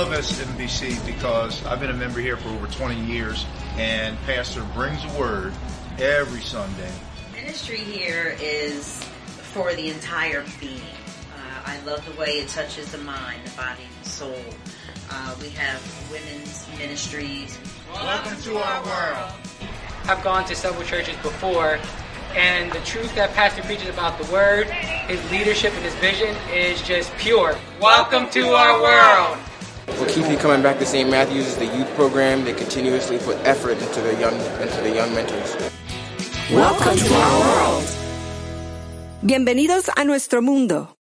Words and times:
I 0.00 0.04
love 0.04 0.12
SMBC 0.14 1.04
because 1.04 1.62
I've 1.66 1.78
been 1.78 1.90
a 1.90 1.92
member 1.92 2.20
here 2.20 2.38
for 2.38 2.48
over 2.48 2.66
20 2.68 3.04
years, 3.04 3.44
and 3.76 4.18
Pastor 4.22 4.66
brings 4.72 5.04
a 5.04 5.20
word 5.20 5.52
every 5.98 6.40
Sunday. 6.40 6.90
Ministry 7.34 7.76
here 7.76 8.34
is 8.40 9.04
for 9.52 9.74
the 9.74 9.90
entire 9.90 10.42
being. 10.58 10.80
Uh, 11.36 11.62
I 11.66 11.80
love 11.84 12.02
the 12.06 12.18
way 12.18 12.38
it 12.38 12.48
touches 12.48 12.90
the 12.92 12.96
mind, 12.96 13.42
the 13.44 13.54
body, 13.58 13.82
and 13.82 14.02
the 14.02 14.08
soul. 14.08 14.42
Uh, 15.10 15.34
we 15.38 15.50
have 15.50 15.82
women's 16.10 16.66
ministries. 16.78 17.58
Welcome 17.92 18.40
to 18.40 18.56
our 18.56 18.82
world. 18.86 19.32
I've 20.04 20.24
gone 20.24 20.46
to 20.46 20.56
several 20.56 20.84
churches 20.84 21.16
before, 21.16 21.78
and 22.34 22.72
the 22.72 22.80
truth 22.86 23.14
that 23.16 23.34
Pastor 23.34 23.60
preaches 23.64 23.90
about 23.90 24.18
the 24.18 24.32
Word, 24.32 24.66
his 24.70 25.30
leadership, 25.30 25.74
and 25.74 25.84
his 25.84 25.94
vision 25.96 26.34
is 26.54 26.80
just 26.80 27.14
pure. 27.18 27.54
Welcome 27.82 28.30
to 28.30 28.54
our 28.54 28.80
world. 28.80 29.38
What 30.00 30.08
keeps 30.08 30.30
me 30.30 30.36
coming 30.36 30.62
back 30.62 30.78
to 30.78 30.86
St. 30.86 31.10
Matthew's 31.10 31.46
is 31.46 31.56
the 31.58 31.66
youth 31.66 31.86
program. 31.94 32.42
They 32.42 32.54
continuously 32.54 33.18
put 33.18 33.36
effort 33.44 33.76
into 33.82 34.00
the 34.00 34.16
young 34.16 34.32
into 34.56 34.80
the 34.80 34.94
young 34.94 35.14
mentors. 35.14 35.54
Welcome 36.50 36.96
to 36.96 37.14
our 37.14 37.40
world. 37.40 37.84
Bienvenidos 39.22 39.90
a 39.94 40.04
nuestro 40.04 40.40
mundo. 40.40 40.96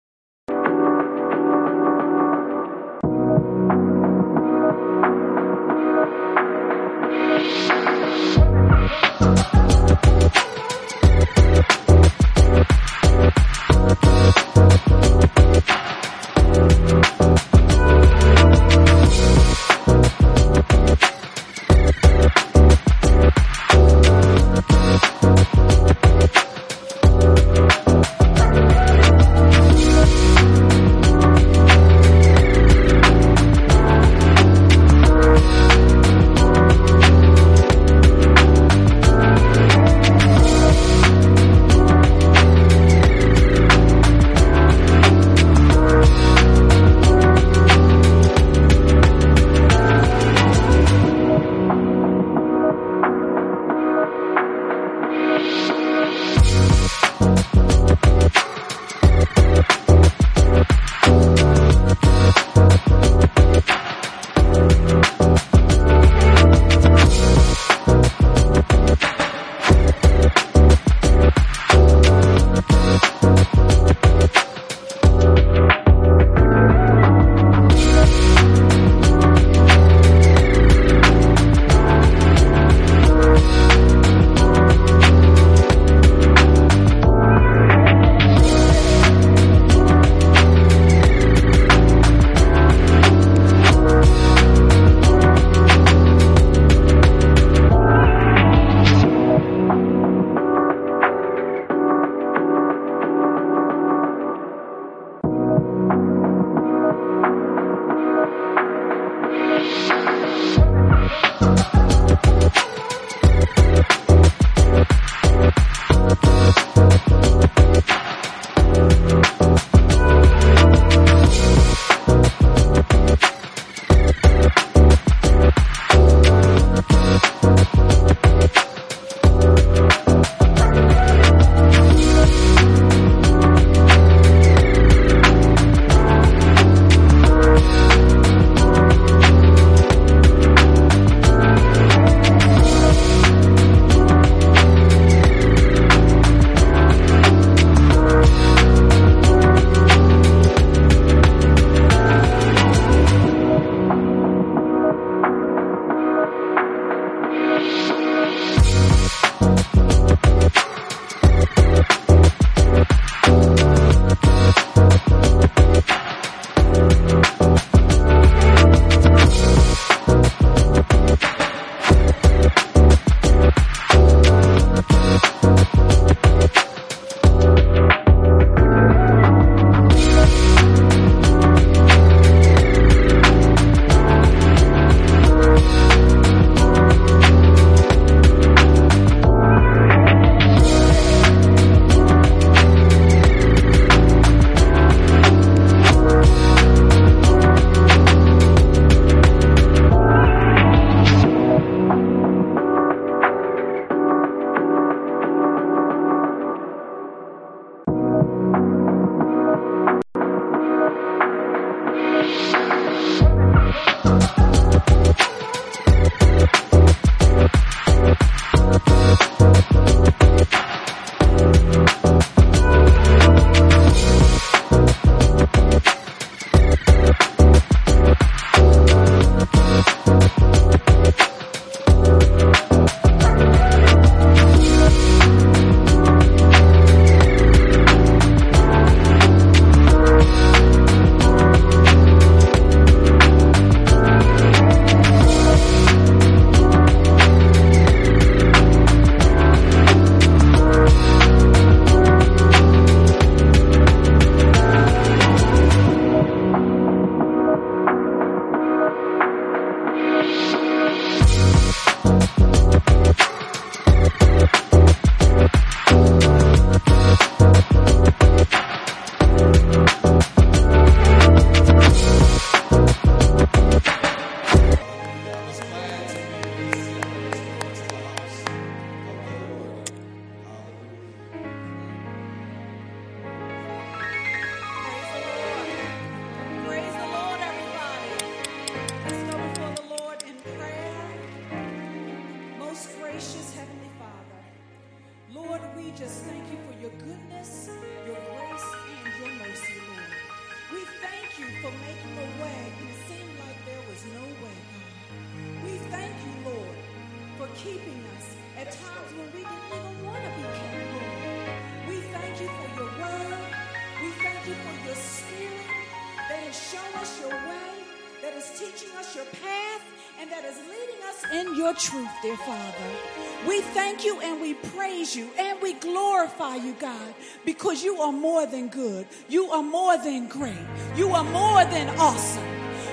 Than 328.60 328.68
good. 328.70 329.08
You 329.30 329.46
are 329.51 329.63
more 329.63 329.98
than 329.98 330.28
great. 330.28 330.66
You 330.96 331.10
are 331.12 331.24
more 331.24 331.63
than 331.66 331.88
awesome. 331.98 332.44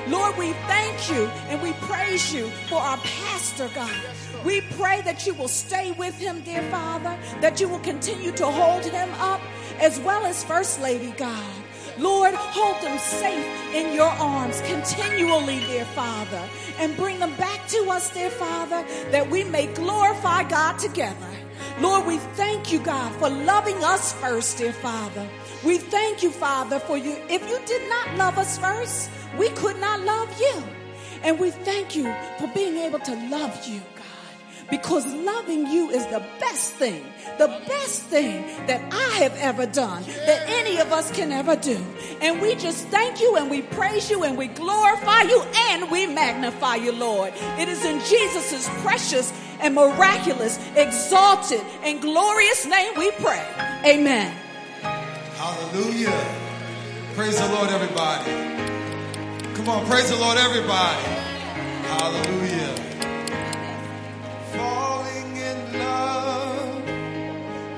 Lord, 0.08 0.36
we 0.36 0.52
thank 0.68 1.10
you 1.10 1.26
and 1.48 1.60
we 1.60 1.72
praise 1.90 2.32
you 2.32 2.48
for 2.68 2.78
our 2.78 2.98
pastor, 2.98 3.68
God. 3.74 3.90
We 4.44 4.60
pray 4.78 5.00
that 5.02 5.26
you 5.26 5.34
will 5.34 5.48
stay 5.48 5.90
with 5.92 6.14
him, 6.14 6.40
dear 6.42 6.62
Father, 6.70 7.18
that 7.40 7.60
you 7.60 7.68
will 7.68 7.80
continue 7.80 8.30
to 8.32 8.46
hold 8.46 8.84
him 8.84 9.10
up, 9.14 9.40
as 9.80 9.98
well 9.98 10.24
as 10.24 10.44
First 10.44 10.80
Lady, 10.80 11.10
God. 11.16 11.52
Lord, 11.98 12.34
hold 12.34 12.80
them 12.82 12.98
safe 12.98 13.74
in 13.74 13.92
your 13.92 14.12
arms 14.20 14.60
continually, 14.66 15.58
dear 15.66 15.86
Father, 15.86 16.48
and 16.78 16.96
bring 16.96 17.18
them 17.18 17.34
back 17.36 17.66
to 17.68 17.90
us, 17.90 18.12
dear 18.12 18.30
Father, 18.30 18.84
that 19.10 19.28
we 19.28 19.42
may 19.42 19.66
glorify 19.74 20.44
God 20.44 20.78
together. 20.78 21.26
Lord, 21.80 22.06
we 22.06 22.16
thank 22.16 22.72
you, 22.72 22.78
God, 22.80 23.12
for 23.16 23.28
loving 23.28 23.82
us 23.84 24.14
first, 24.14 24.58
dear 24.58 24.72
Father. 24.72 25.28
We 25.64 25.78
thank 25.78 26.22
you, 26.22 26.30
Father, 26.30 26.78
for 26.78 26.96
you. 26.96 27.16
If 27.28 27.48
you 27.48 27.60
did 27.66 27.88
not 27.88 28.16
love 28.16 28.38
us 28.38 28.58
first, 28.58 29.10
we 29.36 29.50
could 29.50 29.78
not 29.78 30.00
love 30.00 30.40
you. 30.40 30.62
And 31.22 31.38
we 31.38 31.50
thank 31.50 31.94
you 31.94 32.04
for 32.38 32.46
being 32.54 32.76
able 32.76 33.00
to 33.00 33.14
love 33.28 33.66
you, 33.66 33.80
God 33.94 34.06
because 34.70 35.06
loving 35.06 35.66
you 35.66 35.90
is 35.90 36.04
the 36.06 36.20
best 36.40 36.72
thing, 36.74 37.04
the 37.38 37.48
best 37.68 38.02
thing 38.02 38.42
that 38.66 38.82
I 38.92 39.18
have 39.22 39.36
ever 39.36 39.66
done, 39.66 40.02
that 40.04 40.42
any 40.48 40.78
of 40.78 40.92
us 40.92 41.10
can 41.12 41.32
ever 41.32 41.56
do. 41.56 41.78
And 42.20 42.40
we 42.40 42.54
just 42.56 42.86
thank 42.88 43.20
you 43.20 43.36
and 43.36 43.50
we 43.50 43.62
praise 43.62 44.10
you 44.10 44.24
and 44.24 44.36
we 44.36 44.48
glorify 44.48 45.22
you 45.22 45.42
and 45.70 45.90
we 45.90 46.06
magnify 46.06 46.76
you, 46.76 46.92
Lord. 46.92 47.32
It 47.58 47.68
is 47.68 47.84
in 47.84 48.00
Jesus' 48.00 48.68
precious 48.82 49.32
and 49.60 49.74
miraculous, 49.74 50.58
exalted, 50.76 51.60
and 51.82 52.00
glorious 52.00 52.66
name 52.66 52.92
we 52.96 53.10
pray. 53.12 53.44
Amen. 53.84 54.32
Hallelujah. 55.36 56.24
Praise 57.14 57.38
the 57.38 57.48
Lord, 57.54 57.70
everybody. 57.70 58.30
Come 59.54 59.68
on, 59.68 59.86
praise 59.86 60.10
the 60.10 60.16
Lord, 60.16 60.36
everybody. 60.38 61.02
Hallelujah. 61.86 62.74
Falling 64.52 65.36
in 65.36 65.78
love 65.78 66.82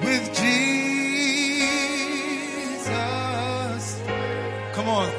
with 0.02 0.34
Jesus. 0.34 0.82
Come 4.72 4.88
on. 4.88 5.17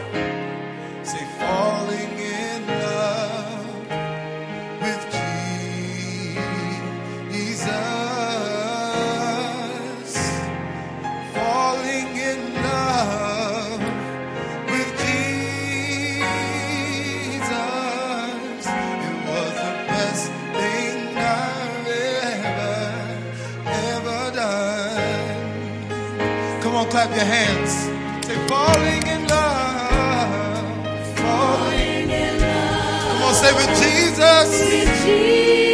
Clap 27.09 27.15
your 27.15 27.25
hands. 27.25 28.25
Say, 28.25 28.35
falling 28.47 29.07
in 29.07 29.27
love. 29.27 31.17
Falling 31.17 32.09
in 32.09 32.39
love. 32.39 33.11
Come 33.11 33.23
on, 33.23 33.33
say 33.33 33.53
with 33.53 33.69
Jesus. 33.81 34.49
Oh, 34.61 35.68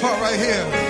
part 0.00 0.20
right 0.20 0.38
here. 0.38 0.87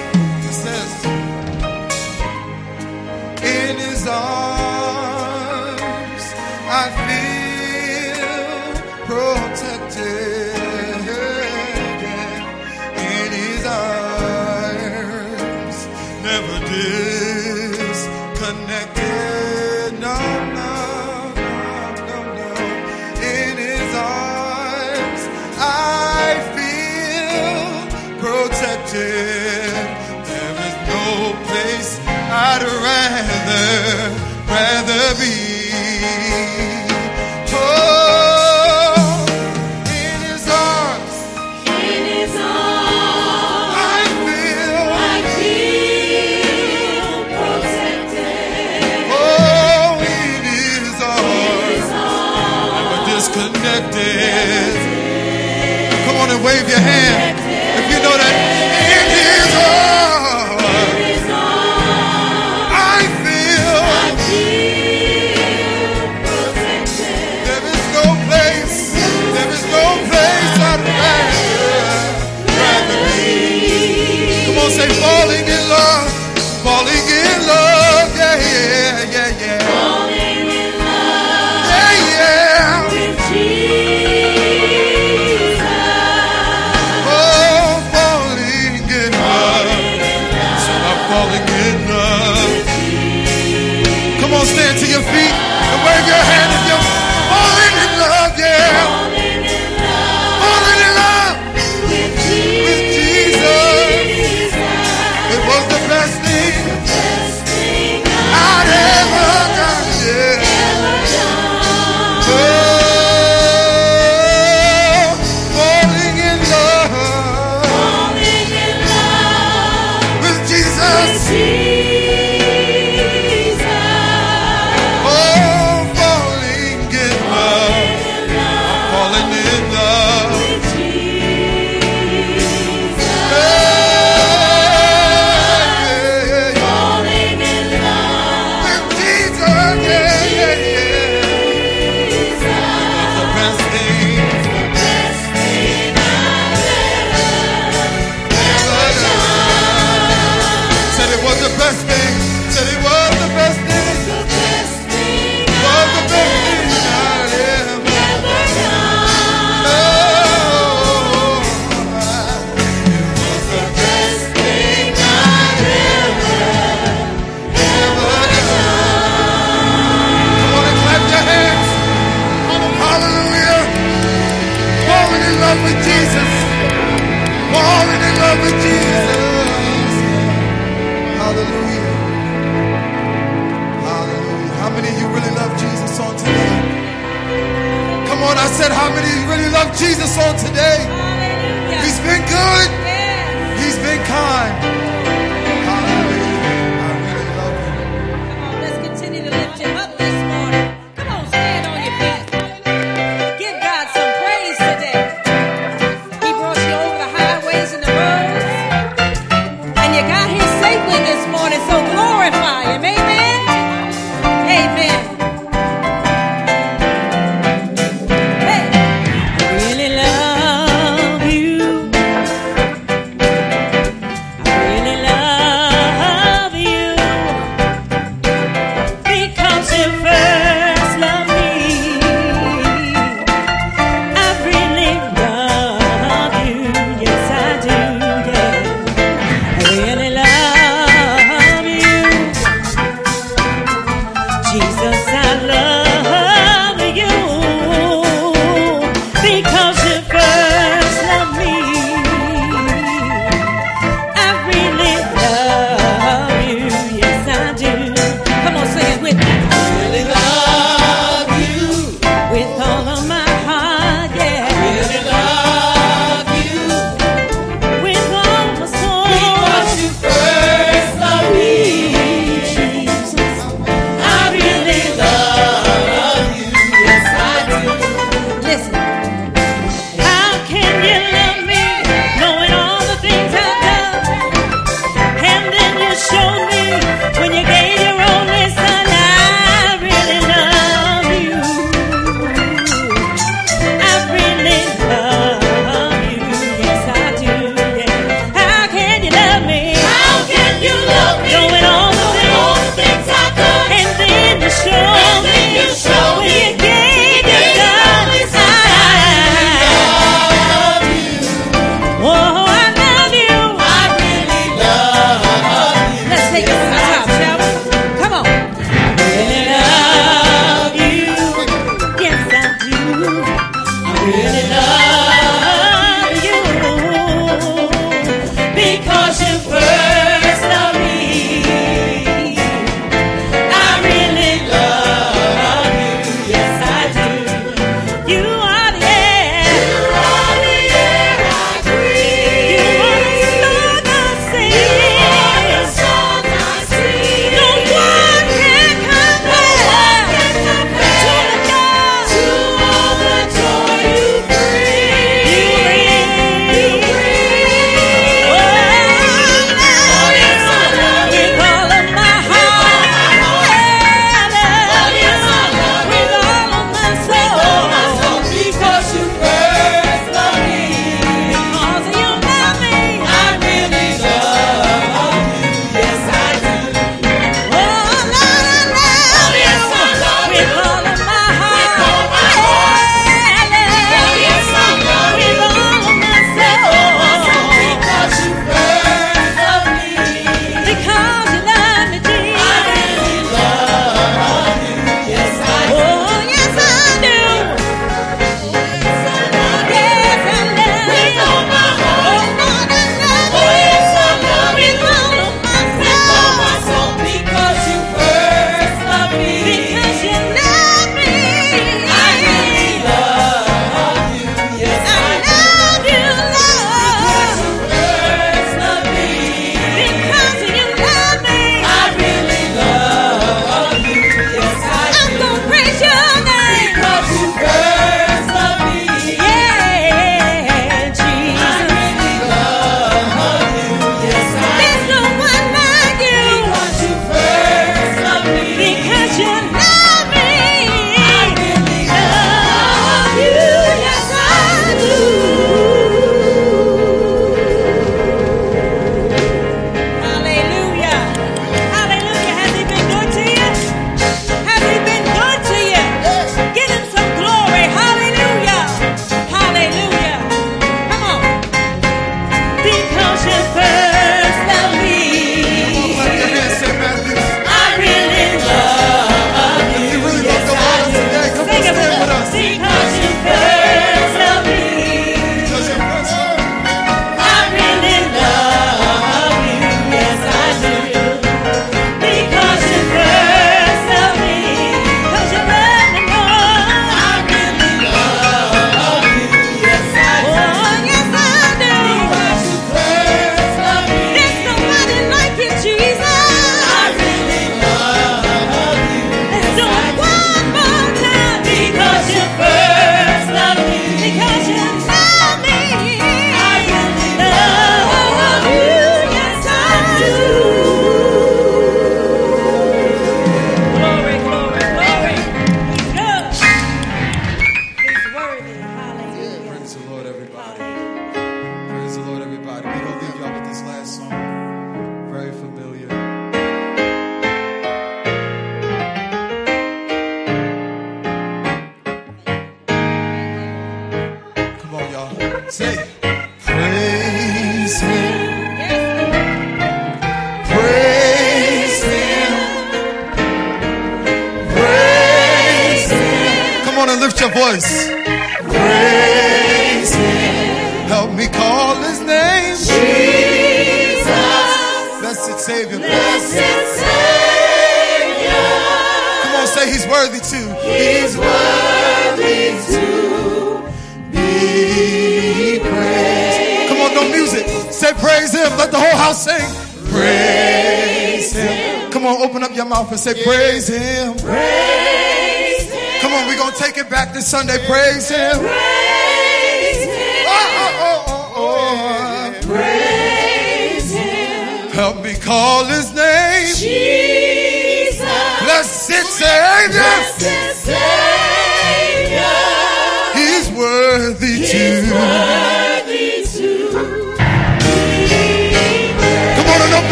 and 572.91 573.01
say, 573.01 573.15
yeah. 573.17 573.25
Praise 573.25 573.69
Him. 573.69 574.17
Praise 574.19 575.71
Him. 575.71 576.01
Come 576.01 576.13
on, 576.13 576.27
we're 576.27 576.37
going 576.37 576.53
to 576.53 576.59
take 576.59 576.77
it 576.79 576.89
back 576.91 577.13
this 577.13 577.27
Sunday. 577.27 577.59
Praise 577.67 577.77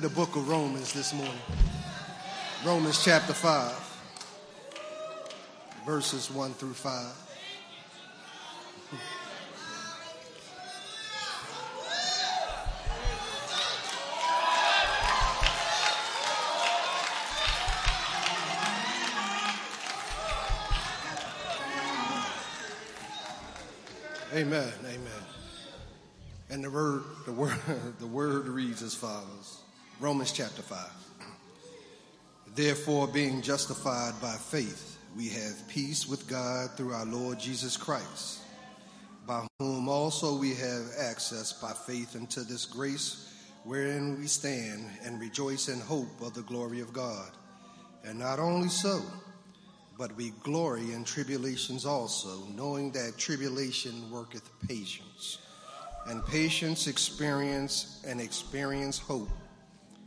the 0.00 0.08
book 0.08 0.34
of 0.34 0.48
Romans 0.48 0.94
this 0.94 1.12
morning. 1.12 1.34
Romans 2.64 3.04
chapter 3.04 3.34
5, 3.34 4.00
verses 5.84 6.30
1 6.30 6.54
through 6.54 6.72
5. 6.72 7.19
Romans 30.20 30.36
chapter 30.36 30.60
5. 30.60 30.78
Therefore, 32.54 33.08
being 33.08 33.40
justified 33.40 34.12
by 34.20 34.34
faith, 34.34 34.98
we 35.16 35.30
have 35.30 35.66
peace 35.66 36.06
with 36.06 36.28
God 36.28 36.72
through 36.76 36.92
our 36.92 37.06
Lord 37.06 37.40
Jesus 37.40 37.74
Christ, 37.78 38.40
by 39.26 39.46
whom 39.58 39.88
also 39.88 40.36
we 40.36 40.50
have 40.56 40.88
access 40.98 41.54
by 41.54 41.72
faith 41.72 42.16
into 42.16 42.40
this 42.40 42.66
grace 42.66 43.32
wherein 43.64 44.20
we 44.20 44.26
stand 44.26 44.84
and 45.02 45.18
rejoice 45.18 45.70
in 45.70 45.80
hope 45.80 46.20
of 46.20 46.34
the 46.34 46.42
glory 46.42 46.80
of 46.80 46.92
God. 46.92 47.30
And 48.04 48.18
not 48.18 48.38
only 48.38 48.68
so, 48.68 49.00
but 49.96 50.14
we 50.16 50.34
glory 50.42 50.92
in 50.92 51.02
tribulations 51.02 51.86
also, 51.86 52.46
knowing 52.54 52.90
that 52.90 53.16
tribulation 53.16 54.10
worketh 54.10 54.50
patience, 54.68 55.38
and 56.08 56.22
patience 56.26 56.88
experience, 56.88 58.02
and 58.06 58.20
experience 58.20 58.98
hope. 58.98 59.30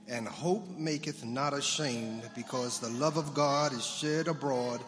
And 0.08 0.28
hope 0.28 0.68
maketh 0.78 1.24
not 1.24 1.54
ashamed, 1.54 2.30
because 2.36 2.80
the 2.80 2.90
love 2.90 3.18
of 3.18 3.34
God 3.34 3.74
is 3.74 3.86
shed 3.86 4.28
abroad 4.28 4.82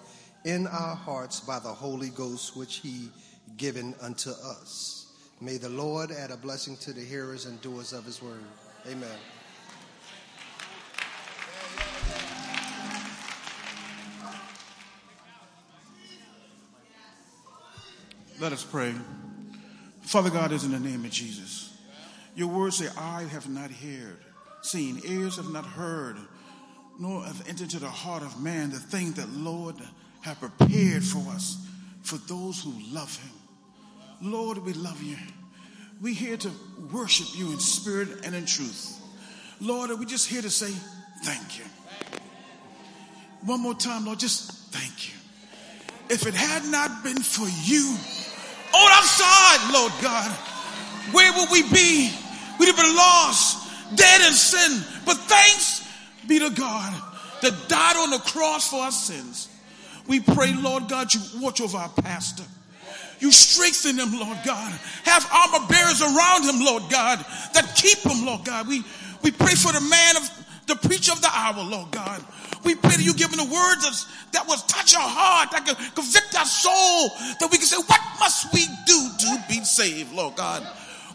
in 0.43 0.67
our 0.67 0.95
hearts 0.95 1.39
by 1.39 1.57
the 1.59 1.73
Holy 1.73 2.09
Ghost, 2.09 2.55
which 2.55 2.77
He 2.77 3.09
given 3.57 3.95
unto 4.01 4.31
us. 4.31 5.13
May 5.41 5.57
the 5.57 5.69
Lord 5.69 6.11
add 6.11 6.31
a 6.31 6.37
blessing 6.37 6.77
to 6.77 6.93
the 6.93 7.01
hearers 7.01 7.45
and 7.45 7.61
doers 7.61 7.93
of 7.93 8.05
His 8.05 8.21
word. 8.21 8.43
Amen. 8.87 9.09
Let 18.39 18.51
us 18.51 18.63
pray. 18.63 18.93
Father 20.01 20.29
God, 20.29 20.51
is 20.51 20.65
in 20.65 20.71
the 20.71 20.79
name 20.79 21.05
of 21.05 21.11
Jesus. 21.11 21.77
Your 22.35 22.49
words 22.49 22.77
say, 22.77 22.89
I 22.97 23.23
have 23.23 23.49
not 23.49 23.71
heard, 23.71 24.19
seen, 24.65 25.01
ears 25.05 25.37
have 25.37 25.49
not 25.49 25.65
heard, 25.65 26.17
nor 26.99 27.23
have 27.23 27.47
entered 27.47 27.63
into 27.63 27.79
the 27.79 27.87
heart 27.89 28.23
of 28.23 28.41
man 28.41 28.71
the 28.71 28.79
thing 28.79 29.11
that 29.13 29.29
Lord 29.29 29.75
have 30.21 30.39
prepared 30.39 31.03
for 31.03 31.19
us, 31.31 31.57
for 32.01 32.17
those 32.27 32.61
who 32.63 32.73
love 32.91 33.15
him. 33.17 33.33
Lord, 34.21 34.57
we 34.59 34.73
love 34.73 35.01
you. 35.03 35.17
We're 36.01 36.13
here 36.13 36.37
to 36.37 36.51
worship 36.91 37.27
you 37.37 37.51
in 37.51 37.59
spirit 37.59 38.25
and 38.25 38.35
in 38.35 38.45
truth. 38.45 38.99
Lord, 39.61 39.89
we're 39.91 40.05
just 40.05 40.27
here 40.27 40.41
to 40.41 40.49
say 40.49 40.71
thank 41.23 41.59
you. 41.59 41.65
One 43.45 43.61
more 43.61 43.75
time, 43.75 44.05
Lord, 44.05 44.19
just 44.19 44.51
thank 44.73 45.07
you. 45.07 45.13
If 46.09 46.25
it 46.27 46.33
had 46.33 46.65
not 46.65 47.03
been 47.03 47.17
for 47.17 47.47
you 47.63 47.95
on 48.73 48.91
our 48.91 49.03
side, 49.03 49.73
Lord 49.73 49.93
God, 50.01 50.31
where 51.11 51.31
would 51.33 51.49
we 51.51 51.63
be? 51.71 52.11
We'd 52.59 52.67
have 52.67 52.77
been 52.77 52.95
lost, 52.95 53.64
dead 53.93 54.21
in 54.21 54.33
sin. 54.33 54.83
But 55.05 55.17
thanks 55.17 55.87
be 56.27 56.39
to 56.39 56.49
God 56.49 56.93
that 57.41 57.67
died 57.67 57.95
on 57.97 58.11
the 58.11 58.19
cross 58.19 58.69
for 58.69 58.81
our 58.81 58.91
sins. 58.91 59.49
We 60.07 60.19
pray, 60.19 60.53
Lord 60.53 60.87
God, 60.87 61.13
you 61.13 61.21
watch 61.41 61.61
over 61.61 61.77
our 61.77 61.89
pastor. 61.89 62.43
You 63.19 63.31
strengthen 63.31 63.97
him, 63.97 64.19
Lord 64.19 64.37
God. 64.45 64.71
Have 65.03 65.27
armor 65.31 65.65
bearers 65.67 66.01
around 66.01 66.43
him, 66.43 66.63
Lord 66.63 66.83
God, 66.89 67.19
that 67.53 67.73
keep 67.75 67.99
him, 67.99 68.25
Lord 68.25 68.45
God. 68.45 68.67
We, 68.67 68.83
we 69.23 69.31
pray 69.31 69.55
for 69.55 69.71
the 69.71 69.81
man 69.81 70.17
of 70.17 70.29
the 70.67 70.75
preacher 70.75 71.11
of 71.11 71.21
the 71.21 71.29
hour, 71.31 71.63
Lord 71.63 71.91
God. 71.91 72.23
We 72.63 72.75
pray 72.75 72.97
that 72.97 73.03
you 73.03 73.13
give 73.13 73.31
him 73.31 73.37
the 73.37 73.53
words 73.53 73.83
that, 73.83 74.05
that 74.33 74.47
will 74.47 74.57
touch 74.57 74.95
our 74.95 75.07
heart, 75.07 75.51
that 75.51 75.65
can 75.65 75.75
convict 75.93 76.35
our 76.37 76.45
soul, 76.45 77.09
that 77.39 77.47
we 77.51 77.57
can 77.57 77.67
say, 77.67 77.77
what 77.77 78.01
must 78.19 78.53
we 78.53 78.65
do 78.85 79.09
to 79.19 79.43
be 79.47 79.63
saved, 79.63 80.13
Lord 80.13 80.35
God? 80.35 80.67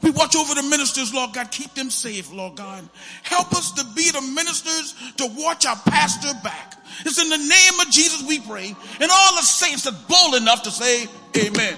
We 0.02 0.10
watch 0.10 0.34
over 0.34 0.54
the 0.54 0.62
ministers, 0.62 1.12
Lord 1.12 1.34
God. 1.34 1.50
Keep 1.50 1.74
them 1.74 1.90
safe, 1.90 2.32
Lord 2.32 2.56
God. 2.56 2.88
Help 3.22 3.52
us 3.52 3.72
to 3.72 3.84
be 3.94 4.10
the 4.10 4.22
ministers 4.22 4.94
to 5.18 5.26
watch 5.36 5.66
our 5.66 5.76
pastor 5.76 6.32
back. 6.42 6.78
It's 7.04 7.20
in 7.20 7.28
the 7.28 7.36
name 7.36 7.80
of 7.80 7.90
Jesus 7.90 8.26
we 8.26 8.40
pray. 8.40 8.74
And 9.00 9.10
all 9.10 9.36
the 9.36 9.42
saints 9.42 9.86
are 9.86 9.96
bold 10.08 10.34
enough 10.34 10.62
to 10.62 10.70
say, 10.70 11.06
Amen. 11.36 11.76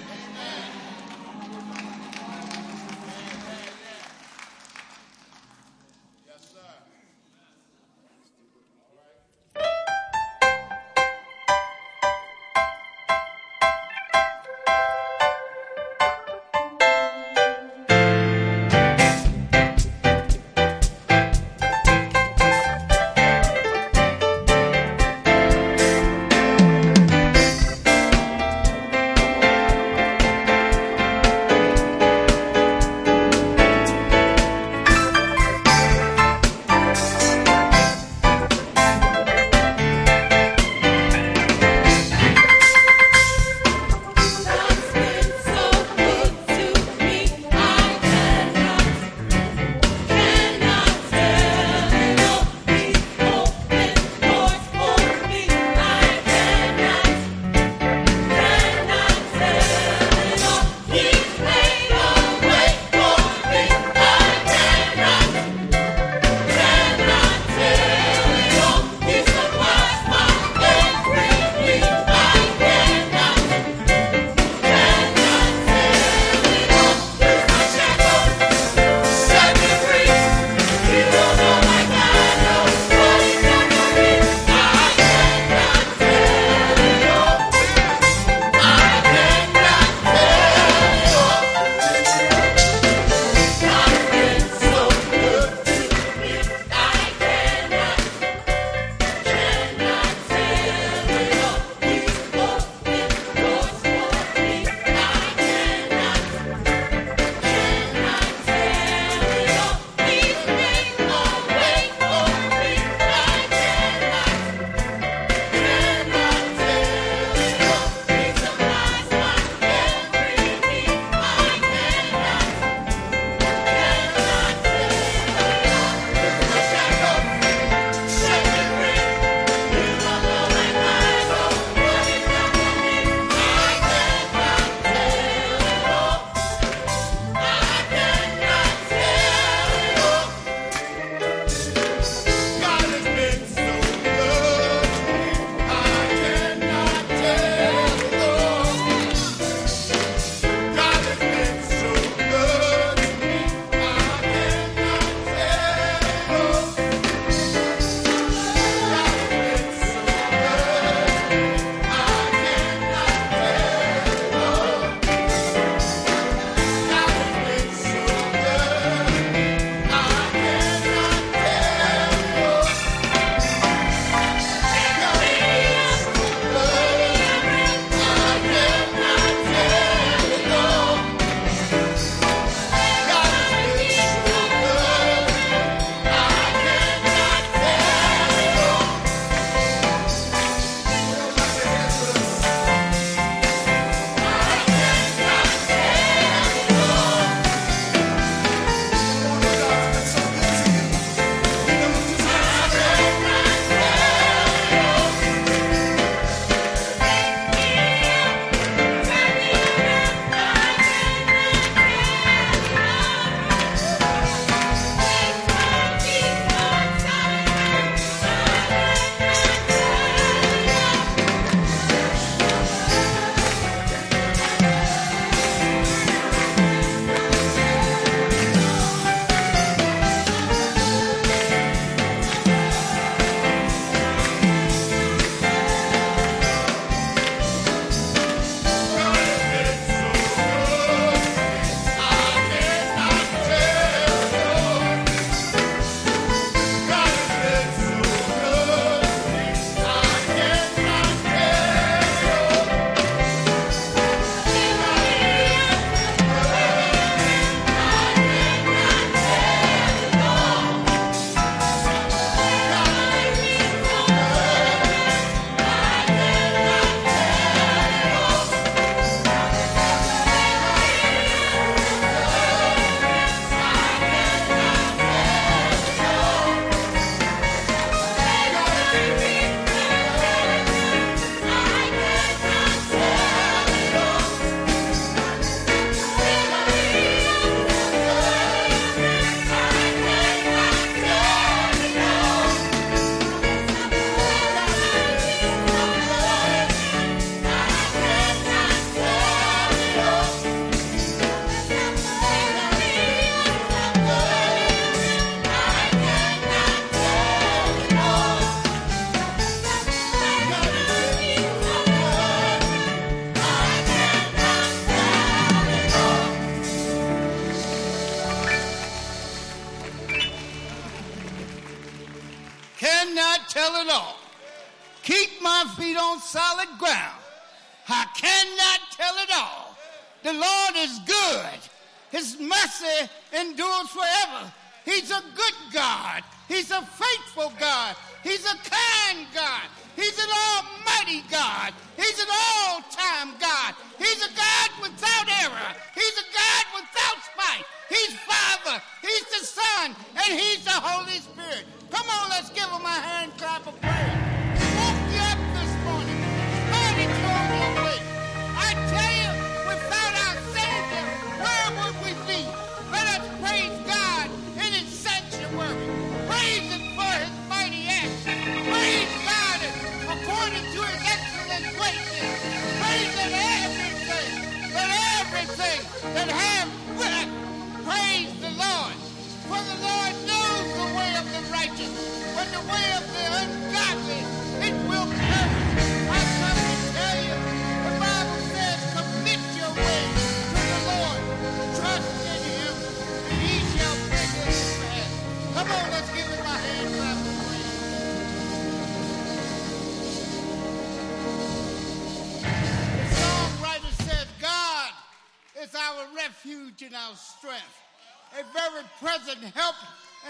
Present 409.33 409.55
help 409.55 409.75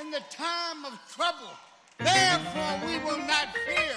in 0.02 0.12
the 0.12 0.22
time 0.30 0.86
of 0.86 1.00
trouble. 1.14 1.52
Therefore, 1.98 2.88
we 2.88 2.98
will 3.00 3.20
not 3.20 3.48
fear, 3.66 3.96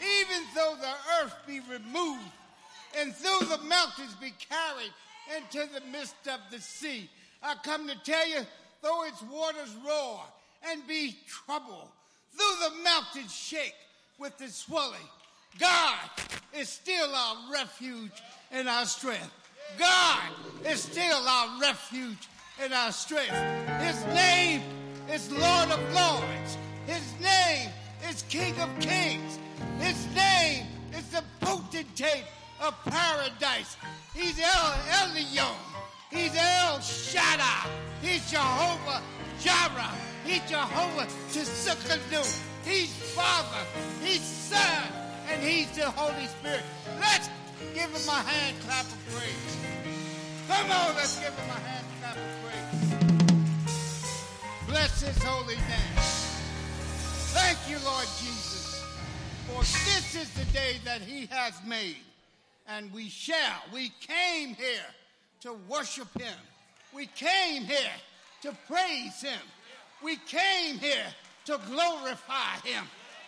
even 0.00 0.42
though 0.54 0.76
the 0.80 0.94
earth 1.22 1.34
be 1.46 1.60
removed, 1.60 2.20
and 2.98 3.14
though 3.22 3.40
the 3.40 3.62
mountains 3.64 4.14
be 4.20 4.32
carried 4.48 4.92
into 5.36 5.72
the 5.72 5.80
midst 5.90 6.14
of 6.26 6.40
the 6.50 6.60
sea. 6.60 7.08
I 7.42 7.54
come 7.62 7.88
to 7.88 7.96
tell 8.04 8.28
you, 8.28 8.40
though 8.82 9.04
its 9.04 9.22
waters 9.22 9.74
roar 9.86 10.20
and 10.70 10.86
be 10.86 11.16
troubled, 11.26 11.88
though 12.36 12.56
the 12.68 12.82
mountains 12.82 13.34
shake 13.34 13.74
with 14.18 14.36
the 14.38 14.48
swelling, 14.48 14.98
God 15.58 15.98
is 16.56 16.68
still 16.68 17.14
our 17.14 17.36
refuge 17.52 18.22
and 18.52 18.68
our 18.68 18.84
strength. 18.84 19.30
God 19.78 20.22
is 20.66 20.82
still 20.82 21.28
our 21.28 21.60
refuge 21.60 22.28
and 22.62 22.74
our 22.74 22.92
strength. 22.92 23.34
His 23.80 24.04
name 24.14 24.62
is 25.10 25.30
Lord 25.32 25.70
of 25.70 25.80
Lords. 25.94 26.58
His 26.86 27.14
name 27.20 27.70
is 28.08 28.22
King 28.28 28.54
of 28.60 28.68
Kings. 28.80 29.38
His 29.78 30.06
name 30.14 30.66
is 30.92 31.08
the 31.08 31.22
potentate 31.40 32.24
of 32.60 32.74
paradise. 32.84 33.76
He's 34.14 34.38
El 34.38 34.72
Elyon. 35.00 35.54
He's 36.10 36.36
El 36.36 36.80
Shaddai. 36.80 37.70
He's 38.02 38.30
Jehovah 38.30 39.00
Jireh. 39.40 39.94
He's 40.24 40.42
Jehovah 40.48 41.06
Tsidkenu. 41.30 42.42
He's 42.64 42.92
Father. 43.14 43.64
He's 44.02 44.20
Son. 44.20 44.92
And 45.30 45.42
He's 45.42 45.70
the 45.70 45.88
Holy 45.90 46.26
Spirit. 46.26 46.64
Let's 46.98 47.30
give 47.72 47.88
Him 47.88 48.08
a 48.08 48.20
hand 48.20 48.56
clap 48.66 48.84
of 48.84 48.98
praise. 49.14 49.56
Come 50.48 50.70
on, 50.70 50.96
let's 50.96 51.18
give 51.20 51.32
Him 51.32 51.50
a 51.50 51.60
hand 51.60 51.79
Bless 54.80 55.02
His 55.02 55.22
holy 55.22 55.56
name. 55.56 55.98
Thank 57.36 57.58
you, 57.68 57.76
Lord 57.84 58.06
Jesus, 58.18 58.82
for 59.46 59.60
this 59.60 60.16
is 60.16 60.30
the 60.30 60.50
day 60.54 60.76
that 60.86 61.02
He 61.02 61.26
has 61.26 61.52
made, 61.66 61.98
and 62.66 62.90
we 62.90 63.10
shall. 63.10 63.60
We 63.74 63.92
came 64.00 64.54
here 64.54 64.88
to 65.42 65.52
worship 65.68 66.08
Him. 66.18 66.32
We 66.94 67.08
came 67.08 67.64
here 67.64 67.92
to 68.40 68.56
praise 68.66 69.20
Him. 69.20 69.42
We 70.02 70.16
came 70.16 70.78
here 70.78 71.12
to 71.44 71.60
glorify 71.68 72.54
Him. 72.64 72.84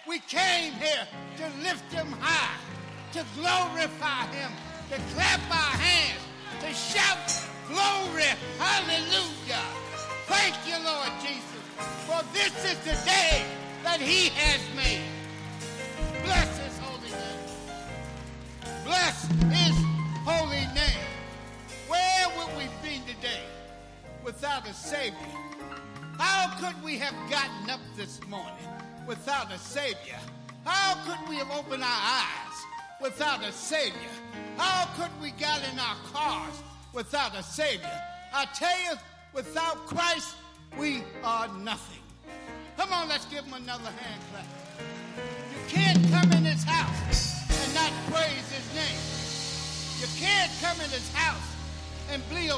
We 0.08 0.20
came 0.20 0.72
here 0.72 1.06
to 1.36 1.44
lift 1.62 1.92
Him 1.92 2.12
high, 2.18 2.56
to 3.12 3.26
glorify 3.36 4.24
Him, 4.28 4.52
to 4.88 4.96
clap 5.14 5.40
our 5.50 5.76
hands, 5.76 6.22
to 6.62 6.72
shout 6.72 7.46
glory, 7.68 8.24
hallelujah. 8.58 9.81
Thank 10.32 10.56
you, 10.66 10.82
Lord 10.82 11.10
Jesus, 11.20 11.62
for 12.06 12.22
this 12.32 12.52
is 12.64 12.78
the 12.80 12.96
day 13.04 13.44
that 13.84 14.00
He 14.00 14.30
has 14.30 14.60
made. 14.74 15.04
Bless 16.24 16.58
His 16.58 16.78
holy 16.78 17.10
name. 17.10 18.84
Bless 18.84 19.26
His 19.52 19.76
holy 20.24 20.66
name. 20.74 21.06
Where 21.86 22.28
would 22.36 22.56
we 22.56 22.64
be 22.82 23.02
today 23.06 23.44
without 24.24 24.66
a 24.66 24.72
Savior? 24.72 25.18
How 26.18 26.56
could 26.58 26.82
we 26.82 26.96
have 26.96 27.14
gotten 27.30 27.68
up 27.68 27.80
this 27.94 28.18
morning 28.26 28.68
without 29.06 29.52
a 29.52 29.58
Savior? 29.58 30.18
How 30.64 30.94
could 31.04 31.28
we 31.28 31.36
have 31.36 31.50
opened 31.50 31.82
our 31.82 31.88
eyes 31.88 32.56
without 33.02 33.44
a 33.44 33.52
Savior? 33.52 34.14
How 34.56 34.86
could 34.96 35.10
we 35.20 35.32
got 35.32 35.60
in 35.70 35.78
our 35.78 35.96
cars 36.10 36.62
without 36.94 37.36
a 37.36 37.42
Savior? 37.42 38.00
I 38.32 38.46
tell 38.54 38.78
you, 38.84 38.98
without 39.32 39.76
Christ, 39.86 40.34
we 40.78 41.02
are 41.24 41.48
nothing. 41.58 42.02
Come 42.76 42.92
on, 42.92 43.08
let's 43.08 43.26
give 43.26 43.44
him 43.44 43.54
another 43.54 43.90
hand 43.90 44.20
clap. 44.30 44.46
You 45.18 45.68
can't 45.68 46.10
come 46.10 46.32
in 46.32 46.44
his 46.44 46.64
house 46.64 47.50
and 47.50 47.74
not 47.74 47.92
praise 48.10 48.50
his 48.50 48.66
name. 48.74 49.00
You 50.00 50.08
can't 50.18 50.50
come 50.60 50.80
in 50.80 50.90
his 50.90 51.12
house 51.12 51.54
and 52.10 52.22
bleed 52.30 52.50
a, 52.50 52.56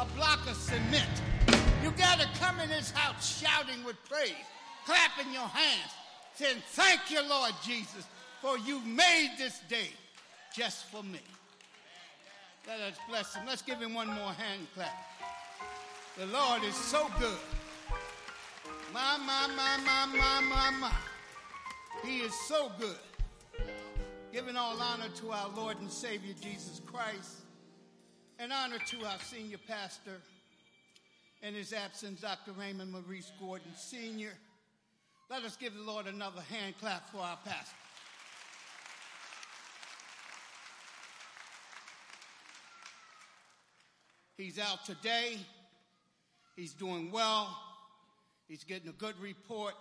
a 0.00 0.06
block 0.16 0.48
of 0.48 0.56
cement. 0.56 1.10
You 1.82 1.90
got 1.92 2.20
to 2.20 2.28
come 2.38 2.58
in 2.60 2.70
his 2.70 2.90
house 2.90 3.38
shouting 3.40 3.84
with 3.84 3.96
praise, 4.08 4.32
clapping 4.84 5.32
your 5.32 5.46
hands, 5.48 5.92
saying, 6.34 6.56
Thank 6.70 7.10
you, 7.10 7.20
Lord 7.28 7.52
Jesus, 7.64 8.06
for 8.40 8.58
you 8.58 8.80
made 8.80 9.32
this 9.38 9.60
day 9.68 9.90
just 10.54 10.86
for 10.86 11.02
me. 11.02 11.20
Let 12.66 12.80
us 12.80 12.98
bless 13.08 13.34
him. 13.34 13.44
Let's 13.46 13.62
give 13.62 13.78
him 13.78 13.94
one 13.94 14.08
more 14.08 14.32
hand 14.32 14.66
clap. 14.74 14.92
The 16.18 16.24
Lord 16.26 16.64
is 16.64 16.74
so 16.74 17.10
good. 17.18 17.36
My, 18.94 19.18
my, 19.18 19.48
my, 19.54 19.76
my, 19.84 20.06
my, 20.16 20.40
my, 20.48 20.70
my. 20.80 20.92
He 22.02 22.20
is 22.20 22.32
so 22.48 22.72
good. 22.80 22.96
Giving 24.32 24.56
all 24.56 24.80
honor 24.80 25.10
to 25.16 25.32
our 25.32 25.50
Lord 25.50 25.78
and 25.78 25.90
Savior 25.90 26.32
Jesus 26.40 26.80
Christ, 26.86 27.42
and 28.38 28.50
honor 28.50 28.78
to 28.78 29.04
our 29.04 29.18
senior 29.18 29.58
pastor, 29.68 30.22
in 31.42 31.52
his 31.52 31.74
absence, 31.74 32.22
Dr. 32.22 32.52
Raymond 32.52 32.92
Maurice 32.92 33.32
Gordon 33.38 33.74
Sr. 33.76 34.32
Let 35.28 35.42
us 35.42 35.54
give 35.56 35.74
the 35.74 35.82
Lord 35.82 36.06
another 36.06 36.40
hand 36.40 36.76
clap 36.80 37.10
for 37.10 37.18
our 37.18 37.38
pastor. 37.44 37.76
He's 44.38 44.58
out 44.58 44.86
today. 44.86 45.40
He's 46.56 46.72
doing 46.72 47.12
well. 47.12 47.56
He's 48.48 48.64
getting 48.64 48.88
a 48.88 48.92
good 48.92 49.14
report. 49.20 49.74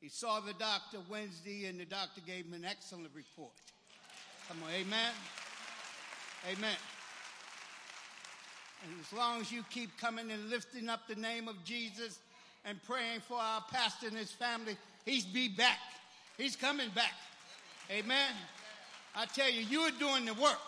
He 0.00 0.08
saw 0.08 0.40
the 0.40 0.52
doctor 0.52 0.98
Wednesday, 1.10 1.66
and 1.66 1.80
the 1.80 1.84
doctor 1.84 2.20
gave 2.26 2.46
him 2.46 2.54
an 2.54 2.64
excellent 2.64 3.08
report. 3.14 3.52
Come 4.48 4.58
on, 4.62 4.70
amen? 4.70 5.12
Amen. 6.52 6.76
And 8.84 8.92
as 9.00 9.12
long 9.16 9.40
as 9.40 9.50
you 9.50 9.64
keep 9.70 9.98
coming 9.98 10.30
and 10.30 10.50
lifting 10.50 10.88
up 10.90 11.08
the 11.08 11.14
name 11.14 11.48
of 11.48 11.56
Jesus 11.64 12.18
and 12.66 12.78
praying 12.82 13.20
for 13.20 13.38
our 13.38 13.64
pastor 13.72 14.08
and 14.08 14.16
his 14.16 14.30
family, 14.30 14.76
he's 15.06 15.24
be 15.24 15.48
back. 15.48 15.78
He's 16.36 16.54
coming 16.54 16.90
back. 16.94 17.14
Amen. 17.90 18.32
I 19.16 19.24
tell 19.26 19.50
you, 19.50 19.62
you're 19.62 19.90
doing 19.92 20.26
the 20.26 20.34
work. 20.34 20.60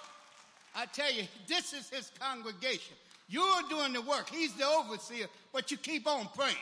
I 0.74 0.86
tell 0.86 1.12
you, 1.12 1.24
this 1.46 1.74
is 1.74 1.90
his 1.90 2.10
congregation. 2.18 2.96
You're 3.28 3.62
doing 3.68 3.92
the 3.92 4.02
work. 4.02 4.28
He's 4.30 4.54
the 4.54 4.66
overseer, 4.66 5.26
but 5.52 5.70
you 5.70 5.76
keep 5.76 6.06
on 6.06 6.28
praying. 6.36 6.54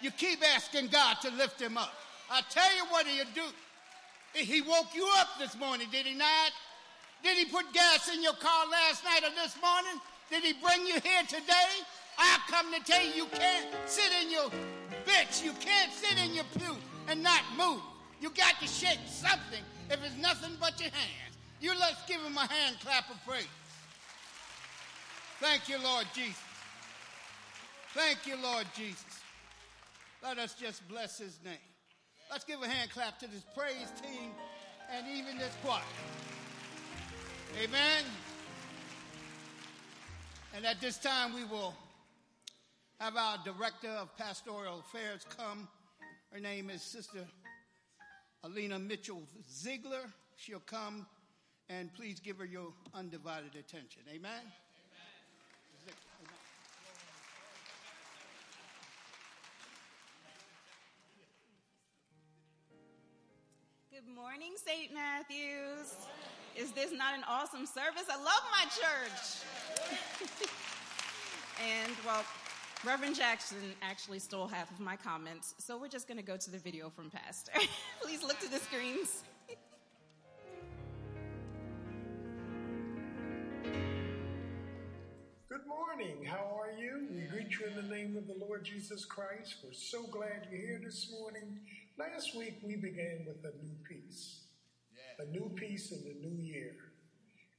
You 0.00 0.10
keep 0.10 0.40
asking 0.54 0.88
God 0.88 1.16
to 1.22 1.30
lift 1.30 1.60
him 1.60 1.76
up. 1.76 1.92
I 2.30 2.42
tell 2.50 2.76
you 2.76 2.84
what 2.90 3.06
he'll 3.06 3.24
do. 3.34 3.42
He 4.34 4.60
woke 4.60 4.94
you 4.94 5.08
up 5.16 5.28
this 5.38 5.56
morning, 5.56 5.88
did 5.90 6.06
he 6.06 6.14
not? 6.14 6.52
Did 7.22 7.36
he 7.36 7.44
put 7.46 7.72
gas 7.72 8.12
in 8.14 8.22
your 8.22 8.34
car 8.34 8.66
last 8.70 9.02
night 9.04 9.22
or 9.24 9.34
this 9.34 9.56
morning? 9.60 10.00
Did 10.30 10.44
he 10.44 10.52
bring 10.52 10.86
you 10.86 11.00
here 11.00 11.22
today? 11.26 11.70
I've 12.18 12.40
come 12.48 12.72
to 12.72 12.80
tell 12.80 13.04
you 13.04 13.12
you 13.14 13.26
can't 13.32 13.66
sit 13.86 14.10
in 14.22 14.30
your 14.30 14.50
bench. 15.06 15.42
You 15.42 15.52
can't 15.60 15.92
sit 15.92 16.18
in 16.22 16.34
your 16.34 16.44
pew 16.58 16.76
and 17.08 17.22
not 17.22 17.42
move. 17.56 17.80
You 18.20 18.30
got 18.30 18.60
to 18.60 18.66
shake 18.66 18.98
something 19.06 19.62
if 19.90 20.04
it's 20.04 20.16
nothing 20.16 20.52
but 20.60 20.80
your 20.80 20.90
hands. 20.90 21.36
You 21.60 21.72
let's 21.78 22.04
give 22.06 22.20
him 22.20 22.36
a 22.36 22.46
hand 22.46 22.76
clap 22.80 23.10
of 23.10 23.16
praise. 23.26 23.46
Thank 25.40 25.68
you, 25.68 25.78
Lord 25.82 26.06
Jesus. 26.14 26.36
Thank 27.94 28.26
you, 28.26 28.36
Lord 28.42 28.66
Jesus. 28.74 29.04
Let 30.22 30.38
us 30.38 30.54
just 30.54 30.86
bless 30.88 31.18
his 31.18 31.38
name. 31.44 31.54
Let's 32.30 32.44
give 32.44 32.60
a 32.60 32.68
hand 32.68 32.90
clap 32.90 33.20
to 33.20 33.28
this 33.28 33.44
praise 33.56 33.92
team 34.02 34.30
and 34.92 35.06
even 35.06 35.38
this 35.38 35.52
choir. 35.64 35.80
Amen. 37.62 38.04
And 40.56 40.66
at 40.66 40.80
this 40.80 40.98
time, 40.98 41.34
we 41.34 41.44
will 41.44 41.74
have 42.98 43.16
our 43.16 43.38
director 43.44 43.90
of 43.90 44.16
pastoral 44.16 44.80
affairs 44.80 45.24
come. 45.36 45.68
Her 46.32 46.40
name 46.40 46.68
is 46.68 46.82
Sister 46.82 47.24
Alina 48.42 48.78
Mitchell 48.78 49.22
Ziegler. 49.48 50.10
She'll 50.36 50.58
come 50.60 51.06
and 51.68 51.94
please 51.94 52.18
give 52.18 52.38
her 52.38 52.44
your 52.44 52.72
undivided 52.92 53.54
attention. 53.54 54.02
Amen. 54.12 54.42
Good 64.08 64.16
morning, 64.16 64.52
St. 64.56 64.94
Matthews. 64.94 65.94
Is 66.56 66.72
this 66.72 66.92
not 66.92 67.14
an 67.14 67.24
awesome 67.28 67.66
service? 67.66 68.04
I 68.10 68.16
love 68.16 68.42
my 68.50 68.64
church. 68.64 69.42
and 71.62 71.92
well, 72.06 72.24
Reverend 72.86 73.16
Jackson 73.16 73.58
actually 73.82 74.18
stole 74.18 74.46
half 74.46 74.70
of 74.70 74.80
my 74.80 74.96
comments, 74.96 75.54
so 75.58 75.76
we're 75.76 75.88
just 75.88 76.08
going 76.08 76.16
to 76.16 76.24
go 76.24 76.38
to 76.38 76.50
the 76.50 76.56
video 76.56 76.88
from 76.88 77.10
Pastor. 77.10 77.52
Please 78.02 78.22
look 78.22 78.38
to 78.40 78.50
the 78.50 78.58
screens. 78.58 79.24
Good 85.50 85.66
morning. 85.66 86.24
How 86.24 86.58
are 86.58 86.72
you? 86.80 87.08
We 87.10 87.22
greet 87.22 87.50
you 87.50 87.66
in 87.66 87.76
the 87.76 87.94
name 87.94 88.16
of 88.16 88.26
the 88.26 88.42
Lord 88.42 88.64
Jesus 88.64 89.04
Christ. 89.04 89.56
We're 89.62 89.72
so 89.72 90.04
glad 90.04 90.48
you're 90.50 90.60
here 90.60 90.80
this 90.82 91.10
morning. 91.10 91.58
Last 91.98 92.36
week 92.36 92.60
we 92.62 92.76
began 92.76 93.24
with 93.26 93.38
a 93.44 93.56
new 93.60 93.74
peace, 93.88 94.42
a 95.18 95.24
new 95.32 95.50
peace 95.56 95.90
in 95.90 96.04
the 96.04 96.14
new 96.28 96.40
year. 96.40 96.76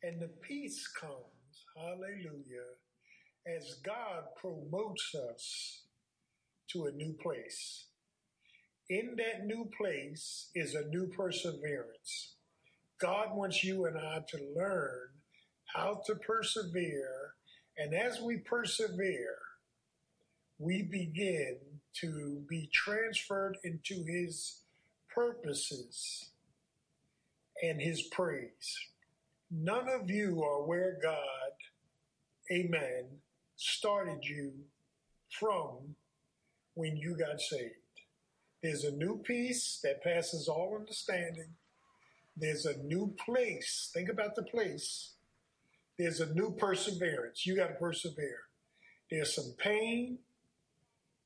And 0.02 0.22
the 0.22 0.30
peace 0.48 0.88
comes, 0.88 1.66
hallelujah, 1.76 2.78
as 3.46 3.82
God 3.84 4.24
promotes 4.40 5.14
us 5.30 5.84
to 6.72 6.86
a 6.86 6.92
new 6.92 7.18
place. 7.22 7.88
In 8.90 9.18
that 9.18 9.46
new 9.46 9.70
place 9.78 10.52
is 10.56 10.74
a 10.74 10.88
new 10.88 11.08
perseverance. 11.08 12.36
God 13.02 13.36
wants 13.36 13.62
you 13.62 13.88
and 13.88 13.98
I 13.98 14.20
to 14.30 14.38
learn 14.56 15.10
how 15.76 16.02
to 16.06 16.16
persevere. 16.16 17.34
And 17.78 17.94
as 17.94 18.22
we 18.22 18.38
persevere, 18.38 19.38
we 20.60 20.84
begin 20.84 21.58
to 21.94 22.44
be 22.50 22.70
transferred 22.74 23.58
into 23.64 24.04
his 24.06 24.62
purposes 25.14 26.30
and 27.62 27.82
his 27.82 28.04
praise. 28.04 28.80
None 29.52 29.90
of 29.90 30.10
you 30.10 30.44
are 30.44 30.64
where 30.64 30.98
God, 31.02 31.52
amen, 32.52 33.06
started 33.56 34.24
you 34.24 34.54
from 35.30 35.96
when 36.76 36.96
you 36.96 37.18
got 37.18 37.42
saved. 37.42 37.74
There's 38.62 38.84
a 38.84 38.92
new 38.92 39.22
peace 39.26 39.80
that 39.84 40.04
passes 40.04 40.48
all 40.48 40.76
understanding. 40.78 41.50
There's 42.38 42.66
a 42.66 42.78
new 42.84 43.14
place. 43.26 43.90
Think 43.94 44.10
about 44.10 44.36
the 44.36 44.44
place. 44.44 45.14
There's 45.98 46.22
a 46.22 46.34
new 46.34 46.52
perseverance. 46.52 47.46
You 47.46 47.56
got 47.56 47.68
to 47.68 47.74
persevere. 47.74 48.40
There's 49.10 49.34
some 49.36 49.54
pain. 49.58 50.20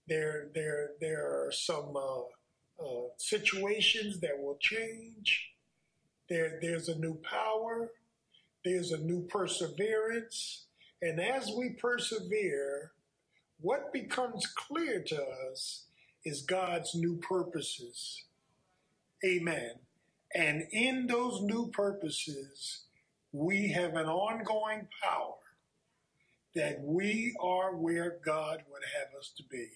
There, 0.07 0.49
there, 0.53 0.91
there 0.99 1.25
are 1.25 1.51
some 1.51 1.95
uh, 1.95 2.83
uh, 2.83 3.07
situations 3.17 4.19
that 4.19 4.41
will 4.41 4.57
change. 4.59 5.51
There, 6.29 6.59
there's 6.61 6.89
a 6.89 6.97
new 6.97 7.19
power. 7.29 7.91
There's 8.63 8.91
a 8.91 8.97
new 8.97 9.21
perseverance 9.23 10.63
and 11.03 11.19
as 11.19 11.51
we 11.51 11.71
persevere, 11.71 12.93
what 13.59 13.91
becomes 13.91 14.47
clear 14.47 15.01
to 15.01 15.21
us 15.51 15.83
is 16.23 16.43
God's 16.43 16.95
new 16.95 17.17
purposes. 17.17 18.23
Amen. 19.25 19.71
And 20.33 20.63
in 20.71 21.07
those 21.07 21.41
new 21.41 21.67
purposes, 21.67 22.85
we 23.33 23.67
have 23.73 23.95
an 23.95 24.05
ongoing 24.05 24.87
power 25.03 25.35
that 26.55 26.79
we 26.81 27.35
are 27.41 27.75
where 27.75 28.19
God 28.25 28.63
would 28.71 28.83
have 28.97 29.19
us 29.19 29.33
to 29.35 29.43
be. 29.43 29.71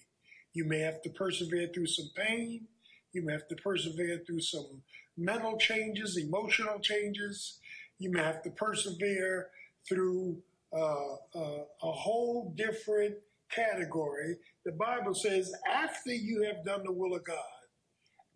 You 0.52 0.64
may 0.64 0.80
have 0.80 1.02
to 1.02 1.10
persevere 1.10 1.68
through 1.72 1.86
some 1.86 2.10
pain. 2.16 2.66
You 3.12 3.24
may 3.24 3.32
have 3.32 3.48
to 3.48 3.56
persevere 3.56 4.22
through 4.26 4.40
some 4.40 4.82
mental 5.16 5.56
changes, 5.58 6.16
emotional 6.16 6.78
changes. 6.80 7.58
You 7.98 8.10
may 8.10 8.22
have 8.22 8.42
to 8.42 8.50
persevere 8.50 9.48
through 9.88 10.38
uh, 10.72 11.14
uh, 11.34 11.64
a 11.82 11.92
whole 11.92 12.52
different 12.56 13.16
category. 13.50 14.36
The 14.64 14.72
Bible 14.72 15.14
says, 15.14 15.52
after 15.70 16.12
you 16.12 16.42
have 16.42 16.64
done 16.64 16.82
the 16.84 16.92
will 16.92 17.14
of 17.14 17.24
God, 17.24 17.36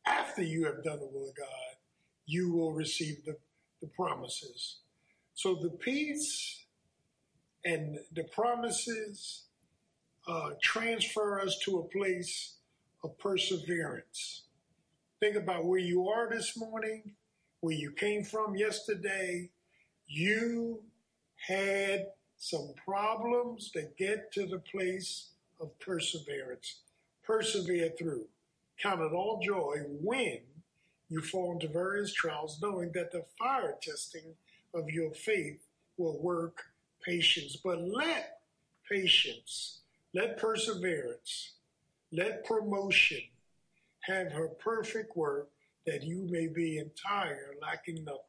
after 0.07 0.43
you 0.43 0.65
have 0.65 0.83
done 0.83 1.01
the 1.01 1.09
will 1.13 1.29
of 1.29 1.37
God, 1.37 1.77
you 2.27 2.53
will 2.53 2.73
receive 2.73 3.25
the, 3.25 3.37
the 3.81 3.89
promises. 3.89 4.79
So 5.35 5.55
the 5.55 5.71
peace 5.71 6.65
and 7.65 7.99
the 8.13 8.25
promises 8.25 9.45
uh, 10.27 10.51
transfer 10.63 11.41
us 11.41 11.59
to 11.65 11.79
a 11.79 11.85
place 11.85 12.55
of 13.03 13.19
perseverance. 13.19 14.43
Think 15.21 15.37
about 15.37 15.65
where 15.65 15.81
you 15.81 16.09
are 16.09 16.29
this 16.31 16.57
morning, 16.57 17.13
where 17.61 17.75
you 17.75 17.93
came 17.93 18.25
from 18.25 18.57
yesterday. 18.57 19.51
You 20.07 20.83
had 21.37 22.07
some 22.39 22.75
problems 22.85 23.71
that 23.73 23.97
get 23.97 24.33
to 24.33 24.47
the 24.47 24.59
place 24.59 25.29
of 25.61 25.79
perseverance. 25.79 26.81
Persevere 27.25 27.91
through. 27.99 28.27
Count 28.81 29.01
it 29.01 29.13
all 29.13 29.41
joy 29.41 29.77
when 30.01 30.41
you 31.09 31.21
fall 31.21 31.53
into 31.53 31.69
various 31.69 32.13
trials, 32.13 32.59
knowing 32.61 32.91
that 32.95 33.13
the 33.13 33.25
fire 33.39 33.77
testing 33.81 34.35
of 34.75 34.91
your 34.91 35.13
faith 35.13 35.63
will 35.99 36.21
work 36.21 36.65
patience. 37.05 37.57
But 37.63 37.81
let 37.83 38.41
patience, 38.91 39.82
let 40.15 40.39
perseverance, 40.39 41.53
let 42.13 42.45
promotion 42.45 43.23
have 44.01 44.33
her 44.33 44.49
perfect 44.49 45.17
work 45.17 45.49
that 45.87 46.03
you 46.03 46.27
may 46.31 46.47
be 46.47 46.79
entire, 46.79 47.55
lacking 47.61 48.05
nothing. 48.05 48.21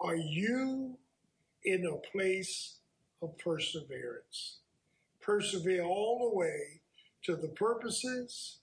Are 0.00 0.16
you 0.16 0.98
in 1.64 1.86
a 1.86 1.96
place 2.10 2.78
of 3.22 3.38
perseverance. 3.38 4.58
Persevere 5.20 5.84
all 5.84 6.30
the 6.30 6.36
way 6.36 6.80
to 7.24 7.36
the 7.36 7.48
purposes 7.48 8.58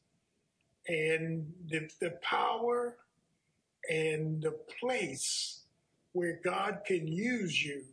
and 0.88 1.52
the, 1.70 1.90
the 2.02 2.12
power 2.22 2.98
and 3.90 4.42
the 4.42 4.58
place 4.80 5.62
where 6.12 6.40
God 6.44 6.82
can 6.86 7.08
use 7.08 7.64
you 7.64 7.84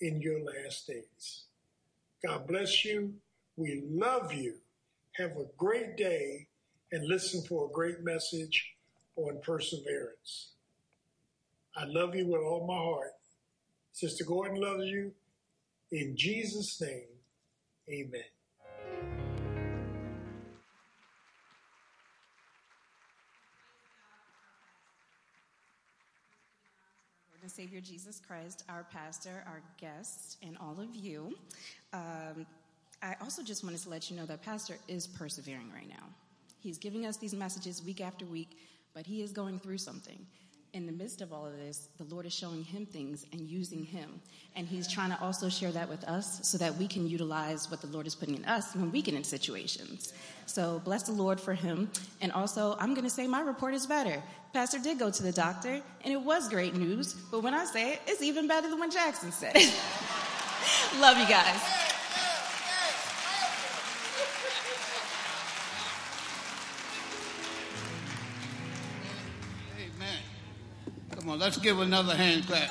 in 0.00 0.20
your 0.20 0.40
last 0.40 0.86
days. 0.86 1.44
God 2.24 2.46
bless 2.46 2.84
you. 2.84 3.14
We 3.56 3.82
love 3.88 4.32
you. 4.32 4.56
Have 5.16 5.32
a 5.32 5.46
great 5.56 5.96
day 5.96 6.48
and 6.92 7.06
listen 7.06 7.42
for 7.48 7.66
a 7.66 7.72
great 7.72 8.02
message 8.02 8.74
on 9.16 9.40
perseverance. 9.42 10.52
I 11.76 11.84
love 11.84 12.14
you 12.14 12.26
with 12.26 12.40
all 12.40 12.66
my 12.66 12.74
heart. 12.74 13.12
Sister 13.92 14.24
Gordon 14.24 14.60
loves 14.60 14.84
you. 14.86 15.12
In 15.90 16.14
Jesus' 16.16 16.80
name, 16.80 17.08
amen. 17.88 18.37
Savior 27.58 27.80
Jesus 27.80 28.22
Christ, 28.24 28.62
our 28.68 28.86
pastor, 28.92 29.42
our 29.44 29.60
guests, 29.80 30.36
and 30.44 30.56
all 30.60 30.80
of 30.80 30.94
you. 30.94 31.36
Um, 31.92 32.46
I 33.02 33.16
also 33.20 33.42
just 33.42 33.64
wanted 33.64 33.80
to 33.80 33.88
let 33.88 34.08
you 34.12 34.16
know 34.16 34.26
that 34.26 34.44
Pastor 34.44 34.76
is 34.86 35.08
persevering 35.08 35.72
right 35.74 35.88
now. 35.88 36.06
He's 36.60 36.78
giving 36.78 37.04
us 37.04 37.16
these 37.16 37.34
messages 37.34 37.82
week 37.84 38.00
after 38.00 38.24
week, 38.26 38.56
but 38.94 39.06
he 39.06 39.22
is 39.22 39.32
going 39.32 39.58
through 39.58 39.78
something. 39.78 40.24
In 40.74 40.84
the 40.84 40.92
midst 40.92 41.22
of 41.22 41.32
all 41.32 41.46
of 41.46 41.56
this, 41.56 41.88
the 41.96 42.04
Lord 42.14 42.26
is 42.26 42.34
showing 42.34 42.62
him 42.62 42.84
things 42.84 43.24
and 43.32 43.40
using 43.40 43.84
him. 43.84 44.20
And 44.54 44.68
he's 44.68 44.86
trying 44.86 45.10
to 45.10 45.20
also 45.22 45.48
share 45.48 45.72
that 45.72 45.88
with 45.88 46.04
us 46.04 46.46
so 46.46 46.58
that 46.58 46.76
we 46.76 46.86
can 46.86 47.08
utilize 47.08 47.70
what 47.70 47.80
the 47.80 47.86
Lord 47.86 48.06
is 48.06 48.14
putting 48.14 48.34
in 48.34 48.44
us 48.44 48.74
when 48.74 48.92
we 48.92 49.00
get 49.00 49.14
in 49.14 49.24
situations. 49.24 50.12
So 50.44 50.82
bless 50.84 51.04
the 51.04 51.12
Lord 51.12 51.40
for 51.40 51.54
him. 51.54 51.90
And 52.20 52.32
also, 52.32 52.76
I'm 52.78 52.92
going 52.92 53.04
to 53.04 53.10
say 53.10 53.26
my 53.26 53.40
report 53.40 53.72
is 53.72 53.86
better. 53.86 54.22
Pastor 54.52 54.78
did 54.78 54.98
go 54.98 55.10
to 55.10 55.22
the 55.22 55.32
doctor, 55.32 55.80
and 56.04 56.12
it 56.12 56.20
was 56.20 56.48
great 56.48 56.74
news. 56.74 57.14
But 57.14 57.42
when 57.42 57.54
I 57.54 57.64
say 57.64 57.94
it, 57.94 58.02
it's 58.06 58.22
even 58.22 58.46
better 58.46 58.68
than 58.68 58.78
what 58.78 58.92
Jackson 58.92 59.32
said. 59.32 59.54
Love 61.00 61.18
you 61.18 61.28
guys. 61.28 61.77
Let's 71.38 71.56
give 71.56 71.78
another 71.78 72.16
hand 72.16 72.46
clap. 72.46 72.70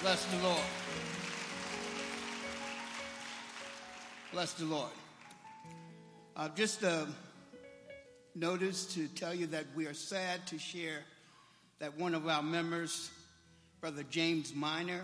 Bless 0.00 0.24
the 0.24 0.42
Lord. 0.42 0.64
Bless 4.32 4.52
the 4.54 4.64
Lord. 4.64 4.90
I've 6.34 6.54
just 6.54 6.82
uh, 6.82 7.04
noticed 8.34 8.92
to 8.92 9.08
tell 9.08 9.34
you 9.34 9.46
that 9.48 9.66
we 9.74 9.86
are 9.86 9.94
sad 9.94 10.46
to 10.46 10.58
share 10.58 11.00
that 11.80 11.98
one 11.98 12.14
of 12.14 12.26
our 12.28 12.42
members, 12.42 13.10
Brother 13.80 14.04
James 14.08 14.54
Miner, 14.54 15.02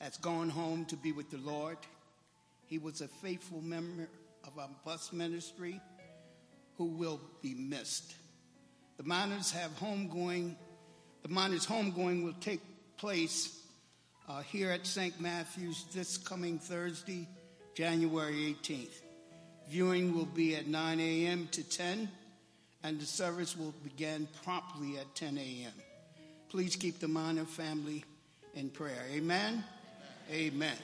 has 0.00 0.16
gone 0.18 0.48
home 0.48 0.84
to 0.86 0.96
be 0.96 1.10
with 1.10 1.30
the 1.30 1.38
Lord. 1.38 1.78
He 2.66 2.78
was 2.78 3.00
a 3.00 3.08
faithful 3.08 3.60
member 3.60 4.08
of 4.44 4.58
our 4.58 4.70
bus 4.84 5.12
ministry 5.12 5.80
who 6.76 6.84
will 6.84 7.20
be 7.42 7.54
missed. 7.54 8.14
The 8.96 9.04
miners 9.04 9.50
have 9.50 9.70
homegoing. 9.78 10.54
The 11.22 11.28
miners' 11.28 11.66
homegoing 11.66 12.24
will 12.24 12.34
take 12.40 12.60
place 12.96 13.60
uh, 14.28 14.42
here 14.42 14.70
at 14.70 14.86
St. 14.86 15.20
Matthew's 15.20 15.84
this 15.92 16.16
coming 16.16 16.58
Thursday, 16.58 17.28
January 17.74 18.56
18th. 18.62 19.00
Viewing 19.68 20.14
will 20.14 20.26
be 20.26 20.56
at 20.56 20.66
9 20.66 21.00
a.m. 21.00 21.48
to 21.52 21.62
10, 21.62 22.08
and 22.82 23.00
the 23.00 23.06
service 23.06 23.56
will 23.56 23.74
begin 23.84 24.28
promptly 24.42 24.98
at 24.98 25.14
10 25.14 25.38
a.m. 25.38 25.72
Please 26.48 26.76
keep 26.76 26.98
the 26.98 27.08
Miner 27.08 27.44
family 27.44 28.04
in 28.54 28.68
prayer. 28.68 29.04
Amen? 29.12 29.64
Amen. 30.30 30.76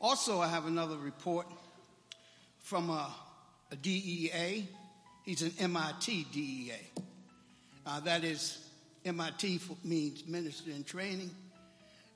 Also, 0.00 0.40
I 0.40 0.48
have 0.48 0.66
another 0.66 0.96
report 0.96 1.46
from 2.58 2.90
a, 2.90 3.10
a 3.70 3.76
DEA. 3.76 4.66
He's 5.24 5.42
an 5.42 5.52
MIT 5.58 6.26
DEA. 6.32 6.72
Uh, 7.86 8.00
that 8.00 8.24
is, 8.24 8.58
MIT 9.04 9.60
means 9.84 10.26
Minister 10.26 10.70
in 10.70 10.84
Training. 10.84 11.30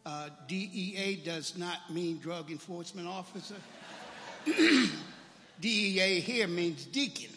Uh, 0.04 0.28
DEA 0.46 1.20
does 1.24 1.58
not 1.58 1.78
mean 1.90 2.18
Drug 2.18 2.50
Enforcement 2.50 3.08
Officer. 3.08 3.56
DEA 5.60 6.20
here 6.20 6.46
means 6.46 6.84
deacon. 6.84 7.30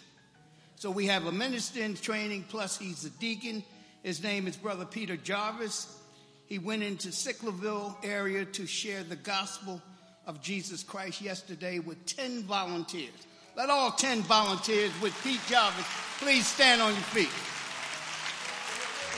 So 0.75 0.91
we 0.91 1.07
have 1.07 1.25
a 1.25 1.31
minister 1.31 1.81
in 1.81 1.95
training, 1.95 2.45
plus 2.47 2.77
he's 2.77 3.03
a 3.05 3.09
deacon. 3.09 3.63
His 4.03 4.21
name 4.21 4.47
is 4.47 4.55
Brother 4.55 4.85
Peter 4.85 5.17
Jarvis. 5.17 5.97
He 6.45 6.59
went 6.59 6.83
into 6.83 7.09
Sicklerville 7.09 7.95
area 8.03 8.45
to 8.45 8.65
share 8.65 9.03
the 9.03 9.15
gospel 9.15 9.81
of 10.25 10.41
Jesus 10.41 10.83
Christ 10.83 11.21
yesterday 11.21 11.79
with 11.79 12.05
10 12.05 12.43
volunteers. 12.43 13.09
Let 13.57 13.69
all 13.69 13.91
10 13.91 14.21
volunteers 14.21 14.91
with 15.01 15.13
Pete 15.23 15.41
Jarvis 15.49 15.85
please 16.19 16.45
stand 16.45 16.81
on 16.81 16.93
your 16.93 17.01
feet. 17.01 17.58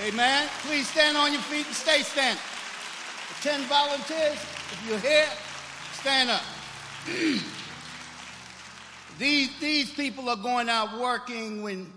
Amen. 0.03 0.49
Please 0.63 0.89
stand 0.89 1.15
on 1.15 1.31
your 1.31 1.43
feet 1.43 1.67
and 1.67 1.75
stay 1.75 2.01
standing. 2.01 2.41
The 3.29 3.49
10 3.49 3.61
volunteers, 3.65 4.33
if 4.33 4.83
you're 4.89 4.97
here, 4.97 5.27
stand 5.93 6.31
up. 6.31 6.41
these, 9.19 9.59
these 9.59 9.91
people 9.91 10.27
are 10.29 10.37
going 10.37 10.69
out 10.69 10.99
working 10.99 11.61
when 11.61 11.93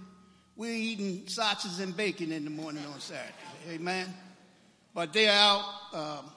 we're 0.54 0.74
eating 0.74 1.26
sausages 1.28 1.80
and 1.80 1.96
bacon 1.96 2.30
in 2.30 2.44
the 2.44 2.50
morning 2.50 2.84
on 2.92 3.00
Saturday. 3.00 3.32
Amen. 3.70 4.12
But 4.92 5.14
they're 5.14 5.32
out 5.32 5.64
um, 5.94 6.30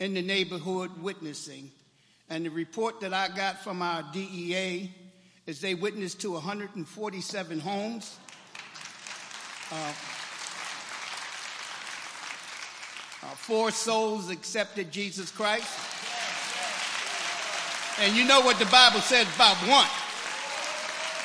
in 0.00 0.12
the 0.12 0.22
neighborhood 0.22 0.90
witnessing. 1.00 1.70
And 2.28 2.44
the 2.44 2.50
report 2.50 3.00
that 3.00 3.14
I 3.14 3.28
got 3.28 3.64
from 3.64 3.80
our 3.80 4.04
DEA 4.12 4.90
is 5.46 5.62
they 5.62 5.74
witnessed 5.74 6.20
to 6.20 6.32
147 6.32 7.58
homes. 7.58 8.18
Uh, 9.70 9.92
uh, 13.22 13.26
four 13.26 13.70
souls 13.70 14.30
accepted 14.30 14.90
Jesus 14.90 15.30
Christ. 15.30 15.68
And 18.00 18.16
you 18.16 18.24
know 18.24 18.40
what 18.40 18.58
the 18.58 18.66
Bible 18.66 19.00
says 19.00 19.26
about 19.34 19.56
one. 19.68 19.86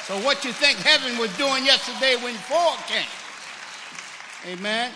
So 0.05 0.17
what 0.25 0.45
you 0.45 0.51
think 0.51 0.77
heaven 0.77 1.17
was 1.17 1.35
doing 1.37 1.65
yesterday 1.65 2.15
when 2.23 2.35
four 2.35 2.73
came? 2.87 4.53
Amen. 4.53 4.91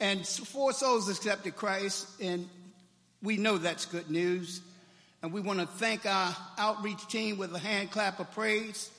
And 0.00 0.26
four 0.26 0.72
souls 0.72 1.08
accepted 1.08 1.56
Christ, 1.56 2.06
and 2.20 2.48
we 3.22 3.36
know 3.36 3.56
that's 3.56 3.86
good 3.86 4.10
news. 4.10 4.60
And 5.22 5.32
we 5.32 5.40
want 5.40 5.58
to 5.60 5.66
thank 5.66 6.04
our 6.04 6.36
outreach 6.58 7.06
team 7.08 7.38
with 7.38 7.54
a 7.54 7.58
hand 7.58 7.90
clap 7.90 8.20
of 8.20 8.30
praise. 8.32 8.90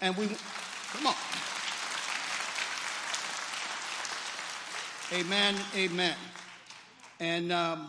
And 0.00 0.16
we, 0.16 0.28
come 0.92 1.08
on. 1.08 1.14
Amen, 5.12 5.54
amen. 5.76 6.16
And 7.20 7.52
um, 7.52 7.88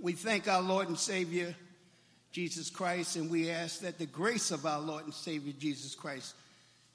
we 0.00 0.14
thank 0.14 0.48
our 0.48 0.60
Lord 0.60 0.88
and 0.88 0.98
Savior, 0.98 1.54
Jesus 2.32 2.70
Christ, 2.70 3.14
and 3.14 3.30
we 3.30 3.50
ask 3.50 3.82
that 3.82 4.00
the 4.00 4.06
grace 4.06 4.50
of 4.50 4.66
our 4.66 4.80
Lord 4.80 5.04
and 5.04 5.14
Savior, 5.14 5.52
Jesus 5.60 5.94
Christ, 5.94 6.34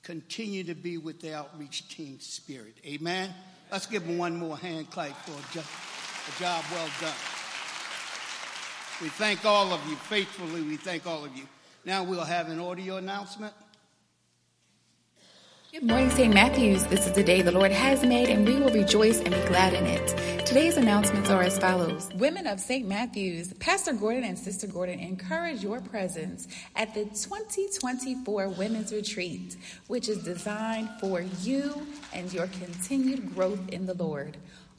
continue 0.04 0.66
to 0.66 0.76
be 0.76 0.98
with 0.98 1.22
the 1.22 1.34
outreach 1.34 1.88
team 1.88 2.20
spirit. 2.20 2.76
Amen. 2.86 3.34
Let's 3.72 3.86
give 3.86 4.06
them 4.06 4.18
one 4.18 4.36
more 4.36 4.58
hand 4.58 4.92
clap 4.92 5.16
for 5.26 5.32
a, 5.32 5.54
jo- 5.54 5.62
a 5.62 6.40
job 6.42 6.66
well 6.74 6.90
done. 7.00 7.14
We 9.02 9.08
thank 9.08 9.46
all 9.46 9.72
of 9.72 9.80
you 9.88 9.96
faithfully. 9.96 10.64
We 10.64 10.76
thank 10.76 11.08
all 11.08 11.24
of 11.24 11.34
you. 11.38 11.46
Now 11.86 12.04
we'll 12.04 12.26
have 12.26 12.50
an 12.50 12.60
audio 12.60 12.98
announcement. 12.98 13.54
Good 15.72 15.84
morning, 15.84 16.10
St. 16.10 16.34
Matthews. 16.34 16.84
This 16.88 17.08
is 17.08 17.14
the 17.14 17.24
day 17.24 17.42
the 17.42 17.54
Lord 17.54 17.72
has 17.72 18.04
made, 18.04 18.28
and 18.28 18.46
we 18.46 18.58
will 18.58 18.74
rejoice 18.74 19.22
and 19.22 19.34
be 19.34 19.40
glad 19.48 19.74
in 19.74 19.86
it. 19.86 20.46
Today's 20.46 20.76
announcements 20.76 21.30
are 21.30 21.42
as 21.42 21.58
follows 21.58 22.10
Women 22.16 22.46
of 22.46 22.60
St. 22.60 22.86
Matthews, 22.86 23.54
Pastor 23.54 23.94
Gordon 23.94 24.26
and 24.26 24.38
Sister 24.38 24.68
Gordon 24.68 25.00
encourage 25.00 25.64
your 25.64 25.80
presence 25.80 26.50
at 26.76 26.94
the 26.94 27.06
2024 27.06 28.50
Women's 28.50 28.92
Retreat, 28.92 29.56
which 29.88 30.10
is 30.10 30.22
designed 30.26 30.90
for 31.00 31.22
you 31.22 31.88
and 32.12 32.34
your 32.34 32.48
continued 32.48 33.34
growth 33.34 33.70
in 33.70 33.86
the 33.86 33.94
Lord. 33.94 34.36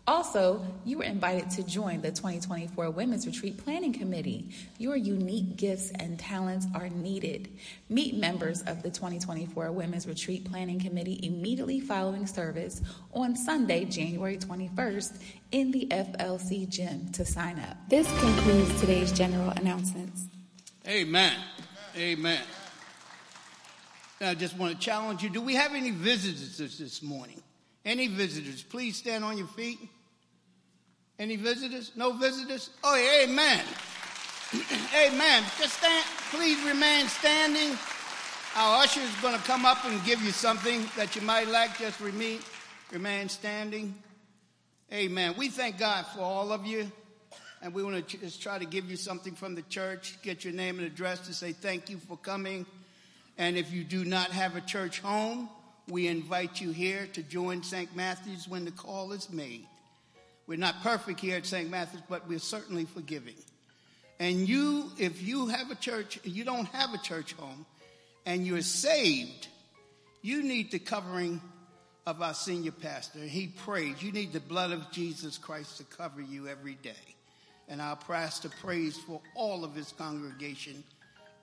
Also, 0.08 0.60
you 0.84 1.00
are 1.00 1.04
invited 1.04 1.48
to 1.48 1.62
join 1.62 2.00
the 2.00 2.10
2024 2.10 2.90
Women's 2.90 3.24
Retreat 3.24 3.56
Planning 3.56 3.92
Committee. 3.92 4.48
Your 4.78 4.96
unique 4.96 5.56
gifts 5.56 5.92
and 6.00 6.18
talents 6.18 6.66
are 6.74 6.88
needed. 6.88 7.48
Meet 7.88 8.16
members 8.16 8.62
of 8.62 8.82
the 8.82 8.90
2024 8.90 9.70
Women's 9.70 10.08
Retreat 10.08 10.44
Planning 10.50 10.80
Committee 10.80 11.20
immediately 11.22 11.78
following 11.78 12.26
service 12.26 12.82
on 13.12 13.36
Sunday, 13.36 13.84
January 13.84 14.38
21st 14.38 15.22
in 15.52 15.70
the 15.70 15.86
FLC 15.86 16.68
gym 16.68 17.08
to 17.12 17.24
sign 17.24 17.60
up. 17.60 17.76
This 17.88 18.08
concludes 18.20 18.80
today's 18.80 19.12
general 19.12 19.50
announcements. 19.50 20.24
Amen. 20.88 21.36
Amen. 21.96 22.42
I 24.20 24.34
just 24.34 24.56
want 24.56 24.72
to 24.72 24.78
challenge 24.80 25.22
you. 25.22 25.30
Do 25.30 25.40
we 25.40 25.54
have 25.54 25.74
any 25.74 25.90
visitors 25.92 26.58
this 26.78 27.02
morning? 27.02 27.41
Any 27.84 28.06
visitors? 28.06 28.62
Please 28.62 28.96
stand 28.96 29.24
on 29.24 29.36
your 29.36 29.48
feet. 29.48 29.78
Any 31.18 31.36
visitors? 31.36 31.92
No 31.96 32.12
visitors? 32.12 32.70
Oh, 32.82 32.96
amen. 33.24 33.64
amen. 34.94 35.42
Just 35.58 35.78
stand. 35.78 36.04
Please 36.30 36.62
remain 36.64 37.06
standing. 37.08 37.76
Our 38.56 38.82
usher 38.82 39.00
is 39.00 39.14
going 39.22 39.34
to 39.34 39.42
come 39.44 39.64
up 39.64 39.84
and 39.84 40.04
give 40.04 40.20
you 40.22 40.30
something 40.30 40.84
that 40.96 41.16
you 41.16 41.22
might 41.22 41.48
like. 41.48 41.78
Just 41.78 42.00
remain, 42.00 42.38
remain 42.92 43.28
standing. 43.28 43.94
Amen. 44.92 45.34
We 45.38 45.48
thank 45.48 45.78
God 45.78 46.06
for 46.06 46.20
all 46.20 46.52
of 46.52 46.66
you. 46.66 46.90
And 47.62 47.72
we 47.72 47.82
want 47.82 48.08
to 48.08 48.18
just 48.18 48.42
try 48.42 48.58
to 48.58 48.66
give 48.66 48.90
you 48.90 48.96
something 48.96 49.34
from 49.34 49.54
the 49.54 49.62
church, 49.62 50.18
get 50.22 50.44
your 50.44 50.52
name 50.52 50.78
and 50.78 50.86
address 50.86 51.20
to 51.28 51.34
say 51.34 51.52
thank 51.52 51.88
you 51.88 51.96
for 51.96 52.16
coming. 52.16 52.66
And 53.38 53.56
if 53.56 53.72
you 53.72 53.84
do 53.84 54.04
not 54.04 54.32
have 54.32 54.56
a 54.56 54.60
church 54.60 55.00
home, 55.00 55.48
we 55.88 56.06
invite 56.06 56.60
you 56.60 56.70
here 56.70 57.08
to 57.12 57.22
join 57.22 57.62
St. 57.62 57.94
Matthew's 57.96 58.48
when 58.48 58.64
the 58.64 58.70
call 58.70 59.12
is 59.12 59.30
made. 59.30 59.66
We're 60.46 60.58
not 60.58 60.82
perfect 60.82 61.20
here 61.20 61.36
at 61.36 61.46
St. 61.46 61.70
Matthew's, 61.70 62.02
but 62.08 62.28
we're 62.28 62.38
certainly 62.38 62.84
forgiving. 62.84 63.34
And 64.18 64.48
you, 64.48 64.90
if 64.98 65.22
you 65.22 65.48
have 65.48 65.70
a 65.70 65.74
church, 65.74 66.18
you 66.24 66.44
don't 66.44 66.66
have 66.66 66.94
a 66.94 66.98
church 66.98 67.32
home, 67.34 67.66
and 68.26 68.46
you're 68.46 68.60
saved, 68.60 69.48
you 70.22 70.42
need 70.42 70.70
the 70.70 70.78
covering 70.78 71.40
of 72.06 72.22
our 72.22 72.34
senior 72.34 72.72
pastor. 72.72 73.20
He 73.20 73.48
prays. 73.48 74.02
You 74.02 74.12
need 74.12 74.32
the 74.32 74.40
blood 74.40 74.72
of 74.72 74.90
Jesus 74.90 75.38
Christ 75.38 75.78
to 75.78 75.84
cover 75.84 76.20
you 76.20 76.48
every 76.48 76.74
day. 76.74 76.90
And 77.68 77.80
our 77.80 77.96
pastor 77.96 78.48
prays 78.60 78.96
for 78.96 79.20
all 79.34 79.64
of 79.64 79.74
his 79.74 79.92
congregation 79.92 80.82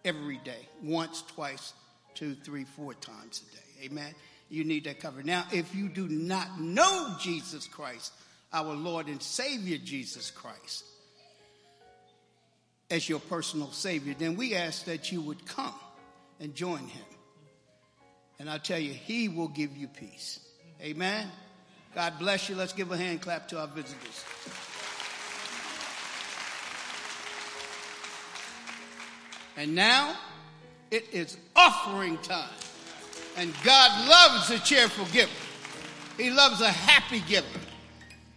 every 0.06 0.38
day, 0.38 0.68
once, 0.84 1.24
twice, 1.24 1.74
two, 2.14 2.36
three, 2.36 2.66
four 2.66 2.94
times 2.94 3.42
a 3.48 3.56
day. 3.56 3.92
Amen. 3.92 4.14
You 4.50 4.64
need 4.64 4.86
that 4.86 5.00
cover. 5.00 5.22
Now, 5.24 5.46
if 5.52 5.76
you 5.76 5.90
do 5.90 6.08
not 6.08 6.60
know 6.60 7.16
Jesus 7.20 7.68
Christ, 7.68 8.12
our 8.52 8.74
Lord 8.74 9.08
and 9.08 9.22
Savior 9.22 9.78
Jesus 9.78 10.32
Christ, 10.32 10.84
as 12.90 13.08
your 13.08 13.20
personal 13.20 13.72
Savior, 13.72 14.16
then 14.18 14.36
we 14.36 14.56
ask 14.56 14.86
that 14.86 15.12
you 15.12 15.22
would 15.22 15.46
come 15.46 15.76
and 16.40 16.56
join 16.56 16.80
Him. 16.80 17.06
And 18.40 18.50
I 18.50 18.58
tell 18.58 18.80
you, 18.80 18.92
He 18.92 19.30
will 19.30 19.50
give 19.50 19.78
you 19.78 19.88
peace. 19.88 20.40
Amen. 20.82 21.28
God 21.94 22.18
bless 22.18 22.50
you. 22.50 22.56
Let's 22.56 22.74
give 22.74 22.92
a 22.92 22.98
hand 22.98 23.22
clap 23.22 23.48
to 23.50 23.60
our 23.60 23.68
visitors. 23.68 24.24
And 29.58 29.76
now 29.76 30.16
it 30.90 31.06
is 31.12 31.38
offering 31.56 32.18
time. 32.20 32.50
And 33.38 33.54
God 33.64 34.08
loves 34.08 34.50
a 34.50 34.60
cheerful 34.60 35.06
giver. 35.14 35.32
He 36.18 36.32
loves 36.32 36.62
a 36.62 36.70
happy 36.70 37.22
giver. 37.28 37.48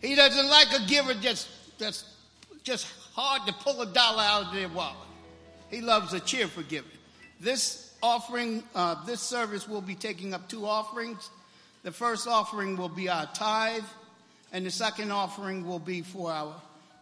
He 0.00 0.14
doesn't 0.14 0.48
like 0.48 0.68
a 0.72 0.86
giver 0.86 1.14
just 1.14 1.48
that's 1.78 2.04
just 2.62 2.86
hard 3.14 3.46
to 3.46 3.52
pull 3.52 3.80
a 3.82 3.86
dollar 3.86 4.22
out 4.22 4.46
of 4.46 4.54
their 4.54 4.68
wallet. 4.68 4.96
He 5.70 5.80
loves 5.80 6.12
a 6.12 6.20
cheerful 6.20 6.62
giver. 6.64 6.86
This 7.40 7.94
offering, 8.02 8.62
uh, 8.74 9.04
this 9.04 9.20
service 9.20 9.68
will 9.68 9.80
be 9.80 9.94
taking 9.94 10.34
up 10.34 10.48
two 10.48 10.66
offerings. 10.66 11.30
The 11.82 11.92
first 11.92 12.28
offering 12.28 12.76
will 12.76 12.88
be 12.88 13.08
our 13.08 13.26
tithe, 13.34 13.84
and 14.52 14.64
the 14.64 14.70
second 14.70 15.10
offering 15.10 15.66
will 15.66 15.78
be 15.78 16.02
for 16.02 16.30
our 16.30 16.54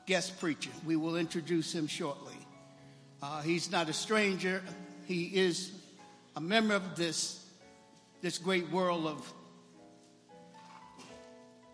guest 0.06 0.40
preacher. 0.40 0.70
We 0.86 0.96
will 0.96 1.16
introduce 1.16 1.74
him 1.74 1.86
shortly. 1.86 2.34
Uh, 3.22 3.42
he's 3.42 3.70
not 3.70 3.88
a 3.88 3.92
stranger. 3.92 4.62
He 5.06 5.24
is 5.26 5.72
a 6.36 6.40
member 6.40 6.74
of 6.74 6.96
this, 6.96 7.39
this 8.22 8.38
great 8.38 8.70
world 8.70 9.06
of 9.06 9.32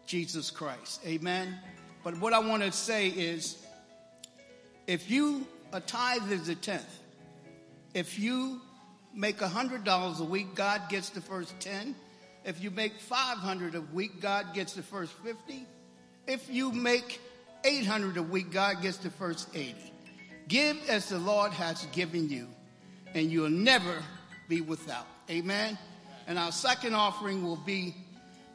Jesus 0.06 0.50
Christ. 0.50 1.00
Amen. 1.04 1.58
But 2.04 2.18
what 2.20 2.32
I 2.32 2.38
want 2.38 2.62
to 2.62 2.70
say 2.70 3.08
is 3.08 3.64
if 4.86 5.10
you, 5.10 5.46
a 5.72 5.80
tithe 5.80 6.30
is 6.30 6.48
a 6.48 6.54
tenth. 6.54 7.00
If 7.94 8.18
you 8.18 8.60
make 9.14 9.38
$100 9.38 10.20
a 10.20 10.24
week, 10.24 10.54
God 10.54 10.82
gets 10.88 11.10
the 11.10 11.20
first 11.20 11.58
10. 11.60 11.96
If 12.44 12.62
you 12.62 12.70
make 12.70 13.00
500 13.00 13.74
a 13.74 13.80
week, 13.80 14.20
God 14.20 14.54
gets 14.54 14.74
the 14.74 14.82
first 14.82 15.12
50. 15.24 15.66
If 16.28 16.48
you 16.48 16.70
make 16.70 17.20
800 17.64 18.16
a 18.18 18.22
week, 18.22 18.52
God 18.52 18.82
gets 18.82 18.98
the 18.98 19.10
first 19.10 19.48
80. 19.54 19.74
Give 20.46 20.76
as 20.88 21.08
the 21.08 21.18
Lord 21.18 21.52
has 21.52 21.86
given 21.86 22.28
you, 22.28 22.46
and 23.14 23.32
you'll 23.32 23.50
never 23.50 24.00
be 24.48 24.60
without. 24.60 25.06
Amen. 25.28 25.76
And 26.28 26.38
our 26.40 26.50
second 26.50 26.94
offering 26.94 27.44
will 27.44 27.56
be 27.56 27.94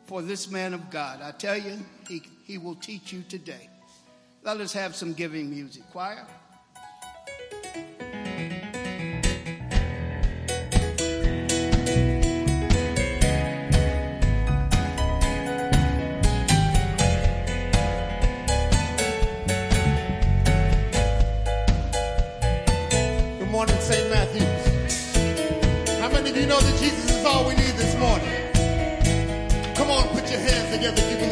for 0.05 0.21
this 0.21 0.51
man 0.51 0.73
of 0.73 0.89
God. 0.89 1.21
I 1.21 1.31
tell 1.31 1.57
you, 1.57 1.79
he, 2.07 2.21
he 2.43 2.57
will 2.57 2.75
teach 2.75 3.13
you 3.13 3.23
today. 3.29 3.69
Let 4.43 4.59
us 4.59 4.73
have 4.73 4.93
some 4.93 5.13
giving 5.13 5.49
music. 5.49 5.83
Choir. 5.91 6.27
Good 23.39 23.49
morning, 23.49 23.75
St. 23.79 24.09
Matthews. 24.09 24.61
How 26.01 26.09
many 26.09 26.31
of 26.31 26.35
you 26.35 26.47
know 26.47 26.59
that 26.59 26.79
Jesus 26.79 27.11
is 27.11 27.25
all 27.25 27.47
we 27.47 27.53
need 27.55 27.60
together 30.71 31.09
you 31.09 31.17
believe 31.17 31.30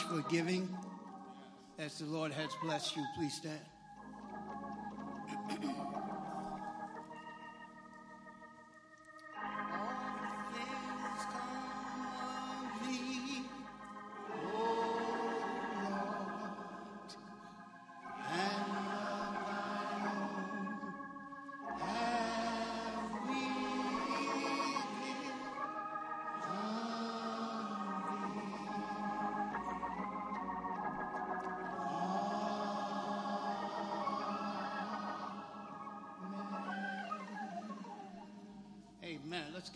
much 0.00 0.08
for 0.08 0.28
giving. 0.30 0.68
As 1.78 1.98
the 1.98 2.06
Lord 2.06 2.32
has 2.32 2.50
blessed 2.62 2.96
you, 2.96 3.04
please 3.16 3.34
stand. 3.34 3.60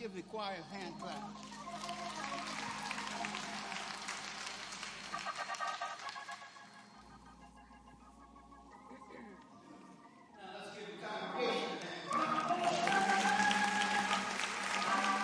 Give 0.05 0.13
the 0.13 0.21
choir 0.21 0.53
a 0.53 0.75
hand 0.75 0.93
clap. 0.99 1.17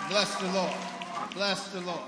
Bless 0.08 0.34
the 0.40 0.50
Lord. 0.50 0.72
Bless 1.32 1.68
the 1.68 1.80
Lord. 1.82 2.00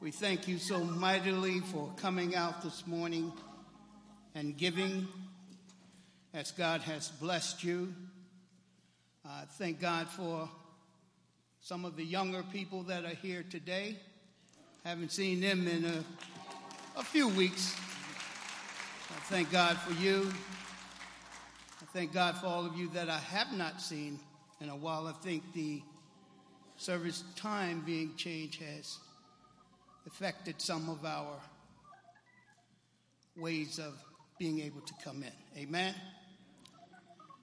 We 0.00 0.12
thank 0.12 0.46
you 0.46 0.58
so 0.58 0.78
mightily 0.84 1.58
for 1.58 1.90
coming 1.96 2.36
out 2.36 2.62
this 2.62 2.86
morning 2.86 3.32
and 4.36 4.56
giving 4.56 5.08
as 6.32 6.52
God 6.52 6.82
has 6.82 7.08
blessed 7.08 7.64
you. 7.64 7.92
Uh, 9.28 9.46
thank 9.58 9.80
God 9.80 10.06
for 10.06 10.48
some 11.60 11.84
of 11.84 11.96
the 11.96 12.04
younger 12.04 12.42
people 12.42 12.82
that 12.84 13.04
are 13.04 13.14
here 13.22 13.44
today. 13.48 13.96
Haven't 14.84 15.12
seen 15.12 15.40
them 15.40 15.66
in 15.66 15.84
a, 15.84 16.04
a 16.96 17.02
few 17.02 17.28
weeks. 17.28 17.74
I 19.10 19.20
thank 19.24 19.50
God 19.50 19.76
for 19.78 19.92
you. 20.00 20.30
I 21.82 21.84
thank 21.92 22.12
God 22.12 22.36
for 22.36 22.46
all 22.46 22.64
of 22.64 22.76
you 22.76 22.88
that 22.90 23.08
I 23.10 23.18
have 23.18 23.52
not 23.52 23.80
seen 23.80 24.18
in 24.60 24.68
a 24.68 24.76
while. 24.76 25.06
I 25.06 25.12
think 25.12 25.42
the 25.52 25.82
service 26.76 27.24
time 27.36 27.82
being 27.84 28.14
changed 28.16 28.62
has 28.62 28.98
affected 30.06 30.60
some 30.60 30.88
of 30.88 31.04
our 31.04 31.40
ways 33.36 33.78
of 33.78 33.94
being 34.38 34.60
able 34.60 34.80
to 34.80 34.94
come 35.04 35.22
in. 35.22 35.60
Amen. 35.60 35.94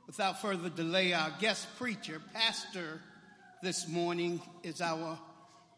Without 0.08 0.42
further 0.42 0.70
delay, 0.70 1.14
our 1.14 1.32
guest 1.40 1.68
preacher, 1.78 2.22
pastor 2.34 3.02
this 3.66 3.88
morning, 3.88 4.40
is 4.62 4.80
our 4.80 5.18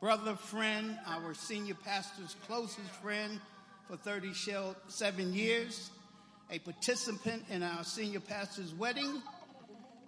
brother, 0.01 0.35
friend, 0.35 0.99
our 1.07 1.33
senior 1.33 1.73
pastor's 1.73 2.35
closest 2.45 2.89
friend 3.01 3.39
for 3.88 3.95
37 3.95 5.33
years, 5.33 5.89
a 6.51 6.59
participant 6.59 7.45
in 7.49 7.63
our 7.63 7.85
senior 7.85 8.19
pastor's 8.19 8.73
wedding, 8.73 9.21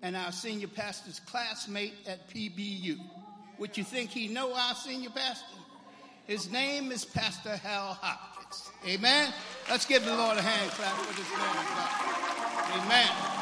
and 0.02 0.18
our 0.18 0.34
senior 0.34 0.68
pastor's 0.68 1.22
classmate 1.22 1.94
at 2.06 2.30
PBU. 2.30 2.98
Would 3.60 3.78
you 3.78 3.86
think 3.86 4.10
he 4.10 4.28
know 4.28 4.54
our 4.54 4.76
senior 4.76 5.12
pastor? 5.12 5.56
His 6.28 6.52
name 6.52 6.92
is 6.92 7.06
Pastor 7.06 7.56
Hal 7.56 7.98
Hopkins. 8.02 8.72
Amen. 8.90 9.34
Let's 9.70 9.86
give 9.86 10.04
the 10.04 10.18
Lord 10.18 10.38
a 10.38 10.42
hand 10.42 10.70
clap 10.72 10.96
for 10.96 11.16
this 11.16 11.32
man. 11.32 12.84
Amen. 12.84 13.39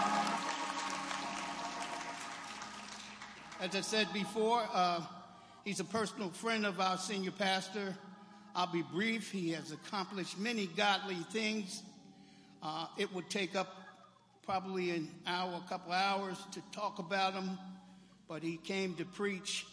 As 3.60 3.76
I 3.76 3.82
said 3.82 4.14
before, 4.14 4.64
uh, 4.72 5.02
he's 5.66 5.80
a 5.80 5.84
personal 5.84 6.30
friend 6.30 6.64
of 6.64 6.80
our 6.80 6.96
senior 6.96 7.32
pastor. 7.32 7.96
I'll 8.56 8.72
be 8.72 8.84
brief. 8.84 9.32
He 9.32 9.50
has 9.54 9.72
accomplished 9.72 10.38
many 10.38 10.68
godly 10.68 11.18
things. 11.32 11.82
Uh, 12.62 12.86
it 13.00 13.12
would 13.16 13.32
take 13.32 13.56
up 13.56 13.76
probably 14.46 14.92
an 14.92 15.10
hour, 15.26 15.60
a 15.66 15.68
couple 15.68 15.92
hours 15.92 16.38
to 16.52 16.62
talk 16.72 17.00
about 17.00 17.34
him, 17.34 17.58
but 18.28 18.44
he 18.44 18.58
came 18.58 18.94
to 18.94 19.06
preach. 19.06 19.66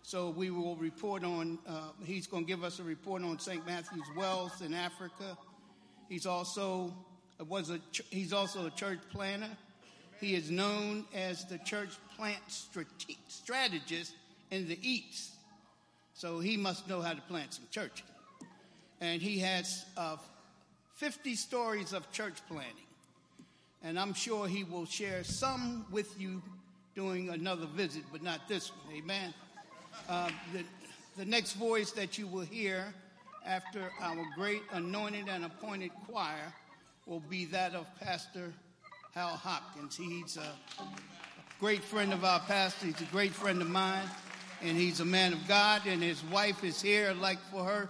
So 0.00 0.30
we 0.30 0.48
will 0.50 0.76
report 0.76 1.22
on, 1.22 1.58
uh, 1.68 1.90
he's 2.06 2.26
going 2.26 2.44
to 2.44 2.48
give 2.48 2.64
us 2.64 2.78
a 2.78 2.82
report 2.82 3.22
on 3.22 3.38
St. 3.38 3.64
Matthew's 3.66 4.08
Wells 4.16 4.62
in 4.62 4.72
Africa. 4.72 5.36
He's 6.08 6.24
also, 6.24 6.94
was 7.46 7.68
a, 7.68 7.78
he's 8.08 8.32
also 8.32 8.66
a 8.66 8.70
church 8.70 9.00
planter. 9.10 9.50
He 10.18 10.34
is 10.34 10.50
known 10.50 11.04
as 11.14 11.44
the 11.44 11.58
church 11.58 11.90
plant 12.18 12.42
strate- 12.48 12.88
strategist 13.28 14.12
in 14.50 14.68
the 14.68 14.78
East. 14.82 15.30
So 16.14 16.40
he 16.40 16.56
must 16.56 16.88
know 16.88 17.00
how 17.00 17.12
to 17.14 17.20
plant 17.22 17.54
some 17.54 17.66
churches. 17.70 18.04
And 19.00 19.22
he 19.22 19.38
has 19.38 19.86
uh, 19.96 20.16
50 20.96 21.36
stories 21.36 21.92
of 21.92 22.10
church 22.10 22.38
planting. 22.48 22.74
And 23.84 23.98
I'm 23.98 24.12
sure 24.12 24.48
he 24.48 24.64
will 24.64 24.84
share 24.84 25.22
some 25.22 25.86
with 25.92 26.20
you 26.20 26.42
during 26.96 27.28
another 27.28 27.66
visit, 27.66 28.02
but 28.10 28.22
not 28.22 28.48
this 28.48 28.70
one. 28.70 28.96
Amen. 28.96 29.32
Uh, 30.08 30.30
the, 30.52 30.64
the 31.16 31.24
next 31.24 31.52
voice 31.52 31.92
that 31.92 32.18
you 32.18 32.26
will 32.26 32.44
hear 32.44 32.92
after 33.46 33.92
our 34.02 34.26
great 34.34 34.62
anointed 34.72 35.28
and 35.28 35.44
appointed 35.44 35.92
choir 36.10 36.52
will 37.06 37.22
be 37.30 37.44
that 37.44 37.74
of 37.74 37.86
Pastor 38.00 38.52
Hal 39.14 39.28
Hopkins. 39.28 39.96
He's 39.96 40.36
a 40.36 40.52
great 41.60 41.82
friend 41.82 42.12
of 42.12 42.24
our 42.24 42.40
pastor. 42.40 42.86
He's 42.86 43.00
a 43.00 43.04
great 43.06 43.32
friend 43.32 43.60
of 43.60 43.68
mine, 43.68 44.08
and 44.62 44.76
he's 44.76 45.00
a 45.00 45.04
man 45.04 45.32
of 45.32 45.46
God. 45.48 45.82
And 45.86 46.02
his 46.02 46.22
wife 46.24 46.62
is 46.64 46.80
here. 46.80 47.08
I'd 47.10 47.16
like 47.16 47.38
for 47.50 47.64
her. 47.64 47.88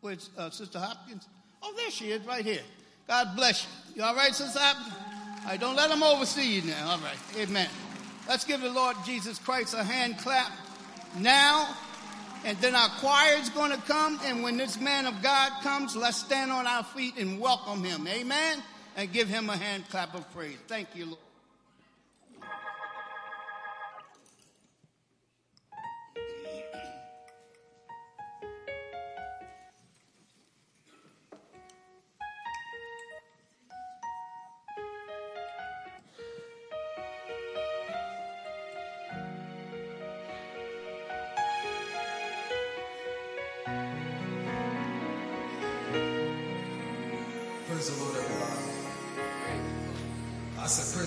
Where's 0.00 0.30
uh, 0.36 0.50
Sister 0.50 0.78
Hopkins? 0.78 1.26
Oh, 1.62 1.72
there 1.76 1.90
she 1.90 2.10
is, 2.10 2.24
right 2.26 2.44
here. 2.44 2.60
God 3.08 3.34
bless 3.34 3.64
you. 3.64 3.96
You 3.96 4.02
all 4.04 4.14
right, 4.14 4.34
Sister 4.34 4.58
Hopkins? 4.60 4.94
All 5.42 5.50
right, 5.50 5.60
don't 5.60 5.76
let 5.76 5.90
them 5.90 6.02
oversee 6.02 6.56
you 6.56 6.62
now. 6.62 6.90
All 6.90 6.98
right, 6.98 7.16
Amen. 7.36 7.68
Let's 8.28 8.44
give 8.44 8.60
the 8.60 8.70
Lord 8.70 8.96
Jesus 9.04 9.38
Christ 9.38 9.74
a 9.74 9.82
hand 9.84 10.18
clap 10.18 10.52
now. 11.18 11.74
And 12.44 12.56
then 12.58 12.74
our 12.74 12.88
choir 13.00 13.36
is 13.38 13.48
going 13.50 13.70
to 13.70 13.78
come. 13.78 14.20
And 14.24 14.42
when 14.42 14.56
this 14.56 14.78
man 14.80 15.06
of 15.06 15.22
God 15.22 15.50
comes, 15.62 15.96
let's 15.96 16.18
stand 16.18 16.52
on 16.52 16.66
our 16.66 16.84
feet 16.84 17.16
and 17.18 17.40
welcome 17.40 17.82
him. 17.82 18.06
Amen. 18.06 18.62
And 18.96 19.12
give 19.12 19.28
him 19.28 19.48
a 19.48 19.56
hand 19.56 19.88
clap 19.88 20.14
of 20.14 20.30
praise. 20.32 20.58
Thank 20.68 20.94
you, 20.94 21.06
Lord. 21.06 21.25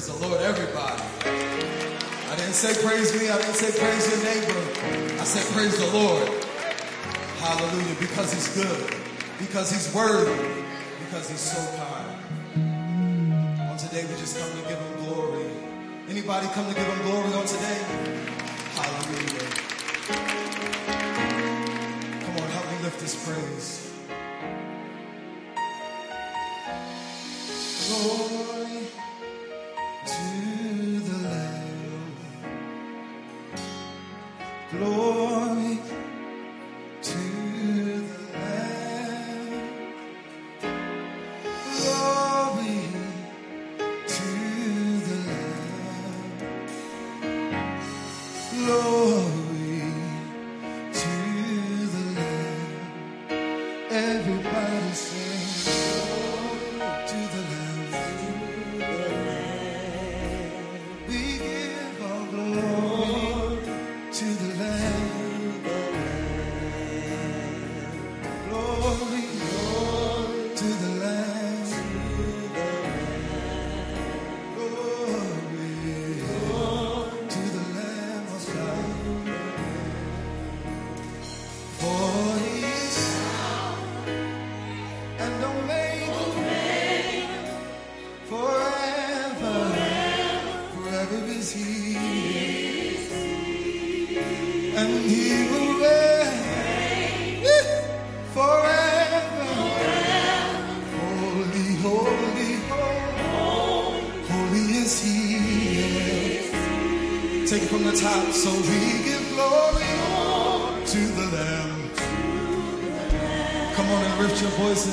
The 0.09 0.27
Lord, 0.27 0.41
everybody. 0.41 1.03
I 2.29 2.35
didn't 2.35 2.53
say 2.53 2.73
praise 2.83 3.13
me. 3.19 3.29
I 3.29 3.37
didn't 3.37 3.53
say 3.55 3.71
praise 3.79 4.09
your 4.09 4.23
neighbor. 4.23 4.59
I 5.21 5.23
said, 5.23 5.45
Praise 5.53 5.77
the 5.77 5.85
Lord. 5.93 6.27
Hallelujah. 7.37 7.95
Because 7.99 8.33
he's 8.33 8.47
good. 8.55 8.93
Because 9.37 9.71
he's 9.71 9.93
worthy. 9.93 10.65
Because 11.05 11.29
he's 11.29 11.39
so 11.39 11.61
kind. 11.77 12.09
On 13.69 13.77
today, 13.77 14.05
we 14.05 14.15
just 14.17 14.37
come 14.39 14.49
to 14.49 14.67
give 14.67 14.79
him 14.79 15.05
glory. 15.05 15.45
Anybody 16.09 16.47
come 16.53 16.67
to 16.67 16.73
give 16.73 16.87
him 16.87 17.01
glory 17.03 17.33
on 17.33 17.45
today? 17.45 17.81
Hallelujah. 18.73 19.49
Come 22.25 22.37
on, 22.37 22.49
help 22.49 22.65
me 22.71 22.83
lift 22.83 22.99
this 22.99 23.15
praise. 23.25 23.85
Glory 27.89 28.38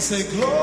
say 0.07 0.22
glory. 0.22 0.55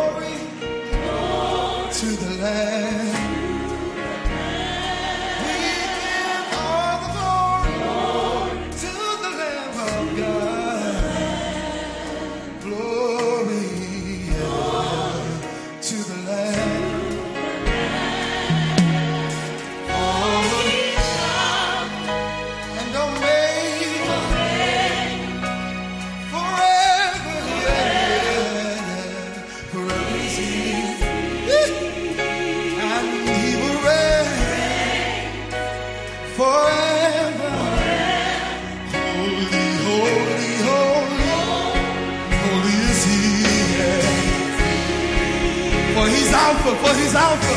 For 46.03 46.09
he's 46.09 46.33
Alpha, 46.33 46.75
for 46.83 46.93
he's 46.99 47.15
Alpha. 47.15 47.55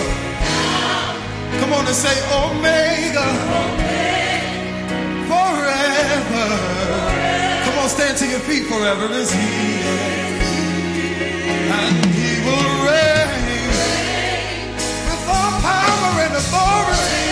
Come 1.59 1.73
on 1.73 1.85
and 1.85 1.97
say 1.97 2.15
Omega. 2.31 3.27
Forever. 5.27 6.47
Come 7.65 7.79
on, 7.81 7.89
stand 7.89 8.17
to 8.19 8.27
your 8.29 8.39
feet. 8.39 8.67
Forever 8.67 9.13
is 9.15 9.33
he. 9.33 9.41
And 11.75 12.07
he 12.15 12.31
will 12.47 12.71
reign 12.87 13.67
with 15.11 15.27
all 15.27 15.53
power 15.67 16.13
and 16.23 16.35
authority. 16.39 17.27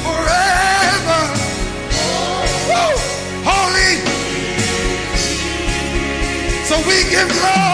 Forever. 0.00 1.20
Holy. 3.44 3.92
So 6.64 6.76
we 6.88 7.04
give 7.10 7.28
glory. 7.28 7.65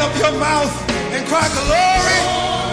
up 0.00 0.16
your 0.16 0.32
mouth 0.40 0.90
and 1.12 1.26
cry 1.28 1.46
glory. 1.48 2.69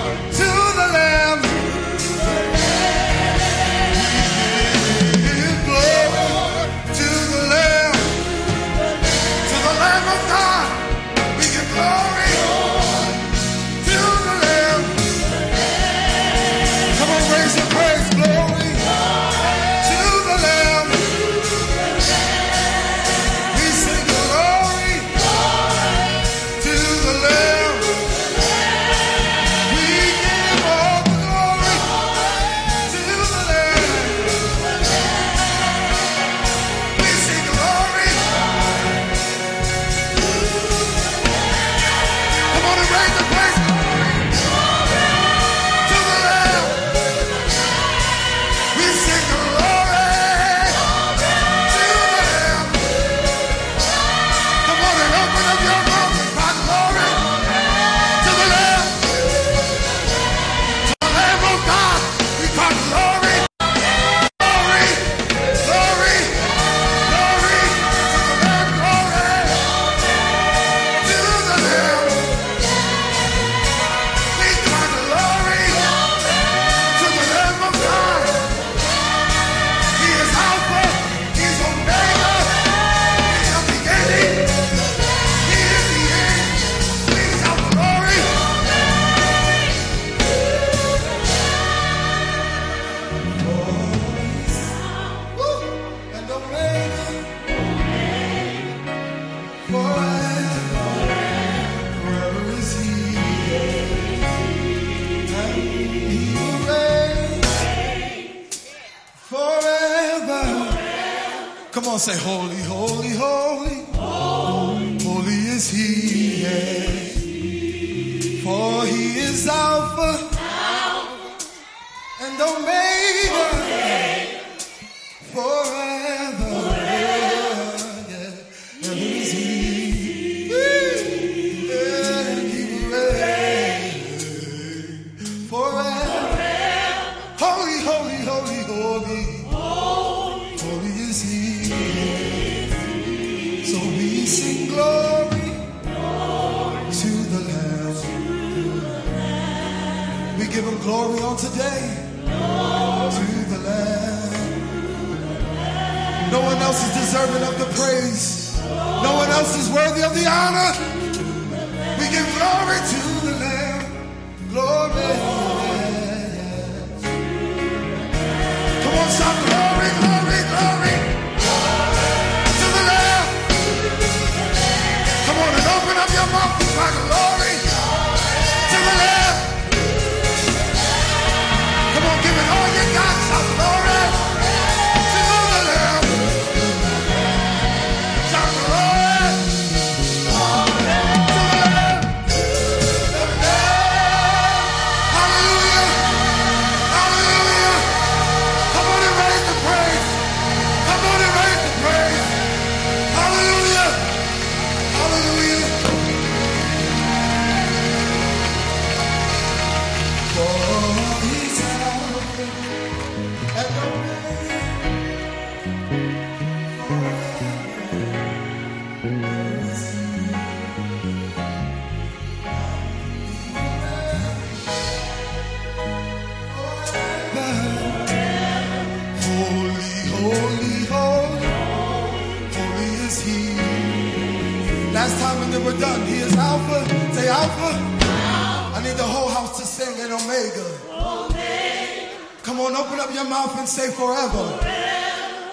Your 243.18 243.26
mouth 243.26 243.57
and 243.57 243.68
say 243.68 243.89
forever. 243.89 244.45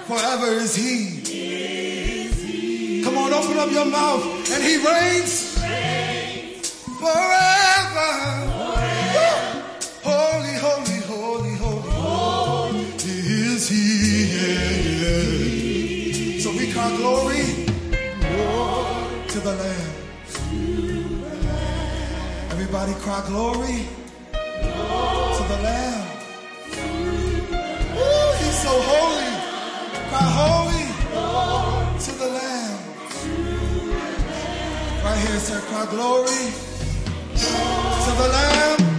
Forever 0.04 0.48
is 0.60 0.76
he. 0.76 1.22
Come 3.02 3.16
on, 3.16 3.32
open 3.32 3.56
up 3.56 3.70
your 3.72 3.86
mouth 3.86 4.22
and 4.52 4.62
he 4.62 4.76
reigns 4.76 5.56
forever. 7.00 8.10
Holy, 10.04 10.54
holy, 10.66 11.00
holy, 11.08 11.54
holy, 11.56 12.84
is 13.02 13.68
he. 13.70 14.26
Yeah. 15.06 15.20
So 16.40 16.50
we 16.52 16.70
cry 16.70 16.90
glory 16.98 17.44
to 19.32 19.38
the 19.40 19.54
Lamb. 19.62 19.92
Everybody 22.50 22.92
cry 23.00 23.24
glory 23.26 23.88
to 24.52 25.42
the 25.48 25.58
Lamb. 25.62 25.93
Right 35.24 35.40
here. 35.40 35.60
Cry 35.60 35.86
glory 35.86 36.52
to 37.34 38.10
the 38.18 38.28
Lamb. 38.28 38.93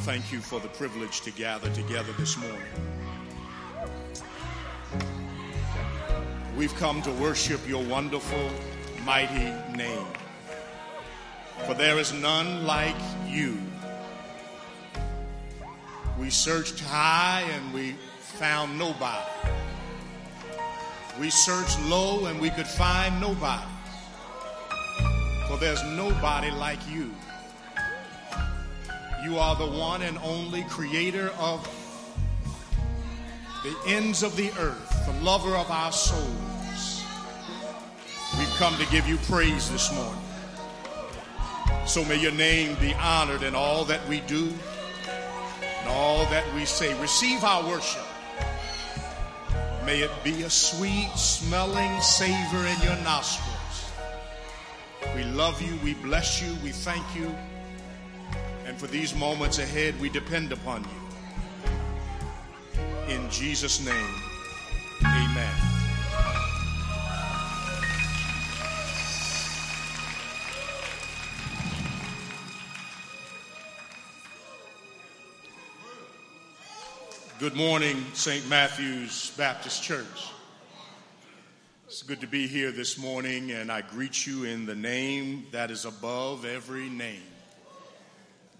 Father, 0.00 0.12
thank 0.12 0.32
you 0.32 0.40
for 0.40 0.60
the 0.60 0.68
privilege 0.68 1.20
to 1.22 1.30
gather 1.30 1.68
together 1.70 2.12
this 2.18 2.36
morning. 2.36 2.60
We've 6.56 6.74
come 6.76 7.02
to 7.02 7.10
worship 7.12 7.66
your 7.68 7.82
wonderful, 7.84 8.50
mighty 9.04 9.52
name. 9.76 10.06
For 11.66 11.74
there 11.74 11.98
is 11.98 12.12
none 12.12 12.66
like 12.66 12.96
you. 13.26 13.58
We 16.18 16.30
searched 16.30 16.80
high 16.80 17.42
and 17.52 17.74
we 17.74 17.94
found 18.18 18.78
nobody. 18.78 19.30
We 21.18 21.30
searched 21.30 21.80
low 21.82 22.26
and 22.26 22.40
we 22.40 22.50
could 22.50 22.68
find 22.68 23.20
nobody. 23.20 23.70
For 25.48 25.56
there's 25.58 25.82
nobody 25.84 26.50
like 26.50 26.80
you. 26.88 27.14
You 29.22 29.38
are 29.38 29.54
the 29.54 29.66
one 29.66 30.00
and 30.00 30.16
only 30.18 30.62
creator 30.64 31.30
of 31.38 31.68
the 33.62 33.76
ends 33.86 34.22
of 34.22 34.34
the 34.36 34.50
earth, 34.58 35.06
the 35.06 35.12
lover 35.22 35.54
of 35.56 35.70
our 35.70 35.92
souls. 35.92 37.04
We've 38.38 38.54
come 38.56 38.74
to 38.76 38.90
give 38.90 39.06
you 39.06 39.18
praise 39.18 39.70
this 39.70 39.94
morning. 39.94 40.22
So 41.84 42.02
may 42.04 42.16
your 42.16 42.32
name 42.32 42.76
be 42.80 42.94
honored 42.94 43.42
in 43.42 43.54
all 43.54 43.84
that 43.86 44.06
we 44.08 44.20
do 44.20 44.48
and 45.62 45.88
all 45.88 46.24
that 46.26 46.44
we 46.54 46.64
say. 46.64 46.98
Receive 47.00 47.44
our 47.44 47.68
worship. 47.68 48.06
May 49.84 50.00
it 50.00 50.10
be 50.24 50.42
a 50.44 50.50
sweet 50.50 51.10
smelling 51.16 52.00
savor 52.00 52.66
in 52.66 52.80
your 52.82 52.96
nostrils. 53.02 53.90
We 55.14 55.24
love 55.24 55.60
you, 55.60 55.76
we 55.84 55.94
bless 55.94 56.40
you, 56.42 56.54
we 56.62 56.70
thank 56.70 57.04
you. 57.14 57.34
For 58.80 58.86
these 58.86 59.14
moments 59.14 59.58
ahead, 59.58 60.00
we 60.00 60.08
depend 60.08 60.52
upon 60.52 60.82
you. 60.84 60.88
In 63.14 63.28
Jesus' 63.28 63.84
name, 63.84 64.14
amen. 65.04 65.54
Good 77.38 77.54
morning, 77.54 78.02
St. 78.14 78.48
Matthew's 78.48 79.32
Baptist 79.36 79.82
Church. 79.82 80.06
It's 81.86 82.02
good 82.02 82.22
to 82.22 82.26
be 82.26 82.46
here 82.46 82.72
this 82.72 82.96
morning, 82.96 83.50
and 83.50 83.70
I 83.70 83.82
greet 83.82 84.26
you 84.26 84.44
in 84.44 84.64
the 84.64 84.74
name 84.74 85.44
that 85.52 85.70
is 85.70 85.84
above 85.84 86.46
every 86.46 86.88
name 86.88 87.20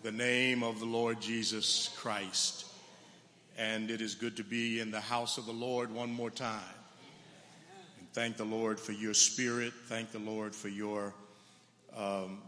the 0.02 0.12
name 0.12 0.62
of 0.62 0.81
the 0.81 0.86
Lord 0.86 1.20
Jesus 1.20 1.90
Christ. 1.98 2.64
And 3.59 3.90
it 3.90 4.01
is 4.01 4.14
good 4.14 4.39
to 4.39 4.44
be 4.44 4.81
in 4.81 4.90
the 4.90 5.01
house 5.01 5.36
of 5.36 5.44
the 5.44 5.52
Lord 5.52 5.93
one 5.93 6.10
more 6.10 6.31
time. 6.31 6.60
And 7.98 8.10
thank 8.14 8.39
the 8.39 8.44
Lord 8.44 8.81
for 8.81 8.93
your 8.93 9.12
spirit. 9.12 9.74
Thank 9.86 10.10
the 10.10 10.18
Lord 10.18 10.55
for 10.55 10.68
your, 10.68 11.12
um, 11.94 12.39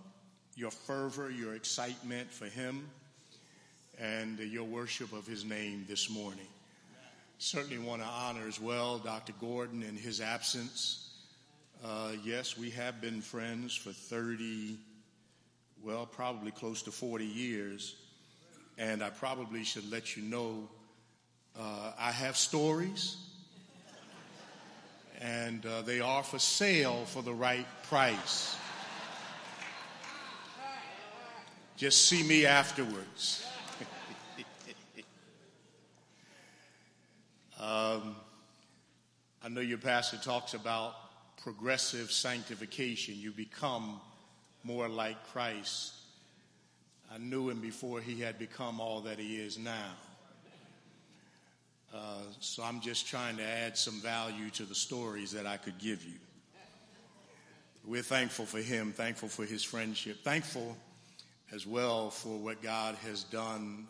your 0.56 0.70
fervor, 0.70 1.30
your 1.30 1.54
excitement 1.54 2.32
for 2.32 2.46
Him, 2.46 2.88
and 3.98 4.38
your 4.38 4.64
worship 4.64 5.12
of 5.12 5.26
His 5.26 5.44
name 5.44 5.84
this 5.86 6.08
morning. 6.08 6.48
Certainly 7.36 7.80
want 7.80 8.00
to 8.00 8.08
honor 8.08 8.46
as 8.48 8.58
well 8.58 8.98
Dr. 8.98 9.34
Gordon 9.40 9.82
in 9.82 9.96
his 9.96 10.20
absence. 10.20 11.10
Uh, 11.84 12.12
yes, 12.24 12.56
we 12.56 12.70
have 12.70 13.00
been 13.00 13.20
friends 13.20 13.74
for 13.74 13.90
30, 13.90 14.76
well, 15.84 16.06
probably 16.06 16.50
close 16.50 16.82
to 16.82 16.92
40 16.92 17.24
years. 17.24 17.96
And 18.78 19.02
I 19.02 19.10
probably 19.10 19.64
should 19.64 19.90
let 19.90 20.16
you 20.16 20.22
know 20.22 20.68
uh, 21.58 21.92
I 21.98 22.10
have 22.12 22.36
stories, 22.36 23.16
and 25.20 25.64
uh, 25.66 25.82
they 25.82 26.00
are 26.00 26.22
for 26.22 26.38
sale 26.38 27.04
for 27.04 27.22
the 27.22 27.34
right 27.34 27.66
price. 27.88 28.56
Just 31.76 32.06
see 32.06 32.22
me 32.22 32.46
afterwards. 32.46 33.44
um, 37.60 38.16
I 39.44 39.48
know 39.50 39.60
your 39.60 39.78
pastor 39.78 40.16
talks 40.16 40.54
about 40.54 40.94
progressive 41.42 42.10
sanctification. 42.10 43.14
You 43.18 43.32
become 43.32 44.00
more 44.64 44.88
like 44.88 45.16
Christ. 45.28 45.92
I 47.12 47.18
knew 47.18 47.50
him 47.50 47.60
before 47.60 48.00
he 48.00 48.20
had 48.20 48.38
become 48.38 48.80
all 48.80 49.02
that 49.02 49.18
he 49.18 49.36
is 49.36 49.58
now. 49.58 49.92
Uh, 51.94 52.20
so 52.40 52.62
I'm 52.62 52.80
just 52.80 53.06
trying 53.06 53.36
to 53.36 53.44
add 53.44 53.76
some 53.76 54.00
value 54.00 54.48
to 54.50 54.64
the 54.64 54.74
stories 54.74 55.32
that 55.32 55.46
I 55.46 55.58
could 55.58 55.78
give 55.78 56.04
you. 56.04 56.14
We're 57.84 58.02
thankful 58.02 58.46
for 58.46 58.60
him, 58.60 58.92
thankful 58.92 59.28
for 59.28 59.44
his 59.44 59.62
friendship, 59.62 60.22
thankful 60.22 60.76
as 61.52 61.66
well 61.66 62.10
for 62.10 62.38
what 62.38 62.62
God 62.62 62.94
has 63.06 63.24
done 63.24 63.86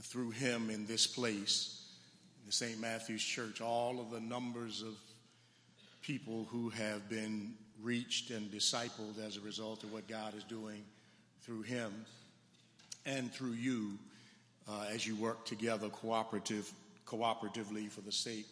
through 0.00 0.30
him 0.30 0.70
in 0.70 0.86
this 0.86 1.06
place, 1.06 1.84
the 2.46 2.52
St. 2.52 2.80
Matthew's 2.80 3.22
Church, 3.22 3.60
all 3.60 4.00
of 4.00 4.10
the 4.10 4.20
numbers 4.20 4.82
of 4.82 4.96
people 6.02 6.48
who 6.50 6.70
have 6.70 7.08
been 7.08 7.54
reached 7.82 8.30
and 8.30 8.50
discipled 8.50 9.18
as 9.24 9.36
a 9.36 9.40
result 9.40 9.84
of 9.84 9.92
what 9.92 10.08
God 10.08 10.34
is 10.34 10.44
doing 10.44 10.82
through 11.42 11.62
him 11.62 11.92
and 13.06 13.32
through 13.32 13.52
you 13.52 13.98
uh, 14.68 14.86
as 14.92 15.06
you 15.06 15.16
work 15.16 15.44
together 15.44 15.88
cooperative, 15.88 16.70
cooperatively 17.06 17.90
for 17.90 18.02
the 18.02 18.12
sake 18.12 18.48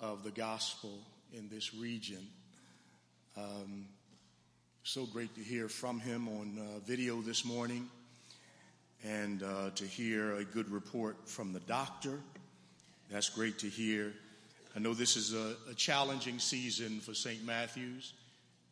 of 0.00 0.24
the 0.24 0.30
gospel 0.30 0.98
in 1.32 1.48
this 1.48 1.74
region. 1.74 2.26
Um, 3.36 3.86
so 4.82 5.06
great 5.06 5.34
to 5.36 5.40
hear 5.40 5.68
from 5.68 6.00
him 6.00 6.28
on 6.28 6.58
uh, 6.58 6.78
video 6.80 7.20
this 7.22 7.44
morning 7.44 7.88
and 9.04 9.42
uh, 9.42 9.70
to 9.74 9.84
hear 9.84 10.36
a 10.36 10.44
good 10.44 10.68
report 10.70 11.16
from 11.28 11.52
the 11.52 11.60
doctor. 11.60 12.18
That's 13.10 13.28
great 13.28 13.60
to 13.60 13.68
hear. 13.68 14.12
I 14.74 14.80
know 14.80 14.94
this 14.94 15.16
is 15.16 15.34
a, 15.34 15.54
a 15.70 15.74
challenging 15.74 16.38
season 16.38 17.00
for 17.00 17.14
St. 17.14 17.44
Matthew's. 17.44 18.12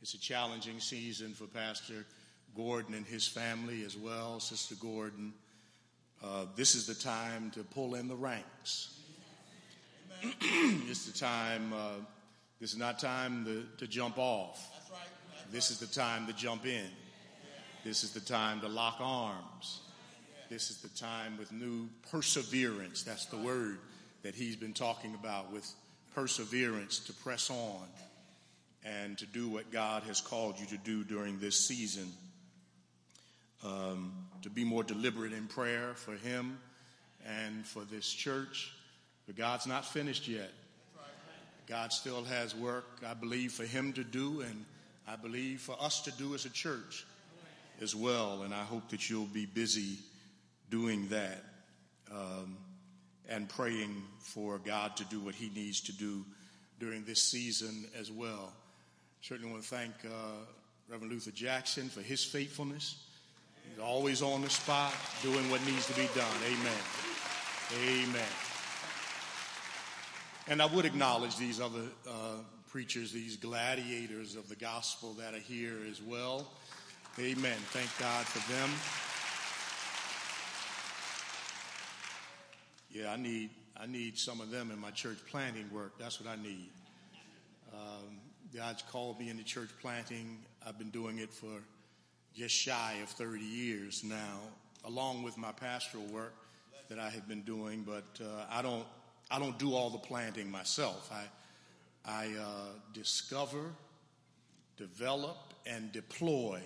It's 0.03 0.15
a 0.15 0.21
challenging 0.21 0.81
season 0.81 1.35
for 1.35 1.45
Pastor 1.45 2.07
Gordon 2.57 2.95
and 2.95 3.05
his 3.05 3.29
family 3.29 3.85
as 3.85 3.99
well, 3.99 4.41
Sister 4.41 4.75
Gordon. 4.81 5.35
Uh, 6.25 6.47
this 6.57 6.75
is 6.75 6.87
the 6.87 6.95
time 6.95 7.51
to 7.51 7.63
pull 7.63 7.95
in 7.95 8.09
the 8.09 8.17
ranks. 8.17 8.99
it's 10.23 11.05
the 11.05 11.19
time, 11.19 11.75
uh, 11.75 11.93
this 12.61 12.73
is 12.73 12.79
not 12.79 12.99
time 12.99 13.45
to, 13.45 13.67
to 13.77 13.87
jump 13.87 14.17
off. 14.17 14.67
This 15.53 15.71
is 15.71 15.79
the 15.79 15.87
time 15.87 16.27
to 16.29 16.33
jump 16.33 16.65
in. 16.65 16.89
This 17.85 18.03
is 18.03 18.13
the 18.13 18.21
time 18.21 18.63
to 18.63 18.69
lock 18.69 18.97
arms. 19.01 19.81
This 20.49 20.71
is 20.71 20.79
the 20.79 20.89
time 20.89 21.37
with 21.39 21.53
new 21.53 21.91
perseverance. 22.11 23.03
That's 23.03 23.27
the 23.27 23.37
word 23.37 23.81
that 24.23 24.35
he's 24.35 24.57
been 24.57 24.73
talking 24.73 25.15
about 25.15 25.53
with 25.53 25.71
perseverance 26.15 27.01
to 27.01 27.13
press 27.13 27.51
on 27.51 27.87
and 28.85 29.19
to 29.19 29.27
do 29.27 29.48
what 29.48 29.70
God 29.70 30.02
has 30.05 30.20
called 30.20 30.59
you 30.59 30.66
to 30.66 30.78
do 30.78 31.05
during 31.05 31.39
this 31.39 31.66
season. 31.66 32.09
Um, 33.62 34.12
to 34.43 34.48
be 34.48 34.65
more 34.65 34.82
deliberate 34.82 35.32
in 35.35 35.47
prayer 35.47 35.93
for 35.94 36.15
him 36.15 36.59
and 37.27 37.66
for 37.66 37.85
this 37.85 38.11
church. 38.11 38.73
But 39.27 39.36
God's 39.36 39.66
not 39.66 39.85
finished 39.85 40.28
yet. 40.28 40.51
God 41.66 41.93
still 41.93 42.24
has 42.24 42.55
work, 42.55 42.86
I 43.07 43.15
believe, 43.15 43.52
for 43.52 43.65
him 43.65 43.93
to 43.93 44.02
do, 44.02 44.40
and 44.40 44.65
I 45.07 45.16
believe 45.16 45.61
for 45.61 45.77
us 45.81 46.01
to 46.02 46.11
do 46.12 46.35
as 46.35 46.44
a 46.44 46.51
church 46.51 47.07
as 47.81 47.94
well. 47.94 48.43
And 48.43 48.52
I 48.52 48.65
hope 48.65 48.89
that 48.89 49.09
you'll 49.09 49.27
be 49.27 49.47
busy 49.47 49.98
doing 50.69 51.07
that 51.09 51.44
um, 52.11 52.57
and 53.28 53.48
praying 53.48 54.02
for 54.19 54.59
God 54.59 54.97
to 54.97 55.05
do 55.05 55.20
what 55.20 55.35
he 55.35 55.51
needs 55.51 55.81
to 55.82 55.93
do 55.93 56.24
during 56.81 57.05
this 57.05 57.31
season 57.31 57.85
as 57.98 58.11
well. 58.11 58.52
Certainly 59.23 59.53
want 59.53 59.63
to 59.63 59.69
thank 59.69 59.93
uh, 60.05 60.45
Reverend 60.89 61.13
Luther 61.13 61.31
Jackson 61.31 61.89
for 61.89 62.01
his 62.01 62.25
faithfulness. 62.25 62.97
He's 63.69 63.79
always 63.79 64.23
on 64.23 64.43
the 64.43 64.51
spot 64.51 64.93
doing 65.23 65.51
what 65.51 65.65
needs 65.67 65.87
to 65.87 65.95
be 65.95 66.09
done. 66.15 66.37
Amen. 66.47 66.83
Amen. 67.85 68.29
And 70.49 70.61
I 70.61 70.67
would 70.67 70.85
acknowledge 70.85 71.37
these 71.37 71.61
other 71.61 71.85
uh, 72.09 72.39
preachers, 72.71 73.13
these 73.13 73.37
gladiators 73.37 74.35
of 74.35 74.49
the 74.49 74.57
gospel 74.57 75.13
that 75.15 75.35
are 75.35 75.39
here 75.39 75.77
as 75.89 76.03
well. 76.03 76.51
Amen. 77.19 77.57
Thank 77.71 77.91
God 77.99 78.25
for 78.27 78.53
them. 78.53 78.71
Yeah, 82.93 83.13
I 83.13 83.17
need 83.17 83.51
I 83.81 83.87
need 83.87 84.19
some 84.19 84.41
of 84.41 84.51
them 84.51 84.71
in 84.71 84.79
my 84.79 84.91
church 84.91 85.19
planting 85.31 85.71
work. 85.73 85.93
That's 85.99 86.21
what 86.21 86.29
I 86.29 86.41
need. 86.43 86.69
Um, 87.73 88.19
God's 88.55 88.83
called 88.83 89.19
me 89.21 89.31
into 89.31 89.45
church 89.45 89.71
planting. 89.81 90.39
I've 90.67 90.79
been 90.79 90.91
doing 90.91 91.19
it 91.19 91.33
for 91.33 91.63
just 92.35 92.55
shy 92.55 92.97
of 93.03 93.09
30 93.09 93.43
years 93.43 94.03
now, 94.03 94.41
along 94.85 95.23
with 95.23 95.39
my 95.39 95.53
pastoral 95.53 96.05
work 96.07 96.35
that 96.89 96.99
I 96.99 97.11
have 97.11 97.29
been 97.29 97.43
doing. 97.43 97.85
But 97.87 98.25
uh, 98.25 98.45
I 98.51 98.63
don't 98.63 98.85
I 99.31 99.39
don't 99.39 99.59
do 99.59 99.75
all 99.75 99.91
the 99.91 99.99
planting 99.99 100.51
myself. 100.51 101.11
I 101.13 101.25
I 102.05 102.35
uh, 102.41 102.73
discover, 102.93 103.73
develop, 104.77 105.55
and 105.67 105.93
deploy 105.93 106.61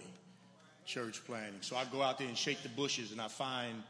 church 0.86 1.22
planting. 1.26 1.60
So 1.60 1.76
I 1.76 1.84
go 1.84 2.02
out 2.02 2.18
there 2.18 2.28
and 2.28 2.36
shake 2.36 2.62
the 2.62 2.68
bushes, 2.70 3.12
and 3.12 3.20
I 3.20 3.28
find 3.28 3.82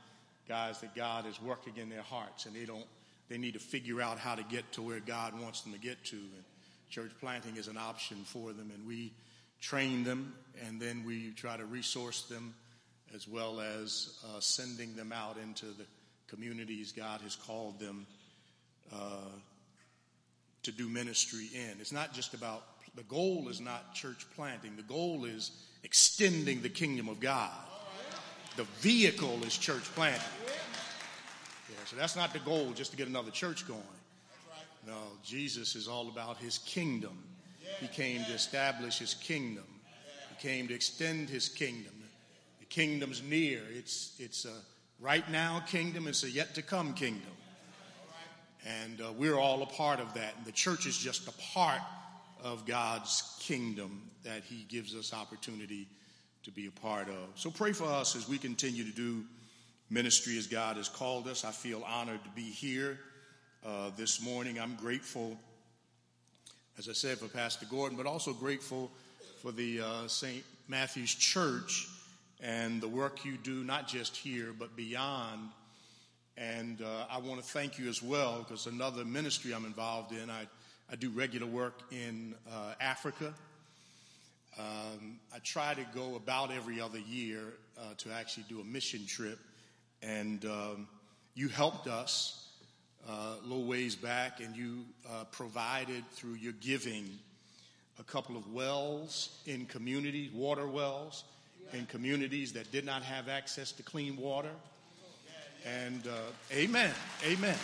guys 0.49 0.81
that 0.81 0.95
God 0.95 1.27
is 1.27 1.41
working 1.41 1.77
in 1.77 1.89
their 1.89 2.03
hearts, 2.03 2.47
and 2.47 2.57
they 2.57 2.65
don't 2.65 2.87
they 3.29 3.39
need 3.39 3.55
to 3.55 3.61
figure 3.61 4.03
out 4.03 4.19
how 4.19 4.35
to 4.35 4.43
get 4.43 4.71
to 4.73 4.83
where 4.83 5.01
God 5.01 5.41
wants 5.41 5.63
them 5.63 5.73
to 5.73 5.79
get 5.79 6.05
to. 6.07 6.17
And 6.17 6.45
church 6.95 7.11
planting 7.21 7.57
is 7.57 7.67
an 7.67 7.77
option 7.77 8.19
for 8.25 8.53
them, 8.53 8.71
and 8.73 8.87
we 8.87 9.13
train 9.61 10.05
them, 10.05 10.33
and 10.65 10.81
then 10.81 11.03
we 11.05 11.33
try 11.33 11.57
to 11.57 11.65
resource 11.65 12.23
them 12.23 12.55
as 13.13 13.27
well 13.27 13.61
as 13.61 14.17
uh, 14.25 14.39
sending 14.39 14.95
them 14.95 15.13
out 15.13 15.37
into 15.43 15.67
the 15.67 15.85
communities 16.29 16.93
God 16.93 17.21
has 17.23 17.35
called 17.35 17.81
them 17.81 18.07
uh, 18.93 19.29
to 20.63 20.71
do 20.71 20.89
ministry 20.89 21.49
in. 21.53 21.81
It's 21.81 21.93
not 21.93 22.15
just 22.15 22.33
about, 22.33 22.63
the 22.95 23.03
goal 23.03 23.49
is 23.49 23.61
not 23.61 23.95
church 23.95 24.25
planting, 24.37 24.77
the 24.77 24.83
goal 24.83 25.25
is 25.25 25.51
extending 25.83 26.63
the 26.63 26.69
kingdom 26.69 27.09
of 27.09 27.19
God. 27.19 27.51
The 28.57 28.65
vehicle 28.79 29.43
is 29.45 29.59
church 29.59 29.83
planting. 29.97 30.23
Yeah, 30.47 31.77
so 31.87 31.97
that's 31.97 32.15
not 32.15 32.33
the 32.33 32.39
goal, 32.39 32.71
just 32.71 32.93
to 32.93 32.97
get 32.97 33.09
another 33.09 33.33
church 33.33 33.67
going. 33.67 33.83
No, 34.87 34.99
Jesus 35.23 35.77
is 35.77 35.89
all 35.89 36.09
about 36.09 36.37
his 36.39 36.59
kingdom. 36.59 37.19
He 37.81 37.89
came 37.89 38.23
to 38.25 38.33
establish 38.33 38.99
his 38.99 39.15
kingdom. 39.15 39.65
He 40.37 40.49
came 40.49 40.69
to 40.69 40.75
extend 40.75 41.31
his 41.31 41.49
kingdom. 41.49 41.93
The 42.61 42.67
kingdom's 42.67 43.23
near. 43.23 43.63
It's, 43.71 44.15
it's 44.19 44.45
a 44.45 44.55
right 45.01 45.29
now 45.31 45.63
kingdom, 45.67 46.07
it's 46.07 46.23
a 46.25 46.31
yet 46.31 46.55
to 46.57 46.63
come 46.63 46.93
kingdom. 46.95 47.31
And 48.67 49.01
uh, 49.01 49.13
we're 49.13 49.39
all 49.39 49.63
a 49.63 49.67
part 49.67 50.01
of 50.01 50.15
that. 50.15 50.35
And 50.37 50.47
the 50.47 50.53
church 50.53 50.87
is 50.87 50.97
just 50.97 51.29
a 51.29 51.33
part 51.55 51.81
of 52.43 52.67
God's 52.67 53.37
kingdom 53.41 54.03
that 54.23 54.43
he 54.45 54.65
gives 54.69 54.95
us 54.95 55.13
opportunity 55.13 55.87
to 56.45 56.51
be 56.51 56.67
a 56.67 56.71
part 56.71 57.09
of. 57.09 57.29
So 57.37 57.51
pray 57.51 57.73
for 57.73 57.85
us 57.85 58.17
as 58.17 58.29
we 58.29 58.39
continue 58.39 58.85
to 58.85 58.95
do 58.95 59.25
ministry 59.91 60.39
as 60.39 60.47
God 60.47 60.77
has 60.77 60.89
called 60.89 61.27
us. 61.27 61.45
I 61.45 61.51
feel 61.53 61.83
honored 61.85 62.23
to 62.25 62.31
be 62.31 62.43
here 62.43 62.99
uh, 63.65 63.91
this 63.97 64.21
morning. 64.21 64.61
I'm 64.61 64.77
grateful, 64.77 65.37
as 66.79 66.89
I 66.89 66.93
said, 66.93 67.19
for 67.19 67.29
Pastor 67.29 67.67
Gordon, 67.71 67.97
but 67.97 68.07
also 68.07 68.33
grateful 68.33 68.91
for 69.41 69.53
the 69.53 69.81
uh, 69.81 70.07
St. 70.07 70.45
Matthew's 70.69 71.15
Church 71.15 71.89
and 72.43 72.81
the 72.81 72.89
work 72.89 73.25
you 73.25 73.37
do, 73.37 73.65
not 73.65 73.89
just 73.89 74.17
here, 74.17 74.55
but 74.59 74.77
beyond. 74.77 75.49
And 76.37 76.83
uh, 76.83 77.07
I 77.11 77.19
want 77.19 77.41
to 77.41 77.47
thank 77.47 77.79
you 77.79 77.89
as 77.89 78.03
well, 78.03 78.41
because 78.41 78.67
another 78.67 79.05
ministry 79.05 79.55
I'm 79.55 79.65
involved 79.65 80.13
in, 80.13 80.29
I, 80.29 80.47
I 80.91 80.97
do 80.97 81.11
regular 81.11 81.47
work 81.47 81.81
in 81.91 82.35
uh, 82.53 82.75
Africa. 82.81 83.33
Um, 84.59 85.19
I 85.35 85.39
try 85.43 85.75
to 85.75 85.87
go 85.95 86.17
about 86.17 86.53
every 86.53 86.81
other 86.81 86.99
year 86.99 87.55
uh, 87.79 87.95
to 87.99 88.13
actually 88.13 88.45
do 88.49 88.61
a 88.61 88.65
mission 88.65 89.07
trip. 89.07 89.39
And 90.03 90.45
um, 90.45 90.89
you 91.35 91.49
helped 91.49 91.87
us 91.87 92.44
a 93.09 93.37
little 93.43 93.65
ways 93.65 93.95
back, 93.95 94.41
and 94.41 94.57
you 94.57 94.85
uh, 95.11 95.25
provided 95.33 96.05
through 96.13 96.35
your 96.35 96.53
giving 96.55 97.19
a 97.99 98.03
couple 98.03 98.37
of 98.37 98.53
wells 98.53 99.41
in 99.47 99.67
communities, 99.67 100.33
water 100.33 100.67
wells 100.67 101.25
in 101.73 101.87
communities 101.87 102.53
that 102.53 102.71
did 102.73 102.85
not 102.85 103.03
have 103.03 103.29
access 103.29 103.73
to 103.73 103.83
clean 103.83 104.17
water. 104.17 104.51
And 105.67 106.07
uh, 106.07 106.11
amen, 106.53 106.93
amen. 107.27 107.57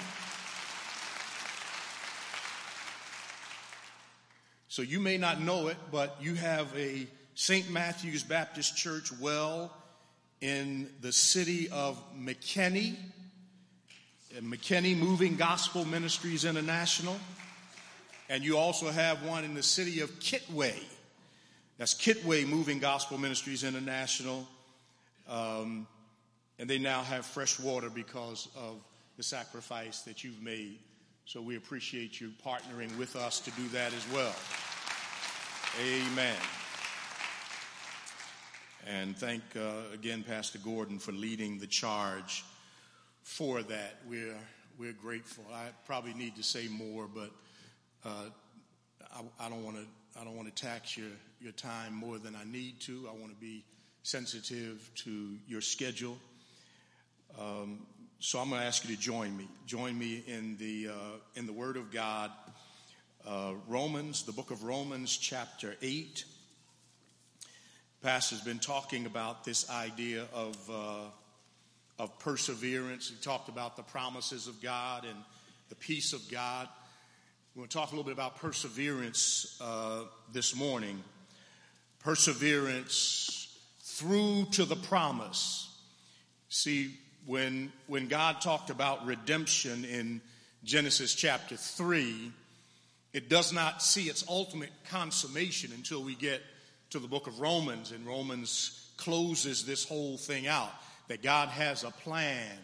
So 4.69 4.83
you 4.83 5.01
may 5.01 5.19
not 5.19 5.41
know 5.41 5.69
it, 5.69 5.77
but 5.91 6.17
you 6.21 6.35
have 6.35 6.75
a 6.77 7.07
St. 7.35 7.71
Matthew's 7.71 8.23
Baptist 8.23 8.77
Church 8.77 9.11
well 9.21 9.77
in 10.41 10.89
the 11.01 11.13
city 11.13 11.69
of 11.71 12.01
McKinney, 12.17 12.97
McKinney 14.39 14.97
Moving 14.97 15.37
Gospel 15.37 15.85
Ministries 15.85 16.45
International. 16.45 17.19
And 18.29 18.45
you 18.45 18.57
also 18.57 18.91
have 18.91 19.25
one 19.25 19.45
in 19.45 19.55
the 19.55 19.63
city 19.63 20.01
of 20.01 20.11
Kitwe. 20.21 20.73
That's 21.79 21.95
Kitwe 21.95 22.47
Moving 22.47 22.79
Gospel 22.79 23.19
Ministries 23.19 23.65
International. 23.65 24.47
Um, 25.29 25.87
and 26.59 26.71
they 26.71 26.79
now 26.79 27.03
have 27.03 27.27
fresh 27.27 27.59
water 27.59 27.91
because 27.91 28.49
of 28.57 28.77
the 29.17 29.23
sacrifice 29.23 30.03
that 30.03 30.23
you've 30.23 30.43
made. 30.43 30.79
So 31.25 31.41
we 31.41 31.57
appreciate 31.57 32.21
you 32.21 32.33
partnering 32.45 32.97
with 32.99 33.17
us 33.17 33.41
to 33.41 33.51
do 33.53 33.67
that 33.69 33.93
as 33.93 34.07
well. 34.13 34.35
Amen. 35.81 36.37
And 38.87 39.17
thank 39.17 39.43
uh, 39.57 39.93
again 39.93 40.23
Pastor 40.23 40.59
Gordon 40.59 40.99
for 40.99 41.13
leading 41.13 41.59
the 41.59 41.67
charge 41.67 42.45
for 43.31 43.63
that. 43.63 43.95
We're 44.09 44.37
we're 44.77 44.93
grateful. 44.93 45.45
I 45.55 45.69
probably 45.87 46.15
need 46.15 46.35
to 46.37 46.43
say 46.43 46.67
more, 46.67 47.07
but 47.07 47.31
uh, 48.05 48.25
I, 49.15 49.47
I 49.47 49.49
don't 49.49 49.65
want 49.65 49.77
to 49.77 50.21
I 50.21 50.25
don't 50.25 50.37
want 50.37 50.55
to 50.55 50.63
tax 50.63 50.97
your 50.97 51.11
your 51.41 51.53
time 51.53 51.95
more 51.95 52.19
than 52.19 52.35
I 52.35 52.43
need 52.45 52.81
to. 52.81 53.09
I 53.09 53.13
want 53.13 53.33
to 53.33 53.41
be 53.41 53.65
sensitive 54.03 54.91
to 55.05 55.37
your 55.47 55.61
schedule. 55.61 56.19
Um, 57.39 57.87
so 58.19 58.41
I'm 58.41 58.49
going 58.49 58.63
to 58.63 58.67
ask 58.67 58.87
you 58.87 58.95
to 58.97 59.01
join 59.01 59.37
me. 59.37 59.49
Join 59.65 59.97
me 59.97 60.25
in 60.27 60.57
the 60.57 60.89
uh, 60.89 61.17
in 61.37 61.47
the 61.47 61.53
Word 61.53 61.77
of 61.77 61.93
God, 61.93 62.33
uh, 63.27 63.53
Romans, 63.69 64.25
the 64.25 64.33
book 64.33 64.51
of 64.51 64.65
Romans, 64.65 65.17
chapter 65.17 65.77
eight. 65.83 66.25
Pastor's 68.03 68.41
been 68.41 68.59
talking 68.59 69.07
about 69.07 69.45
this 69.45 69.71
idea 69.71 70.25
of 70.33 70.57
uh, 70.69 71.11
of 72.01 72.19
perseverance. 72.19 73.11
He 73.11 73.17
talked 73.17 73.51
about 73.51 73.77
the 73.77 73.83
promises 73.83 74.47
of 74.47 74.63
God 74.63 75.05
and 75.05 75.17
the 75.69 75.75
peace 75.75 76.15
of 76.15 76.23
God. 76.31 76.67
We're 77.55 77.61
going 77.61 77.69
to 77.69 77.77
talk 77.77 77.89
a 77.89 77.91
little 77.91 78.05
bit 78.05 78.15
about 78.15 78.39
perseverance 78.39 79.59
uh, 79.61 80.05
this 80.33 80.57
morning. 80.57 81.05
Perseverance 81.99 83.55
through 83.83 84.47
to 84.53 84.65
the 84.65 84.77
promise. 84.77 85.69
See, 86.49 86.95
when 87.27 87.71
when 87.87 88.09
God 88.09 88.41
talked 88.41 88.71
about 88.71 89.05
redemption 89.05 89.85
in 89.85 90.23
Genesis 90.65 91.15
chapter 91.15 91.57
three, 91.57 92.33
it 93.13 93.29
does 93.29 93.53
not 93.53 93.83
see 93.83 94.05
its 94.05 94.25
ultimate 94.27 94.71
consummation 94.89 95.71
until 95.75 96.03
we 96.03 96.15
get 96.15 96.41
to 96.91 96.99
the 96.99 97.09
book 97.09 97.27
of 97.27 97.41
Romans, 97.41 97.93
and 97.93 98.07
Romans 98.07 98.91
closes 98.97 99.67
this 99.67 99.85
whole 99.85 100.17
thing 100.17 100.47
out 100.47 100.73
that 101.11 101.25
God 101.25 101.49
has 101.49 101.83
a 101.83 101.91
plan, 101.91 102.57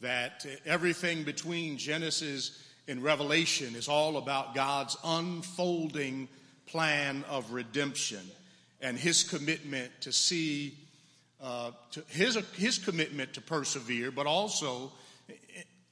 that 0.00 0.46
everything 0.64 1.24
between 1.24 1.76
Genesis 1.76 2.58
and 2.88 3.02
Revelation 3.02 3.74
is 3.74 3.86
all 3.86 4.16
about 4.16 4.54
God's 4.54 4.96
unfolding 5.04 6.26
plan 6.64 7.22
of 7.28 7.52
redemption 7.52 8.22
and 8.80 8.96
his 8.96 9.24
commitment 9.24 9.92
to 10.00 10.10
see 10.10 10.74
uh, 11.38 11.72
to 11.90 12.02
his, 12.08 12.38
his 12.54 12.78
commitment 12.78 13.34
to 13.34 13.42
persevere, 13.42 14.10
but 14.10 14.24
also 14.26 14.90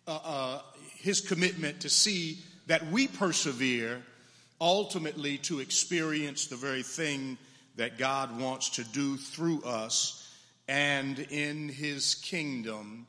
uh, 0.06 0.18
uh, 0.24 0.60
his 0.96 1.20
commitment 1.20 1.80
to 1.80 1.90
see 1.90 2.38
that 2.66 2.86
we 2.86 3.08
persevere 3.08 4.00
ultimately 4.58 5.36
to 5.36 5.60
experience 5.60 6.46
the 6.46 6.56
very 6.56 6.82
thing 6.82 7.36
that 7.76 7.98
God 7.98 8.40
wants 8.40 8.70
to 8.70 8.84
do 8.84 9.18
through 9.18 9.62
us 9.64 10.23
and 10.68 11.18
in 11.18 11.68
his 11.68 12.14
kingdom, 12.16 13.06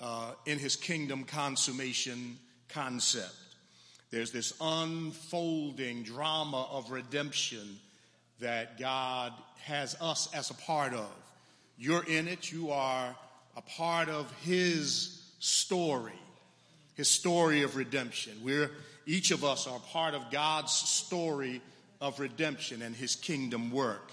uh, 0.00 0.32
in 0.46 0.58
his 0.58 0.76
kingdom 0.76 1.24
consummation 1.24 2.38
concept. 2.68 3.34
There's 4.10 4.30
this 4.30 4.52
unfolding 4.60 6.02
drama 6.02 6.68
of 6.70 6.90
redemption 6.90 7.78
that 8.40 8.78
God 8.78 9.32
has 9.62 9.96
us 10.00 10.28
as 10.34 10.50
a 10.50 10.54
part 10.54 10.92
of. 10.92 11.10
You're 11.78 12.04
in 12.04 12.28
it, 12.28 12.52
you 12.52 12.70
are 12.70 13.16
a 13.56 13.62
part 13.62 14.08
of 14.08 14.30
his 14.42 15.22
story, 15.38 16.18
his 16.94 17.08
story 17.08 17.62
of 17.62 17.76
redemption. 17.76 18.34
We're 18.42 18.70
each 19.06 19.30
of 19.30 19.44
us 19.44 19.66
are 19.66 19.80
part 19.80 20.14
of 20.14 20.30
God's 20.30 20.72
story 20.72 21.60
of 22.00 22.20
redemption 22.20 22.82
and 22.82 22.94
his 22.94 23.16
kingdom 23.16 23.70
work. 23.70 24.12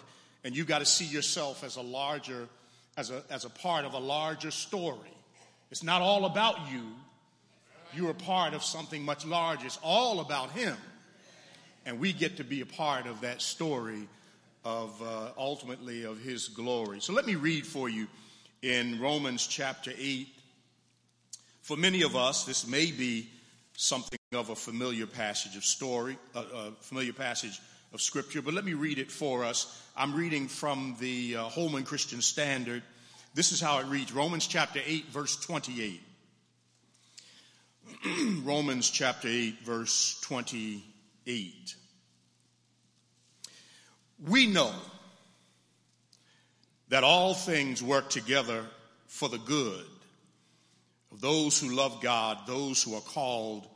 And 0.49 0.57
you've 0.57 0.65
got 0.65 0.79
to 0.79 0.85
see 0.85 1.05
yourself 1.05 1.63
as 1.63 1.75
a 1.75 1.81
larger, 1.83 2.47
as 2.97 3.11
a, 3.11 3.21
as 3.29 3.45
a 3.45 3.51
part 3.51 3.85
of 3.85 3.93
a 3.93 3.99
larger 3.99 4.49
story. 4.49 5.13
It's 5.69 5.83
not 5.83 6.01
all 6.01 6.25
about 6.25 6.71
you. 6.71 6.81
You're 7.93 8.09
a 8.09 8.15
part 8.15 8.55
of 8.55 8.63
something 8.63 9.05
much 9.05 9.27
larger. 9.27 9.67
It's 9.67 9.77
all 9.83 10.21
about 10.21 10.49
him. 10.49 10.75
And 11.85 11.99
we 11.99 12.13
get 12.13 12.37
to 12.37 12.43
be 12.43 12.61
a 12.61 12.65
part 12.65 13.05
of 13.05 13.21
that 13.21 13.43
story 13.43 14.07
of 14.65 14.99
uh, 15.03 15.33
ultimately 15.37 16.03
of 16.03 16.19
his 16.19 16.47
glory. 16.47 16.99
So 16.99 17.13
let 17.13 17.27
me 17.27 17.35
read 17.35 17.63
for 17.63 17.87
you 17.87 18.07
in 18.63 18.99
Romans 18.99 19.45
chapter 19.45 19.91
8. 19.95 20.29
For 21.61 21.77
many 21.77 22.01
of 22.01 22.15
us, 22.15 22.43
this 22.43 22.65
may 22.65 22.89
be 22.89 23.29
something 23.77 24.17
of 24.33 24.49
a 24.49 24.55
familiar 24.55 25.05
passage 25.05 25.55
of 25.55 25.63
story, 25.63 26.17
a 26.33 26.39
uh, 26.39 26.41
uh, 26.41 26.71
familiar 26.81 27.13
passage 27.13 27.61
of 27.93 28.01
Scripture, 28.01 28.41
but 28.41 28.53
let 28.53 28.65
me 28.65 28.73
read 28.73 28.99
it 28.99 29.11
for 29.11 29.43
us. 29.43 29.81
I'm 29.97 30.15
reading 30.15 30.47
from 30.47 30.95
the 30.99 31.37
uh, 31.37 31.43
Holman 31.45 31.83
Christian 31.83 32.21
Standard. 32.21 32.83
This 33.33 33.51
is 33.51 33.59
how 33.59 33.79
it 33.79 33.87
reads 33.87 34.13
Romans 34.13 34.47
chapter 34.47 34.79
8, 34.85 35.05
verse 35.07 35.35
28. 35.37 36.01
Romans 38.43 38.89
chapter 38.89 39.27
8, 39.27 39.61
verse 39.61 40.19
28. 40.21 41.75
We 44.27 44.47
know 44.47 44.73
that 46.89 47.03
all 47.03 47.33
things 47.33 47.81
work 47.81 48.09
together 48.09 48.63
for 49.07 49.29
the 49.29 49.37
good 49.37 49.85
of 51.11 51.21
those 51.21 51.59
who 51.59 51.75
love 51.75 52.01
God, 52.01 52.39
those 52.45 52.83
who 52.83 52.95
are 52.95 53.01
called 53.01 53.67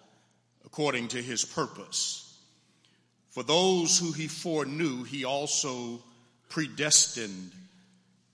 according 0.66 1.10
to 1.10 1.22
his 1.22 1.46
purpose. 1.46 2.23
For 3.34 3.42
those 3.42 3.98
who 3.98 4.12
he 4.12 4.28
foreknew, 4.28 5.04
he 5.06 5.26
also 5.26 6.04
predestined 6.50 7.52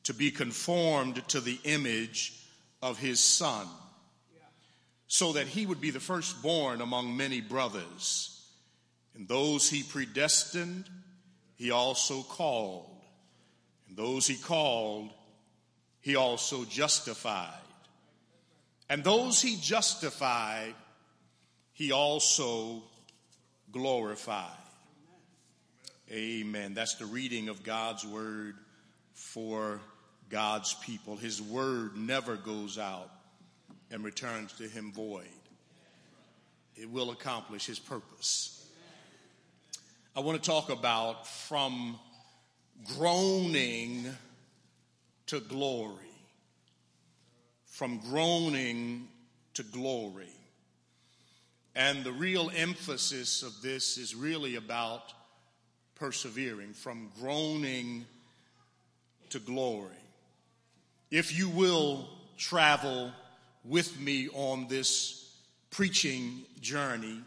to 0.04 0.14
be 0.14 0.30
conformed 0.30 1.26
to 1.30 1.40
the 1.40 1.58
image 1.64 2.34
of 2.82 3.00
his 3.00 3.22
son, 3.22 3.66
so 5.08 5.32
that 5.34 5.48
he 5.48 5.66
would 5.66 5.80
be 5.80 5.92
the 5.92 6.02
firstborn 6.02 6.82
among 6.82 7.16
many 7.16 7.40
brothers. 7.40 8.46
And 9.16 9.26
those 9.26 9.70
he 9.70 9.84
predestined, 9.84 10.90
he 11.56 11.72
also 11.72 12.22
called. 12.22 13.02
And 13.88 13.96
those 13.96 14.28
he 14.28 14.36
called, 14.36 15.12
he 16.02 16.18
also 16.18 16.66
justified. 16.66 17.54
And 18.90 19.02
those 19.02 19.42
he 19.42 19.56
justified, 19.56 20.76
he 21.72 21.94
also 21.94 22.84
glorified. 23.72 24.50
Amen. 26.12 26.74
That's 26.74 26.96
the 26.96 27.06
reading 27.06 27.50
of 27.50 27.62
God's 27.62 28.04
word 28.04 28.56
for 29.14 29.80
God's 30.30 30.74
people. 30.74 31.16
His 31.16 31.40
word 31.40 31.96
never 31.96 32.36
goes 32.36 32.80
out 32.80 33.12
and 33.92 34.04
returns 34.04 34.54
to 34.54 34.64
him 34.64 34.92
void. 34.92 35.28
It 36.76 36.90
will 36.90 37.12
accomplish 37.12 37.68
his 37.68 37.78
purpose. 37.78 38.68
I 40.16 40.22
want 40.22 40.42
to 40.42 40.50
talk 40.50 40.72
about 40.72 41.28
from 41.28 42.00
groaning 42.98 44.08
to 45.28 45.40
glory. 45.42 45.94
From 47.68 48.00
groaning 48.10 49.10
to 49.54 49.62
glory. 49.62 50.34
And 51.76 52.04
the 52.04 52.12
real 52.12 52.50
emphasis 52.56 53.44
of 53.44 53.62
this 53.62 54.00
is 54.00 54.16
really 54.16 54.56
about 54.56 55.14
persevering 56.00 56.74
from 56.74 57.12
groaning 57.20 58.06
to 59.30 59.40
glory. 59.40 59.92
If 61.12 61.38
you 61.38 61.50
will 61.50 62.08
travel 62.38 63.12
with 63.66 64.00
me 64.00 64.30
on 64.34 64.68
this 64.68 65.30
preaching 65.72 66.44
journey, 66.62 67.20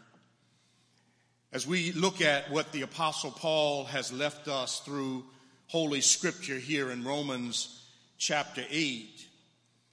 as 1.51 1.67
we 1.67 1.91
look 1.91 2.21
at 2.21 2.49
what 2.49 2.71
the 2.71 2.81
Apostle 2.81 3.31
Paul 3.31 3.85
has 3.85 4.11
left 4.11 4.47
us 4.47 4.79
through 4.79 5.23
Holy 5.67 6.01
Scripture 6.01 6.57
here 6.57 6.89
in 6.89 7.03
Romans 7.03 7.79
chapter 8.17 8.63
8, 8.69 9.27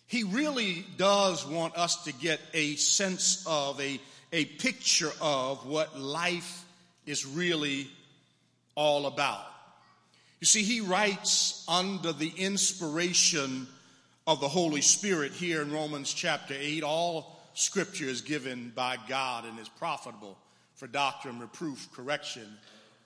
he 0.06 0.24
really 0.24 0.86
does 0.96 1.46
want 1.46 1.76
us 1.76 2.04
to 2.04 2.12
get 2.14 2.40
a 2.54 2.76
sense 2.76 3.44
of, 3.46 3.78
a, 3.80 4.00
a 4.32 4.46
picture 4.46 5.12
of 5.20 5.66
what 5.66 5.98
life 5.98 6.64
is 7.06 7.26
really 7.26 7.88
all 8.80 9.04
about. 9.04 9.44
You 10.40 10.46
see, 10.46 10.62
he 10.62 10.80
writes 10.80 11.66
under 11.68 12.14
the 12.14 12.32
inspiration 12.34 13.68
of 14.26 14.40
the 14.40 14.48
Holy 14.48 14.80
Spirit 14.80 15.32
here 15.32 15.60
in 15.60 15.70
Romans 15.70 16.14
chapter 16.14 16.54
8. 16.58 16.82
All 16.82 17.38
scripture 17.52 18.06
is 18.06 18.22
given 18.22 18.72
by 18.74 18.96
God 19.06 19.44
and 19.44 19.58
is 19.58 19.68
profitable 19.68 20.38
for 20.76 20.86
doctrine, 20.86 21.40
reproof, 21.40 21.90
correction, 21.92 22.46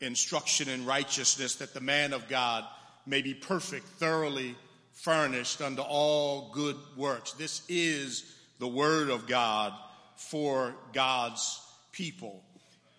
instruction 0.01 0.69
in 0.69 0.87
righteousness, 0.87 1.57
that 1.57 1.75
the 1.75 1.81
man 1.81 2.13
of 2.13 2.29
God 2.29 2.65
may 3.05 3.21
be 3.21 3.35
perfect, 3.35 3.85
thoroughly 3.85 4.55
furnished 4.93 5.61
unto 5.61 5.83
all 5.83 6.53
good 6.55 6.77
works. 6.97 7.33
This 7.33 7.63
is 7.69 8.33
the 8.61 8.69
word 8.69 9.11
of 9.11 9.27
God 9.27 9.73
for 10.15 10.73
God's 10.93 11.61
people. 11.91 12.45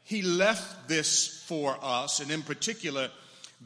He 0.06 0.22
left 0.22 0.88
this 0.88 1.44
for 1.48 1.76
us, 1.82 2.20
and 2.20 2.30
in 2.30 2.44
particular, 2.44 3.10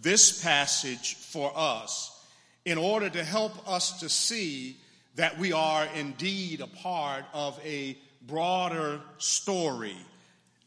this 0.02 0.42
passage 0.42 1.16
for 1.16 1.52
us, 1.54 2.18
in 2.64 2.78
order 2.78 3.10
to 3.10 3.24
help 3.26 3.68
us 3.70 4.00
to 4.00 4.08
see 4.08 4.78
that 5.16 5.38
we 5.38 5.52
are 5.52 5.86
indeed 5.96 6.62
a 6.62 6.68
part 6.68 7.26
of 7.34 7.60
a 7.66 7.98
broader 8.22 9.02
story, 9.18 9.98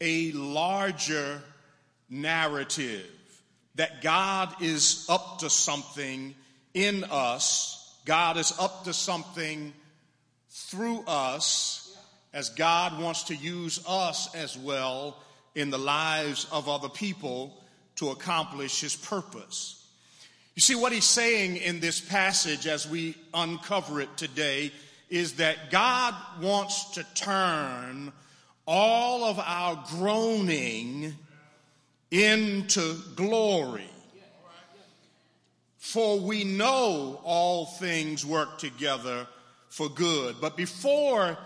a 0.02 0.32
larger 0.32 1.42
narrative, 2.10 3.10
that 3.76 4.02
God 4.02 4.54
is 4.60 5.06
up 5.08 5.38
to 5.38 5.48
something 5.48 6.34
in 6.74 7.04
us, 7.04 7.96
God 8.04 8.36
is 8.36 8.52
up 8.58 8.84
to 8.84 8.92
something 8.92 9.72
through 10.50 11.02
us, 11.06 11.96
as 12.34 12.50
God 12.50 13.00
wants 13.00 13.24
to 13.24 13.34
use 13.34 13.82
us 13.88 14.34
as 14.34 14.58
well 14.58 15.16
in 15.54 15.70
the 15.70 15.78
lives 15.78 16.46
of 16.50 16.68
other 16.68 16.88
people 16.88 17.54
to 17.96 18.10
accomplish 18.10 18.80
his 18.80 18.96
purpose. 18.96 19.86
You 20.54 20.60
see, 20.62 20.74
what 20.74 20.92
he's 20.92 21.04
saying 21.04 21.56
in 21.56 21.80
this 21.80 22.00
passage 22.00 22.66
as 22.66 22.88
we 22.88 23.14
uncover 23.32 24.00
it 24.00 24.16
today 24.16 24.72
is 25.08 25.34
that 25.34 25.70
God 25.70 26.14
wants 26.40 26.92
to 26.92 27.04
turn 27.14 28.12
all 28.66 29.24
of 29.24 29.38
our 29.38 29.82
groaning 29.90 31.14
into 32.10 32.96
glory. 33.16 33.88
For 35.78 36.18
we 36.18 36.44
know 36.44 37.20
all 37.24 37.66
things 37.66 38.24
work 38.24 38.58
together 38.58 39.26
for 39.68 39.88
good. 39.88 40.36
But 40.40 40.56
before 40.56 41.36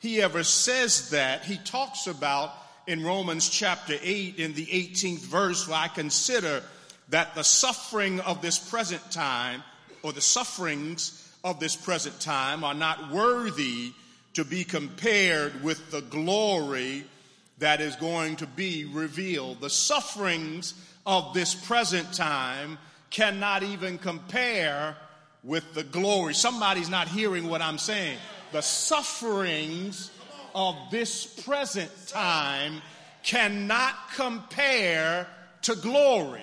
he 0.00 0.20
ever 0.20 0.42
says 0.42 1.10
that, 1.10 1.44
he 1.44 1.58
talks 1.58 2.06
about 2.06 2.50
in 2.86 3.02
Romans 3.04 3.48
chapter 3.48 3.94
8 4.00 4.38
in 4.38 4.54
the 4.54 4.66
18th 4.66 5.20
verse, 5.20 5.68
where 5.68 5.78
I 5.78 5.88
consider 5.88 6.62
that 7.08 7.34
the 7.34 7.44
suffering 7.44 8.20
of 8.20 8.42
this 8.42 8.58
present 8.58 9.10
time 9.10 9.62
or 10.02 10.12
the 10.12 10.20
sufferings 10.20 11.32
of 11.42 11.60
this 11.60 11.76
present 11.76 12.18
time 12.20 12.64
are 12.64 12.74
not 12.74 13.10
worthy 13.10 13.92
to 14.34 14.44
be 14.44 14.64
compared 14.64 15.62
with 15.62 15.90
the 15.90 16.00
glory 16.02 17.04
that 17.58 17.80
is 17.80 17.96
going 17.96 18.36
to 18.36 18.46
be 18.46 18.84
revealed. 18.84 19.60
The 19.60 19.70
sufferings 19.70 20.74
of 21.06 21.34
this 21.34 21.54
present 21.54 22.12
time 22.12 22.78
cannot 23.10 23.62
even 23.62 23.98
compare 23.98 24.96
with 25.44 25.74
the 25.74 25.84
glory. 25.84 26.34
Somebody's 26.34 26.88
not 26.88 27.06
hearing 27.06 27.48
what 27.48 27.62
I'm 27.62 27.78
saying. 27.78 28.18
The 28.52 28.62
sufferings 28.62 30.10
of 30.54 30.76
this 30.90 31.26
present 31.26 31.90
time 32.08 32.80
cannot 33.22 33.94
compare 34.14 35.26
to 35.62 35.74
glory. 35.76 36.42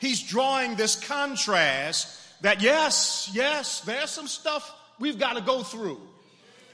He's 0.00 0.22
drawing 0.22 0.76
this 0.76 0.96
contrast 0.96 2.42
that 2.42 2.60
yes, 2.60 3.30
yes, 3.32 3.80
there's 3.80 4.10
some 4.10 4.26
stuff 4.26 4.70
we've 4.98 5.18
got 5.18 5.36
to 5.36 5.40
go 5.40 5.62
through. 5.62 6.00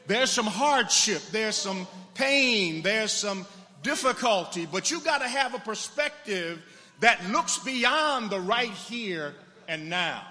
There's 0.07 0.31
some 0.31 0.47
hardship, 0.47 1.23
there's 1.31 1.55
some 1.55 1.87
pain, 2.15 2.83
there's 2.83 3.13
some 3.13 3.47
difficulty, 3.83 4.67
but 4.67 4.91
you 4.91 5.01
got 5.01 5.19
to 5.19 5.29
have 5.29 5.55
a 5.55 5.59
perspective 5.59 6.61
that 7.01 7.25
looks 7.31 7.59
beyond 7.59 8.31
the 8.31 8.41
right 8.41 8.71
here 8.71 9.35
and 9.69 9.89
now. 9.89 10.23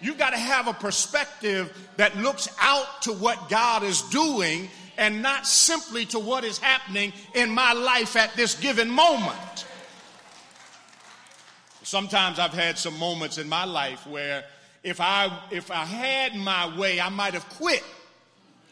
You've 0.00 0.18
got 0.18 0.30
to 0.30 0.38
have 0.38 0.68
a 0.68 0.74
perspective 0.74 1.72
that 1.96 2.16
looks 2.18 2.48
out 2.60 3.02
to 3.02 3.12
what 3.12 3.48
God 3.48 3.82
is 3.84 4.02
doing 4.02 4.68
and 4.96 5.22
not 5.22 5.46
simply 5.46 6.06
to 6.06 6.18
what 6.18 6.44
is 6.44 6.58
happening 6.58 7.12
in 7.34 7.50
my 7.50 7.72
life 7.72 8.16
at 8.16 8.34
this 8.34 8.54
given 8.54 8.88
moment. 8.88 9.66
Sometimes 11.82 12.38
I've 12.38 12.52
had 12.52 12.78
some 12.78 12.98
moments 12.98 13.38
in 13.38 13.48
my 13.48 13.64
life 13.64 14.06
where 14.06 14.44
if 14.82 15.00
I 15.00 15.30
if 15.50 15.70
I 15.70 15.84
had 15.84 16.34
my 16.34 16.76
way, 16.78 17.00
I 17.00 17.08
might 17.08 17.34
have 17.34 17.48
quit 17.50 17.84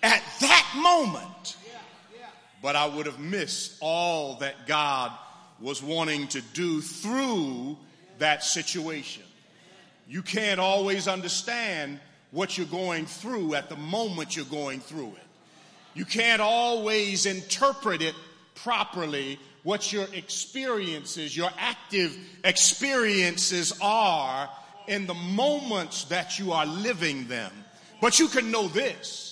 at 0.03 0.23
that 0.41 0.73
moment. 0.77 1.57
But 2.63 2.77
I 2.77 2.87
would 2.87 3.07
have 3.07 3.19
missed 3.19 3.77
all 3.81 4.37
that 4.37 4.67
God 4.69 5.11
was 5.61 5.83
wanting 5.83 6.29
to 6.29 6.41
do 6.55 6.81
through 6.81 7.77
that 8.19 8.45
situation. 8.45 9.25
You 10.09 10.23
can't 10.23 10.61
always 10.61 11.09
understand 11.09 11.99
what 12.31 12.57
you're 12.57 12.67
going 12.67 13.07
through 13.07 13.55
at 13.55 13.69
the 13.69 13.77
moment 13.77 14.37
you're 14.37 14.45
going 14.47 14.81
through 14.81 15.09
it. 15.09 15.22
You 15.95 16.05
can't 16.05 16.41
always 16.41 17.27
interpret 17.27 18.03
it 18.03 18.15
properly 18.55 19.39
what 19.63 19.93
your 19.93 20.07
experiences, 20.13 21.37
your 21.37 21.51
active 21.59 22.17
experiences 22.45 23.73
are 23.81 24.49
in 24.89 25.07
the 25.07 25.15
moments 25.15 26.05
that 26.05 26.39
you 26.39 26.53
are 26.53 26.67
living 26.67 27.29
them. 27.29 27.53
But 28.01 28.19
you 28.19 28.29
can 28.29 28.51
know 28.51 28.69
this 28.69 29.29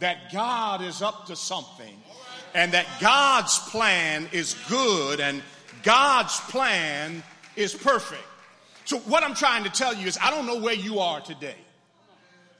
that 0.00 0.32
God 0.32 0.82
is 0.82 1.00
up 1.00 1.26
to 1.26 1.36
something 1.36 1.96
and 2.54 2.72
that 2.72 2.86
God's 3.00 3.58
plan 3.70 4.28
is 4.32 4.54
good 4.68 5.20
and 5.20 5.42
God's 5.82 6.38
plan 6.40 7.22
is 7.56 7.74
perfect. 7.74 8.24
So, 8.84 8.98
what 8.98 9.22
I'm 9.22 9.34
trying 9.34 9.64
to 9.64 9.70
tell 9.70 9.94
you 9.94 10.06
is, 10.06 10.18
I 10.20 10.30
don't 10.30 10.46
know 10.46 10.60
where 10.60 10.74
you 10.74 10.98
are 10.98 11.20
today. 11.20 11.56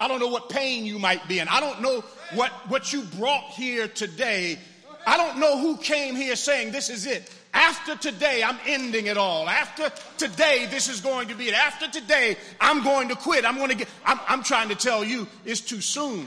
I 0.00 0.08
don't 0.08 0.20
know 0.20 0.28
what 0.28 0.48
pain 0.48 0.84
you 0.84 0.98
might 0.98 1.26
be 1.28 1.38
in. 1.38 1.48
I 1.48 1.60
don't 1.60 1.80
know 1.80 2.04
what, 2.34 2.50
what 2.68 2.92
you 2.92 3.02
brought 3.02 3.44
here 3.50 3.88
today. 3.88 4.58
I 5.06 5.16
don't 5.16 5.38
know 5.38 5.58
who 5.58 5.76
came 5.76 6.16
here 6.16 6.36
saying, 6.36 6.72
This 6.72 6.90
is 6.90 7.06
it. 7.06 7.30
After 7.52 7.96
today, 7.96 8.42
I'm 8.42 8.58
ending 8.66 9.06
it 9.06 9.16
all. 9.16 9.48
After 9.48 9.88
today, 10.18 10.66
this 10.68 10.88
is 10.88 11.00
going 11.00 11.28
to 11.28 11.36
be 11.36 11.48
it. 11.48 11.54
After 11.54 11.88
today, 11.88 12.36
I'm 12.60 12.82
going 12.82 13.08
to 13.10 13.14
quit. 13.14 13.44
I'm 13.44 13.56
going 13.56 13.68
to 13.68 13.76
get, 13.76 13.88
I'm, 14.04 14.18
I'm 14.26 14.42
trying 14.42 14.70
to 14.70 14.74
tell 14.74 15.04
you, 15.04 15.28
it's 15.44 15.60
too 15.60 15.80
soon. 15.80 16.26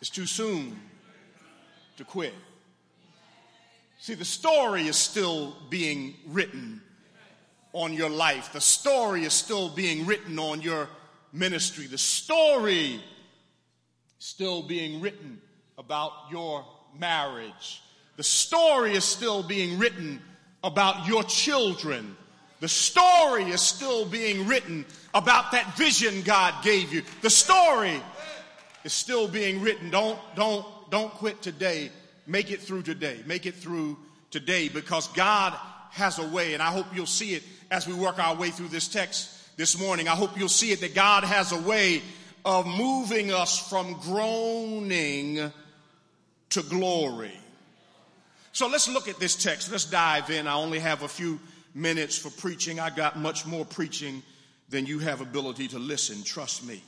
It's 0.00 0.10
too 0.10 0.26
soon 0.26 0.78
to 1.96 2.04
quit. 2.04 2.34
See, 3.98 4.14
the 4.14 4.24
story 4.24 4.86
is 4.86 4.96
still 4.96 5.56
being 5.70 6.14
written 6.28 6.80
on 7.72 7.94
your 7.94 8.10
life. 8.10 8.52
The 8.52 8.60
story 8.60 9.24
is 9.24 9.32
still 9.32 9.70
being 9.70 10.06
written 10.06 10.38
on 10.38 10.62
your 10.62 10.88
ministry. 11.34 11.86
The 11.86 11.98
story 11.98 13.00
still 14.18 14.62
being 14.62 15.00
written 15.00 15.40
about 15.76 16.12
your 16.30 16.64
marriage. 16.98 17.82
The 18.16 18.22
story 18.22 18.92
is 18.92 19.04
still 19.04 19.42
being 19.42 19.78
written 19.78 20.22
about 20.62 21.06
your 21.06 21.24
children. 21.24 22.16
The 22.60 22.68
story 22.68 23.44
is 23.44 23.60
still 23.60 24.06
being 24.06 24.46
written 24.46 24.86
about 25.12 25.52
that 25.52 25.76
vision 25.76 26.22
God 26.22 26.54
gave 26.62 26.92
you. 26.92 27.02
The 27.20 27.28
story 27.28 28.00
is 28.84 28.92
still 28.92 29.28
being 29.28 29.60
written. 29.60 29.90
Don't, 29.90 30.18
don't, 30.36 30.64
don't 30.90 31.12
quit 31.12 31.42
today. 31.42 31.90
Make 32.26 32.50
it 32.50 32.60
through 32.62 32.82
today. 32.82 33.18
Make 33.26 33.44
it 33.44 33.56
through 33.56 33.98
today 34.30 34.68
because 34.68 35.08
God 35.08 35.52
has 35.90 36.18
a 36.18 36.28
way, 36.28 36.54
and 36.54 36.62
I 36.62 36.70
hope 36.70 36.86
you'll 36.94 37.06
see 37.06 37.34
it 37.34 37.42
as 37.70 37.86
we 37.86 37.94
work 37.94 38.18
our 38.18 38.34
way 38.34 38.50
through 38.50 38.68
this 38.68 38.88
text 38.88 39.33
this 39.56 39.78
morning. 39.78 40.08
I 40.08 40.12
hope 40.12 40.38
you'll 40.38 40.48
see 40.48 40.72
it 40.72 40.80
that 40.80 40.94
God 40.94 41.24
has 41.24 41.52
a 41.52 41.60
way 41.60 42.02
of 42.44 42.66
moving 42.66 43.32
us 43.32 43.58
from 43.68 43.94
groaning 44.00 45.52
to 46.50 46.62
glory. 46.62 47.32
So 48.52 48.68
let's 48.68 48.88
look 48.88 49.08
at 49.08 49.18
this 49.18 49.34
text. 49.34 49.70
Let's 49.70 49.84
dive 49.84 50.30
in. 50.30 50.46
I 50.46 50.54
only 50.54 50.78
have 50.78 51.02
a 51.02 51.08
few 51.08 51.40
minutes 51.74 52.16
for 52.16 52.30
preaching. 52.30 52.78
I 52.78 52.90
got 52.90 53.18
much 53.18 53.46
more 53.46 53.64
preaching 53.64 54.22
than 54.68 54.86
you 54.86 54.98
have 55.00 55.20
ability 55.20 55.68
to 55.68 55.78
listen. 55.78 56.22
Trust 56.22 56.64
me. 56.64 56.82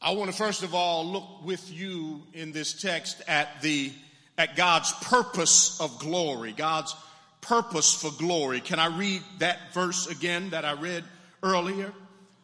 I 0.00 0.12
want 0.12 0.30
to 0.30 0.36
first 0.36 0.62
of 0.62 0.74
all 0.74 1.04
look 1.04 1.44
with 1.44 1.72
you 1.72 2.22
in 2.32 2.52
this 2.52 2.80
text 2.80 3.20
at 3.26 3.60
the 3.62 3.92
at 4.36 4.54
God's 4.54 4.92
purpose 5.02 5.80
of 5.80 5.98
glory. 5.98 6.52
God's 6.52 6.94
purpose 7.48 7.94
for 7.94 8.10
glory. 8.12 8.60
Can 8.60 8.78
I 8.78 8.86
read 8.86 9.22
that 9.38 9.72
verse 9.72 10.06
again 10.06 10.50
that 10.50 10.66
I 10.66 10.72
read 10.74 11.02
earlier? 11.42 11.92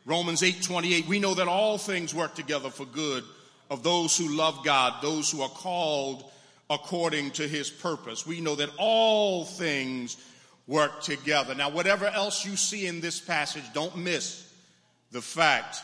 Romans 0.06 0.43
8:28. 0.43 1.06
We 1.06 1.18
know 1.18 1.35
that 1.35 1.47
all 1.47 1.78
things 1.78 2.14
work 2.14 2.35
together 2.35 2.70
for 2.70 2.86
good 2.86 3.24
of 3.70 3.82
those 3.82 4.16
who 4.16 4.35
love 4.35 4.64
God, 4.64 5.02
those 5.02 5.31
who 5.31 5.43
are 5.43 5.48
called 5.48 6.24
according 6.70 7.32
to 7.32 7.47
his 7.47 7.70
purpose. 7.70 8.26
We 8.26 8.40
know 8.40 8.56
that 8.56 8.70
all 8.78 9.44
things 9.44 10.16
work 10.66 11.02
together. 11.02 11.55
Now, 11.55 11.68
whatever 11.68 12.06
else 12.06 12.44
you 12.44 12.56
see 12.56 12.86
in 12.86 13.01
this 13.01 13.20
passage, 13.20 13.64
don't 13.74 13.97
miss 13.97 14.51
the 15.12 15.20
fact 15.20 15.78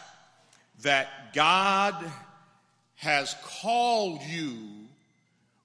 that 0.82 1.34
God 1.34 1.94
has 2.96 3.34
called 3.44 4.22
you 4.22 4.86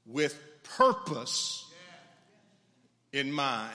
with 0.05 0.37
purpose 0.63 1.64
in 3.15 3.31
mind. 3.31 3.71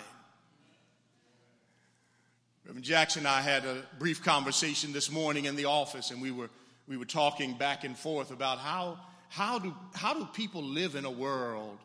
Reverend 2.67 2.85
Jackson 2.85 3.21
and 3.21 3.29
I 3.29 3.41
had 3.41 3.65
a 3.65 3.83
brief 3.99 4.23
conversation 4.23 4.93
this 4.93 5.11
morning 5.11 5.47
in 5.47 5.57
the 5.57 5.65
office, 5.65 6.11
and 6.11 6.21
we 6.21 6.31
were, 6.31 6.51
we 6.87 6.99
were 6.99 7.07
talking 7.07 7.55
back 7.55 7.83
and 7.83 7.97
forth 7.97 8.31
about 8.33 8.59
how, 8.59 8.99
how, 9.31 9.59
do, 9.59 9.75
how 9.95 10.13
do 10.13 10.29
people 10.35 10.63
live 10.63 10.95
in 10.95 11.07
a 11.07 11.11
world 11.11 11.79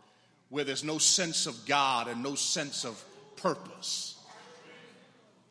where 0.49 0.65
there's 0.65 0.83
no 0.83 0.97
sense 0.97 1.47
of 1.47 1.65
God 1.65 2.09
and 2.09 2.21
no 2.21 2.35
sense 2.35 2.83
of 2.83 3.01
purpose? 3.37 4.17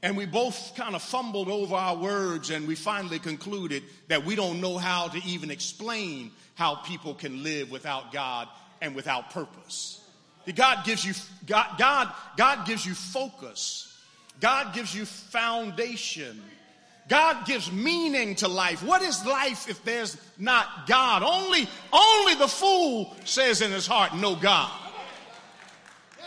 And 0.03 0.15
we 0.15 0.27
both 0.27 0.75
kind 0.77 0.95
of 0.95 1.01
fumbled 1.01 1.49
over 1.49 1.75
our 1.75 1.97
words 1.97 2.51
and 2.51 2.69
we 2.69 2.75
finally 2.75 3.19
concluded 3.19 3.83
that 4.09 4.27
we 4.27 4.37
don't 4.37 4.61
know 4.61 4.77
how 4.77 5.09
to 5.09 5.19
even 5.25 5.51
explain 5.51 6.33
how 6.55 6.75
people 6.75 7.15
can 7.15 7.43
live 7.43 7.71
without 7.71 8.13
God 8.13 8.47
and 8.83 8.95
without 8.95 9.31
purpose. 9.31 10.04
God 10.55 10.85
gives 10.85 11.05
you 11.05 11.15
God, 11.47 11.79
God, 11.79 12.13
God 12.37 12.67
gives 12.67 12.85
you 12.85 12.95
focus. 12.95 13.91
God 14.41 14.75
gives 14.75 14.95
you 14.95 15.05
foundation. 15.05 16.43
God 17.09 17.47
gives 17.47 17.71
meaning 17.71 18.35
to 18.37 18.49
life. 18.49 18.83
What 18.83 19.03
is 19.03 19.25
life 19.27 19.69
if 19.69 19.85
there's 19.85 20.17
not 20.39 20.87
God? 20.87 21.23
Only, 21.23 21.69
only 21.93 22.35
the 22.35 22.49
fool 22.49 23.15
says 23.25 23.61
in 23.61 23.71
his 23.71 23.87
heart, 23.87 24.15
no 24.15 24.35
God. 24.35 24.73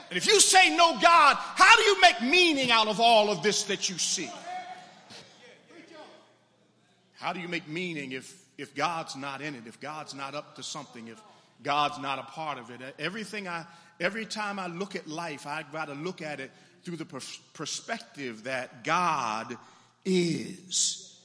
And 0.09 0.17
if 0.17 0.27
you 0.27 0.39
say 0.39 0.75
no 0.75 0.99
God, 1.01 1.35
how 1.37 1.75
do 1.75 1.81
you 1.81 2.01
make 2.01 2.21
meaning 2.21 2.71
out 2.71 2.87
of 2.87 2.99
all 2.99 3.29
of 3.29 3.43
this 3.43 3.63
that 3.63 3.89
you 3.89 3.97
see? 3.97 4.29
How 7.15 7.33
do 7.33 7.39
you 7.39 7.47
make 7.47 7.67
meaning 7.67 8.11
if, 8.11 8.39
if 8.57 8.75
God's 8.75 9.15
not 9.15 9.41
in 9.41 9.55
it, 9.55 9.63
if 9.65 9.81
God's 9.81 10.13
not 10.13 10.35
up 10.35 10.55
to 10.55 10.63
something, 10.63 11.07
if 11.07 11.19
God's 11.63 11.99
not 11.99 12.19
a 12.19 12.23
part 12.23 12.59
of 12.59 12.69
it? 12.69 12.79
Everything 12.99 13.47
I, 13.47 13.65
every 13.99 14.25
time 14.25 14.59
I 14.59 14.67
look 14.67 14.95
at 14.95 15.07
life, 15.07 15.47
I've 15.47 15.71
got 15.71 15.85
to 15.85 15.93
look 15.93 16.21
at 16.21 16.39
it 16.39 16.51
through 16.83 16.97
the 16.97 17.21
perspective 17.53 18.43
that 18.45 18.83
God 18.83 19.57
is. 20.05 21.19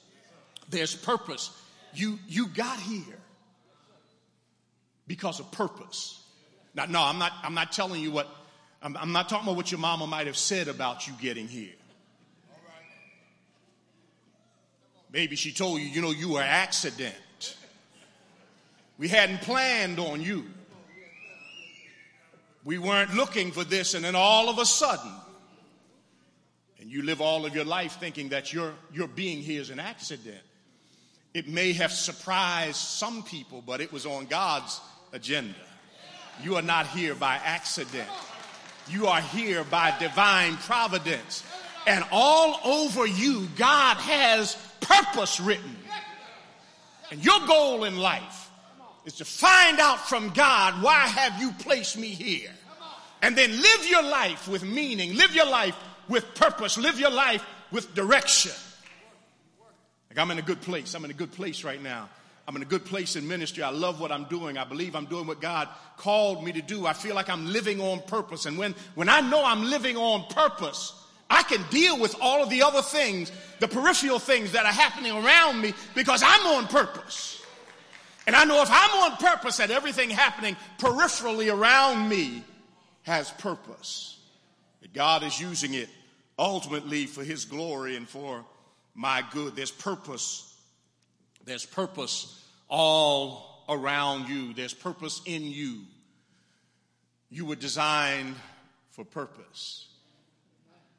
There's 0.68 0.94
purpose. 0.94 1.50
You, 1.94 2.18
you 2.26 2.48
got 2.48 2.80
here 2.80 3.18
because 5.06 5.40
of 5.40 5.50
purpose. 5.52 6.22
Now, 6.74 6.86
no, 6.86 7.02
I'm 7.02 7.18
not, 7.18 7.32
I'm 7.42 7.54
not 7.54 7.72
telling 7.72 8.00
you 8.00 8.10
what 8.10 8.28
I'm, 8.82 8.96
I'm 8.96 9.12
not 9.12 9.28
talking 9.28 9.46
about 9.46 9.56
what 9.56 9.70
your 9.70 9.80
mama 9.80 10.06
might 10.06 10.26
have 10.26 10.36
said 10.36 10.68
about 10.68 11.06
you 11.06 11.14
getting 11.20 11.46
here. 11.46 11.72
Maybe 15.12 15.36
she 15.36 15.52
told 15.52 15.80
you, 15.80 15.86
you 15.86 16.00
know, 16.00 16.10
you 16.10 16.30
were 16.30 16.42
accident. 16.42 17.14
We 18.98 19.08
hadn't 19.08 19.42
planned 19.42 19.98
on 19.98 20.22
you. 20.22 20.46
We 22.64 22.78
weren't 22.78 23.14
looking 23.14 23.50
for 23.50 23.64
this, 23.64 23.94
and 23.94 24.04
then 24.04 24.14
all 24.14 24.48
of 24.48 24.58
a 24.58 24.66
sudden, 24.66 25.12
and 26.80 26.90
you 26.90 27.02
live 27.02 27.20
all 27.20 27.46
of 27.46 27.54
your 27.54 27.64
life 27.64 27.98
thinking 28.00 28.30
that 28.30 28.52
your, 28.52 28.72
your 28.92 29.08
being 29.08 29.38
here 29.40 29.60
is 29.60 29.70
an 29.70 29.80
accident. 29.80 30.40
It 31.34 31.48
may 31.48 31.72
have 31.72 31.92
surprised 31.92 32.76
some 32.76 33.22
people, 33.22 33.62
but 33.64 33.80
it 33.80 33.92
was 33.92 34.04
on 34.04 34.26
God's 34.26 34.80
agenda. 35.12 35.54
You 36.42 36.56
are 36.56 36.62
not 36.62 36.86
here 36.88 37.14
by 37.14 37.36
accident. 37.36 38.08
You 38.88 39.06
are 39.06 39.20
here 39.20 39.64
by 39.64 39.96
divine 39.98 40.56
providence. 40.56 41.44
And 41.86 42.04
all 42.10 42.60
over 42.64 43.06
you, 43.06 43.48
God 43.56 43.96
has 43.96 44.56
purpose 44.80 45.40
written. 45.40 45.76
And 47.10 47.24
your 47.24 47.46
goal 47.46 47.84
in 47.84 47.96
life 47.96 48.41
is 49.04 49.14
to 49.14 49.24
find 49.24 49.80
out 49.80 50.08
from 50.08 50.30
God, 50.30 50.82
why 50.82 51.06
have 51.06 51.40
you 51.40 51.50
placed 51.52 51.98
me 51.98 52.08
here? 52.08 52.50
And 53.20 53.36
then 53.36 53.50
live 53.50 53.86
your 53.86 54.02
life 54.02 54.48
with 54.48 54.64
meaning, 54.64 55.14
live 55.14 55.34
your 55.34 55.46
life 55.46 55.76
with 56.08 56.34
purpose, 56.34 56.76
live 56.76 56.98
your 56.98 57.10
life 57.10 57.44
with 57.70 57.94
direction. 57.94 58.52
Like 60.10 60.18
I'm 60.18 60.30
in 60.30 60.38
a 60.38 60.42
good 60.42 60.60
place. 60.60 60.94
I'm 60.94 61.04
in 61.04 61.10
a 61.10 61.14
good 61.14 61.32
place 61.32 61.64
right 61.64 61.82
now. 61.82 62.08
I'm 62.46 62.56
in 62.56 62.62
a 62.62 62.66
good 62.66 62.84
place 62.84 63.16
in 63.16 63.26
ministry. 63.26 63.62
I 63.62 63.70
love 63.70 64.00
what 64.00 64.10
I'm 64.10 64.24
doing. 64.24 64.58
I 64.58 64.64
believe 64.64 64.96
I'm 64.96 65.06
doing 65.06 65.26
what 65.26 65.40
God 65.40 65.68
called 65.96 66.44
me 66.44 66.52
to 66.52 66.62
do. 66.62 66.86
I 66.86 66.92
feel 66.92 67.14
like 67.14 67.30
I'm 67.30 67.46
living 67.46 67.80
on 67.80 68.00
purpose. 68.02 68.46
And 68.46 68.58
when, 68.58 68.74
when 68.94 69.08
I 69.08 69.20
know 69.20 69.44
I'm 69.44 69.62
living 69.62 69.96
on 69.96 70.26
purpose, 70.28 70.92
I 71.30 71.44
can 71.44 71.62
deal 71.70 71.98
with 71.98 72.16
all 72.20 72.42
of 72.42 72.50
the 72.50 72.62
other 72.62 72.82
things, 72.82 73.30
the 73.60 73.68
peripheral 73.68 74.18
things 74.18 74.52
that 74.52 74.66
are 74.66 74.72
happening 74.72 75.12
around 75.12 75.60
me 75.60 75.72
because 75.94 76.22
I'm 76.24 76.46
on 76.46 76.66
purpose. 76.66 77.41
And 78.26 78.36
I 78.36 78.44
know 78.44 78.62
if 78.62 78.68
I'm 78.70 79.12
on 79.12 79.16
purpose 79.16 79.56
that 79.56 79.70
everything 79.70 80.10
happening 80.10 80.56
peripherally 80.78 81.52
around 81.52 82.08
me 82.08 82.44
has 83.02 83.30
purpose. 83.32 84.18
That 84.80 84.92
God 84.92 85.22
is 85.22 85.40
using 85.40 85.74
it 85.74 85.88
ultimately 86.38 87.06
for 87.06 87.24
his 87.24 87.44
glory 87.44 87.96
and 87.96 88.08
for 88.08 88.44
my 88.94 89.24
good. 89.32 89.56
There's 89.56 89.70
purpose 89.70 90.52
there's 91.44 91.66
purpose 91.66 92.40
all 92.68 93.64
around 93.68 94.28
you, 94.28 94.54
there's 94.54 94.74
purpose 94.74 95.20
in 95.26 95.44
you. 95.44 95.80
You 97.30 97.46
were 97.46 97.56
designed 97.56 98.36
for 98.90 99.04
purpose. 99.04 99.88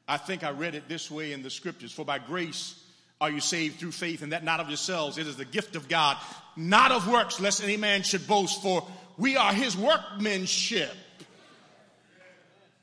I 0.07 0.17
think 0.17 0.43
I 0.43 0.51
read 0.51 0.75
it 0.75 0.89
this 0.89 1.09
way 1.09 1.31
in 1.31 1.43
the 1.43 1.49
scriptures 1.49 1.91
For 1.91 2.03
by 2.03 2.19
grace 2.19 2.79
are 3.21 3.31
you 3.31 3.39
saved 3.39 3.79
through 3.79 3.91
faith, 3.91 4.21
and 4.21 4.33
that 4.33 4.43
not 4.43 4.59
of 4.59 4.67
yourselves. 4.67 5.17
It 5.17 5.27
is 5.27 5.37
the 5.37 5.45
gift 5.45 5.75
of 5.75 5.87
God, 5.87 6.17
not 6.55 6.91
of 6.91 7.07
works, 7.07 7.39
lest 7.39 7.63
any 7.63 7.77
man 7.77 8.03
should 8.03 8.27
boast. 8.27 8.61
For 8.61 8.85
we 9.17 9.37
are 9.37 9.53
his 9.53 9.75
workmanship, 9.77 10.93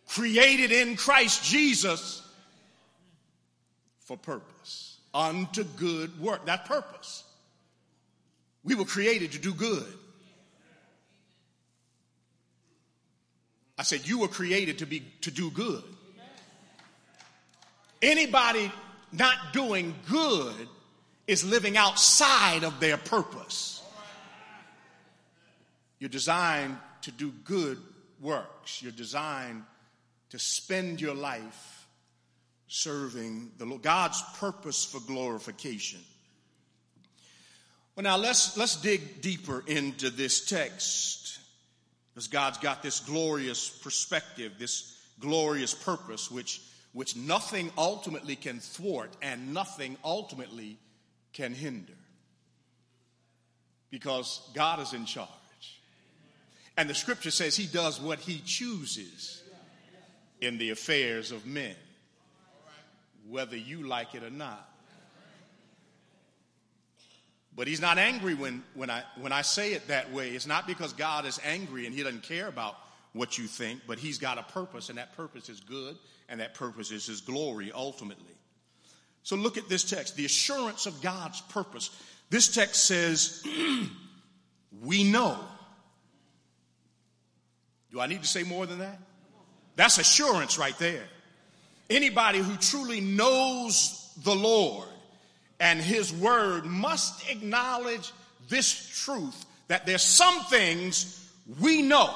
created 0.08 0.72
in 0.72 0.96
Christ 0.96 1.44
Jesus 1.44 2.22
for 4.00 4.16
purpose, 4.16 4.98
unto 5.14 5.64
good 5.64 6.20
work. 6.20 6.46
That 6.46 6.64
purpose. 6.64 7.24
We 8.62 8.74
were 8.74 8.84
created 8.84 9.32
to 9.32 9.38
do 9.38 9.54
good. 9.54 9.86
I 13.78 13.82
said, 13.82 14.06
You 14.06 14.18
were 14.18 14.28
created 14.28 14.78
to, 14.78 14.86
be, 14.86 15.02
to 15.22 15.30
do 15.30 15.50
good. 15.50 15.82
Anybody 18.02 18.70
not 19.12 19.52
doing 19.52 19.94
good 20.08 20.68
is 21.30 21.44
living 21.44 21.76
outside 21.76 22.64
of 22.64 22.80
their 22.80 22.96
purpose. 22.96 23.80
You're 26.00 26.10
designed 26.10 26.76
to 27.02 27.12
do 27.12 27.30
good 27.44 27.78
works. 28.20 28.82
You're 28.82 28.90
designed 28.90 29.62
to 30.30 30.40
spend 30.40 31.00
your 31.00 31.14
life 31.14 31.86
serving 32.66 33.52
the 33.58 33.64
Lord. 33.64 33.82
God's 33.82 34.20
purpose 34.38 34.84
for 34.84 34.98
glorification. 35.06 36.00
Well, 37.94 38.02
now 38.02 38.16
let's, 38.16 38.56
let's 38.56 38.74
dig 38.74 39.20
deeper 39.20 39.62
into 39.68 40.10
this 40.10 40.44
text. 40.44 41.38
Because 42.12 42.26
God's 42.26 42.58
got 42.58 42.82
this 42.82 42.98
glorious 42.98 43.68
perspective, 43.68 44.54
this 44.58 44.98
glorious 45.20 45.74
purpose, 45.74 46.28
which, 46.28 46.60
which 46.92 47.14
nothing 47.14 47.70
ultimately 47.78 48.34
can 48.34 48.58
thwart 48.58 49.16
and 49.22 49.54
nothing 49.54 49.96
ultimately 50.02 50.76
can 51.32 51.54
hinder. 51.54 51.92
Because 53.90 54.48
God 54.54 54.80
is 54.80 54.92
in 54.92 55.04
charge. 55.04 55.28
And 56.76 56.88
the 56.88 56.94
scripture 56.94 57.30
says 57.30 57.56
he 57.56 57.66
does 57.66 58.00
what 58.00 58.20
he 58.20 58.40
chooses 58.44 59.42
in 60.40 60.58
the 60.58 60.70
affairs 60.70 61.32
of 61.32 61.44
men, 61.44 61.74
whether 63.28 63.56
you 63.56 63.86
like 63.86 64.14
it 64.14 64.22
or 64.22 64.30
not. 64.30 64.66
But 67.54 67.66
he's 67.66 67.80
not 67.80 67.98
angry 67.98 68.34
when, 68.34 68.62
when, 68.74 68.88
I, 68.88 69.02
when 69.20 69.32
I 69.32 69.42
say 69.42 69.72
it 69.72 69.88
that 69.88 70.12
way. 70.12 70.30
It's 70.30 70.46
not 70.46 70.66
because 70.66 70.92
God 70.92 71.26
is 71.26 71.38
angry 71.44 71.84
and 71.84 71.94
he 71.94 72.02
doesn't 72.02 72.22
care 72.22 72.46
about 72.46 72.76
what 73.12 73.36
you 73.36 73.46
think, 73.46 73.82
but 73.86 73.98
he's 73.98 74.18
got 74.18 74.38
a 74.38 74.42
purpose, 74.44 74.88
and 74.88 74.96
that 74.98 75.16
purpose 75.16 75.48
is 75.48 75.60
good, 75.60 75.98
and 76.28 76.40
that 76.40 76.54
purpose 76.54 76.92
is 76.92 77.06
his 77.06 77.20
glory 77.20 77.72
ultimately. 77.74 78.34
So 79.22 79.36
look 79.36 79.58
at 79.58 79.68
this 79.68 79.84
text 79.84 80.16
the 80.16 80.24
assurance 80.24 80.86
of 80.86 81.00
God's 81.02 81.40
purpose. 81.42 81.90
This 82.30 82.54
text 82.54 82.84
says, 82.84 83.44
We 84.82 85.04
know. 85.04 85.38
Do 87.90 88.00
I 88.00 88.06
need 88.06 88.22
to 88.22 88.28
say 88.28 88.44
more 88.44 88.66
than 88.66 88.78
that? 88.78 88.98
That's 89.76 89.98
assurance 89.98 90.58
right 90.58 90.78
there. 90.78 91.02
Anybody 91.88 92.38
who 92.38 92.56
truly 92.56 93.00
knows 93.00 94.12
the 94.22 94.34
Lord 94.34 94.86
and 95.58 95.80
his 95.80 96.12
word 96.12 96.64
must 96.64 97.28
acknowledge 97.28 98.12
this 98.48 99.04
truth 99.04 99.44
that 99.68 99.86
there's 99.86 100.02
some 100.02 100.44
things 100.44 101.28
we 101.60 101.82
know. 101.82 102.14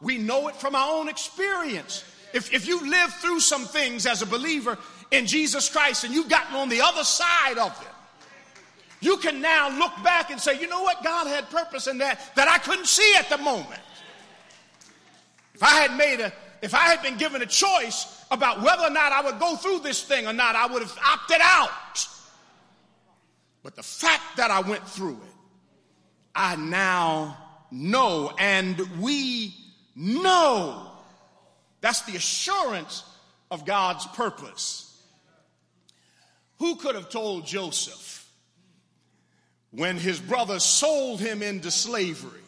We 0.00 0.18
know 0.18 0.48
it 0.48 0.56
from 0.56 0.74
our 0.74 0.98
own 0.98 1.08
experience. 1.08 2.04
If, 2.32 2.52
if 2.52 2.66
you 2.66 2.88
live 2.88 3.12
through 3.14 3.40
some 3.40 3.64
things 3.64 4.06
as 4.06 4.22
a 4.22 4.26
believer 4.26 4.78
in 5.12 5.26
Jesus 5.26 5.68
Christ 5.68 6.02
and 6.02 6.12
you've 6.12 6.28
gotten 6.28 6.56
on 6.56 6.68
the 6.68 6.80
other 6.80 7.04
side 7.04 7.58
of 7.58 7.78
them, 7.78 7.92
you 9.00 9.18
can 9.18 9.40
now 9.40 9.68
look 9.78 9.92
back 10.02 10.30
and 10.30 10.40
say, 10.40 10.60
you 10.60 10.66
know 10.66 10.82
what? 10.82 11.04
God 11.04 11.26
had 11.26 11.48
purpose 11.50 11.86
in 11.86 11.98
that 11.98 12.20
that 12.34 12.48
I 12.48 12.58
couldn't 12.58 12.86
see 12.86 13.14
at 13.18 13.28
the 13.28 13.38
moment. 13.38 13.80
If 15.54 15.62
I 15.62 15.74
had 15.74 15.96
made 15.96 16.20
a, 16.20 16.32
if 16.62 16.74
I 16.74 16.86
had 16.86 17.02
been 17.02 17.18
given 17.18 17.42
a 17.42 17.46
choice 17.46 18.24
about 18.30 18.62
whether 18.62 18.84
or 18.84 18.90
not 18.90 19.12
I 19.12 19.22
would 19.22 19.38
go 19.38 19.56
through 19.56 19.80
this 19.80 20.02
thing 20.02 20.26
or 20.26 20.32
not, 20.32 20.56
I 20.56 20.66
would 20.66 20.82
have 20.82 20.98
opted 21.04 21.40
out. 21.40 22.08
But 23.62 23.76
the 23.76 23.82
fact 23.82 24.36
that 24.38 24.50
I 24.50 24.60
went 24.60 24.88
through 24.88 25.20
it, 25.24 25.34
I 26.34 26.56
now 26.56 27.36
know, 27.70 28.32
and 28.38 28.80
we 29.00 29.54
know. 29.94 30.90
That's 31.80 32.02
the 32.02 32.16
assurance 32.16 33.04
of 33.50 33.66
God's 33.66 34.06
purpose. 34.06 34.91
Who 36.62 36.76
could 36.76 36.94
have 36.94 37.08
told 37.08 37.44
Joseph 37.44 38.24
when 39.72 39.96
his 39.96 40.20
brothers 40.20 40.62
sold 40.62 41.18
him 41.18 41.42
into 41.42 41.72
slavery 41.72 42.38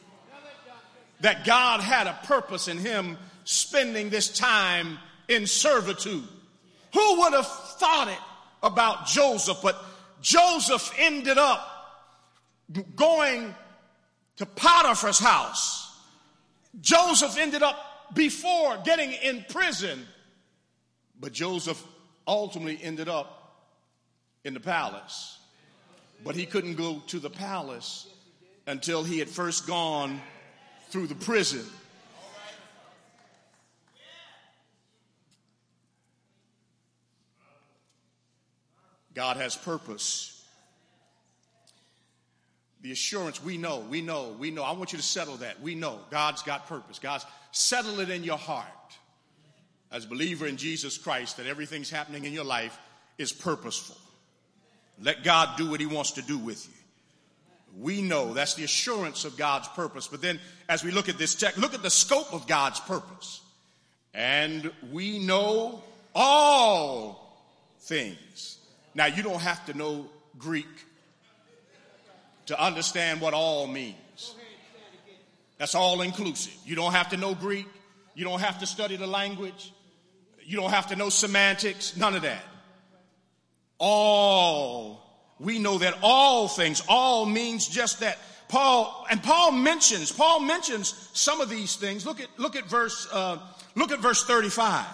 that 1.18 1.44
God 1.44 1.80
had 1.80 2.06
a 2.06 2.16
purpose 2.22 2.68
in 2.68 2.78
him 2.78 3.18
spending 3.42 4.10
this 4.10 4.28
time 4.28 4.98
in 5.26 5.48
servitude? 5.48 6.22
Who 6.92 7.20
would 7.22 7.32
have 7.32 7.48
thought 7.48 8.06
it 8.06 8.20
about 8.62 9.08
Joseph? 9.08 9.58
But 9.60 9.84
Joseph 10.22 10.94
ended 10.96 11.36
up 11.36 11.68
going 12.94 13.52
to 14.36 14.46
Potiphar's 14.46 15.18
house. 15.18 15.92
Joseph 16.80 17.36
ended 17.36 17.64
up 17.64 18.14
before 18.14 18.78
getting 18.84 19.10
in 19.10 19.44
prison, 19.48 20.06
but 21.18 21.32
Joseph 21.32 21.84
ultimately 22.28 22.78
ended 22.80 23.08
up 23.08 23.40
in 24.44 24.54
the 24.54 24.60
palace. 24.60 25.38
But 26.24 26.36
he 26.36 26.46
couldn't 26.46 26.74
go 26.74 27.02
to 27.08 27.18
the 27.18 27.30
palace 27.30 28.06
until 28.66 29.02
he 29.02 29.18
had 29.18 29.28
first 29.28 29.66
gone 29.66 30.20
through 30.90 31.06
the 31.08 31.14
prison. 31.14 31.64
God 39.14 39.36
has 39.36 39.54
purpose. 39.54 40.30
The 42.82 42.92
assurance 42.92 43.42
we 43.42 43.56
know, 43.56 43.78
we 43.88 44.02
know, 44.02 44.34
we 44.38 44.50
know. 44.50 44.62
I 44.62 44.72
want 44.72 44.92
you 44.92 44.98
to 44.98 45.04
settle 45.04 45.36
that. 45.38 45.62
We 45.62 45.74
know 45.74 46.00
God's 46.10 46.42
got 46.42 46.68
purpose. 46.68 46.98
God's 46.98 47.24
settle 47.52 48.00
it 48.00 48.10
in 48.10 48.24
your 48.24 48.36
heart 48.36 48.66
as 49.90 50.04
a 50.04 50.08
believer 50.08 50.46
in 50.46 50.56
Jesus 50.56 50.98
Christ 50.98 51.36
that 51.36 51.46
everything's 51.46 51.88
happening 51.88 52.24
in 52.24 52.32
your 52.32 52.44
life 52.44 52.76
is 53.16 53.32
purposeful. 53.32 53.96
Let 55.02 55.24
God 55.24 55.56
do 55.56 55.70
what 55.70 55.80
he 55.80 55.86
wants 55.86 56.12
to 56.12 56.22
do 56.22 56.38
with 56.38 56.66
you. 56.66 56.72
We 57.76 58.02
know 58.02 58.32
that's 58.32 58.54
the 58.54 58.64
assurance 58.64 59.24
of 59.24 59.36
God's 59.36 59.66
purpose. 59.68 60.06
But 60.06 60.22
then 60.22 60.38
as 60.68 60.84
we 60.84 60.92
look 60.92 61.08
at 61.08 61.18
this 61.18 61.34
text, 61.34 61.58
look 61.58 61.74
at 61.74 61.82
the 61.82 61.90
scope 61.90 62.32
of 62.32 62.46
God's 62.46 62.78
purpose. 62.80 63.40
And 64.12 64.70
we 64.92 65.18
know 65.18 65.82
all 66.14 67.36
things. 67.80 68.58
Now, 68.94 69.06
you 69.06 69.24
don't 69.24 69.40
have 69.40 69.66
to 69.66 69.74
know 69.74 70.08
Greek 70.38 70.68
to 72.46 72.62
understand 72.62 73.20
what 73.20 73.34
all 73.34 73.66
means. 73.66 74.34
That's 75.58 75.74
all 75.74 76.00
inclusive. 76.02 76.54
You 76.64 76.76
don't 76.76 76.92
have 76.92 77.08
to 77.10 77.16
know 77.16 77.34
Greek. 77.34 77.66
You 78.14 78.24
don't 78.24 78.40
have 78.40 78.60
to 78.60 78.66
study 78.66 78.96
the 78.96 79.06
language. 79.06 79.72
You 80.44 80.56
don't 80.56 80.70
have 80.70 80.88
to 80.88 80.96
know 80.96 81.08
semantics. 81.08 81.96
None 81.96 82.14
of 82.14 82.22
that. 82.22 82.42
All. 83.86 85.02
We 85.38 85.58
know 85.58 85.76
that 85.76 85.98
all 86.02 86.48
things, 86.48 86.82
all 86.88 87.26
means 87.26 87.68
just 87.68 88.00
that. 88.00 88.16
Paul, 88.48 89.06
and 89.10 89.22
Paul 89.22 89.52
mentions, 89.52 90.10
Paul 90.10 90.40
mentions 90.40 91.10
some 91.12 91.42
of 91.42 91.50
these 91.50 91.76
things. 91.76 92.06
Look 92.06 92.18
at, 92.18 92.28
look 92.38 92.56
at 92.56 92.64
verse, 92.64 93.06
uh, 93.12 93.36
look 93.74 93.92
at 93.92 93.98
verse 93.98 94.24
35. 94.24 94.86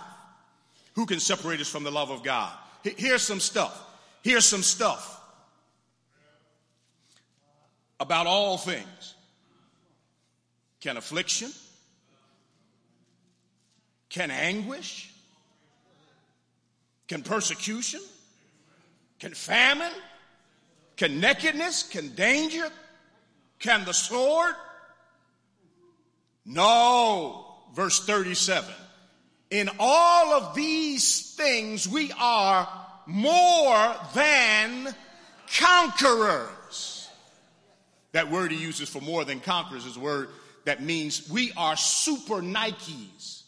Who 0.95 1.07
can 1.07 1.21
separate 1.21 1.61
us 1.61 1.69
from 1.69 1.85
the 1.85 1.93
love 1.93 2.11
of 2.11 2.25
God? 2.25 2.53
Here's 2.83 3.23
some 3.23 3.39
stuff. 3.39 3.81
Here's 4.23 4.45
some 4.45 4.65
stuff 4.65 5.21
about 8.01 8.27
all 8.27 8.59
things. 8.59 9.15
Can 10.81 10.97
affliction, 10.97 11.53
can 14.09 14.33
anguish, 14.33 15.13
can 17.07 17.23
persecution, 17.23 18.01
can 19.21 19.35
famine, 19.35 19.93
can 20.97 21.21
nakedness, 21.21 21.85
can 21.85 22.09
danger, 22.15 22.69
can 23.59 23.85
the 23.85 23.93
sword? 23.93 24.55
No. 26.45 27.47
Verse 27.75 28.05
37. 28.05 28.75
In 29.51 29.71
all 29.79 30.33
of 30.33 30.55
these 30.55 31.35
things, 31.35 31.89
we 31.89 32.11
are 32.19 32.69
more 33.07 33.95
than 34.15 34.95
conquerors. 35.59 37.09
That 38.13 38.31
word 38.31 38.51
he 38.51 38.59
uses 38.59 38.89
for 38.89 39.01
more 39.01 39.25
than 39.25 39.41
conquerors 39.41 39.87
is 39.87 39.97
a 39.97 40.01
word 40.01 40.29
that 40.65 40.83
means 40.83 41.29
we 41.29 41.53
are 41.57 41.77
super 41.77 42.37
Nikes. 42.37 43.43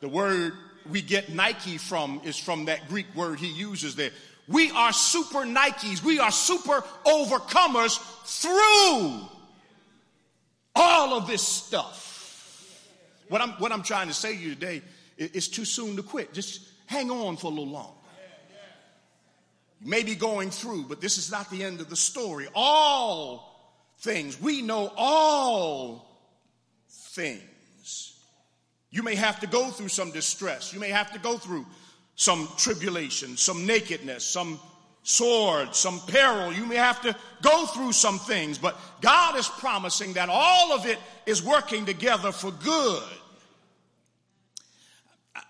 The 0.00 0.08
word 0.08 0.54
we 0.90 1.02
get 1.02 1.30
Nike 1.30 1.78
from 1.78 2.20
is 2.24 2.36
from 2.36 2.66
that 2.66 2.88
Greek 2.88 3.06
word 3.14 3.38
he 3.38 3.48
uses 3.48 3.96
there. 3.96 4.10
We 4.50 4.72
are 4.72 4.92
super 4.92 5.44
Nikes. 5.44 6.02
We 6.02 6.18
are 6.18 6.32
super 6.32 6.82
overcomers 7.06 8.00
through 8.24 9.28
all 10.74 11.16
of 11.16 11.28
this 11.28 11.46
stuff. 11.46 12.08
What 13.28 13.40
I'm, 13.40 13.50
what 13.52 13.70
I'm 13.70 13.84
trying 13.84 14.08
to 14.08 14.14
say 14.14 14.34
to 14.34 14.42
you 14.42 14.54
today 14.54 14.82
is 15.16 15.30
it's 15.34 15.48
too 15.48 15.64
soon 15.64 15.94
to 15.96 16.02
quit. 16.02 16.32
Just 16.32 16.66
hang 16.86 17.12
on 17.12 17.36
for 17.36 17.46
a 17.46 17.50
little 17.50 17.68
longer. 17.68 17.92
You 19.80 19.88
may 19.88 20.02
be 20.02 20.16
going 20.16 20.50
through, 20.50 20.86
but 20.88 21.00
this 21.00 21.16
is 21.16 21.30
not 21.30 21.48
the 21.50 21.62
end 21.62 21.80
of 21.80 21.88
the 21.88 21.96
story. 21.96 22.48
All 22.52 23.72
things. 24.00 24.40
We 24.40 24.62
know 24.62 24.92
all 24.96 26.26
things. 26.88 28.18
You 28.90 29.04
may 29.04 29.14
have 29.14 29.38
to 29.40 29.46
go 29.46 29.70
through 29.70 29.88
some 29.88 30.10
distress. 30.10 30.74
You 30.74 30.80
may 30.80 30.90
have 30.90 31.12
to 31.12 31.20
go 31.20 31.38
through 31.38 31.66
some 32.20 32.46
tribulation, 32.58 33.34
some 33.38 33.64
nakedness, 33.64 34.26
some 34.26 34.60
sword, 35.04 35.74
some 35.74 35.98
peril. 36.00 36.52
You 36.52 36.66
may 36.66 36.76
have 36.76 37.00
to 37.00 37.16
go 37.40 37.64
through 37.64 37.92
some 37.92 38.18
things, 38.18 38.58
but 38.58 38.78
God 39.00 39.38
is 39.38 39.48
promising 39.48 40.12
that 40.12 40.28
all 40.30 40.70
of 40.74 40.84
it 40.84 40.98
is 41.24 41.42
working 41.42 41.86
together 41.86 42.30
for 42.30 42.50
good. 42.50 43.02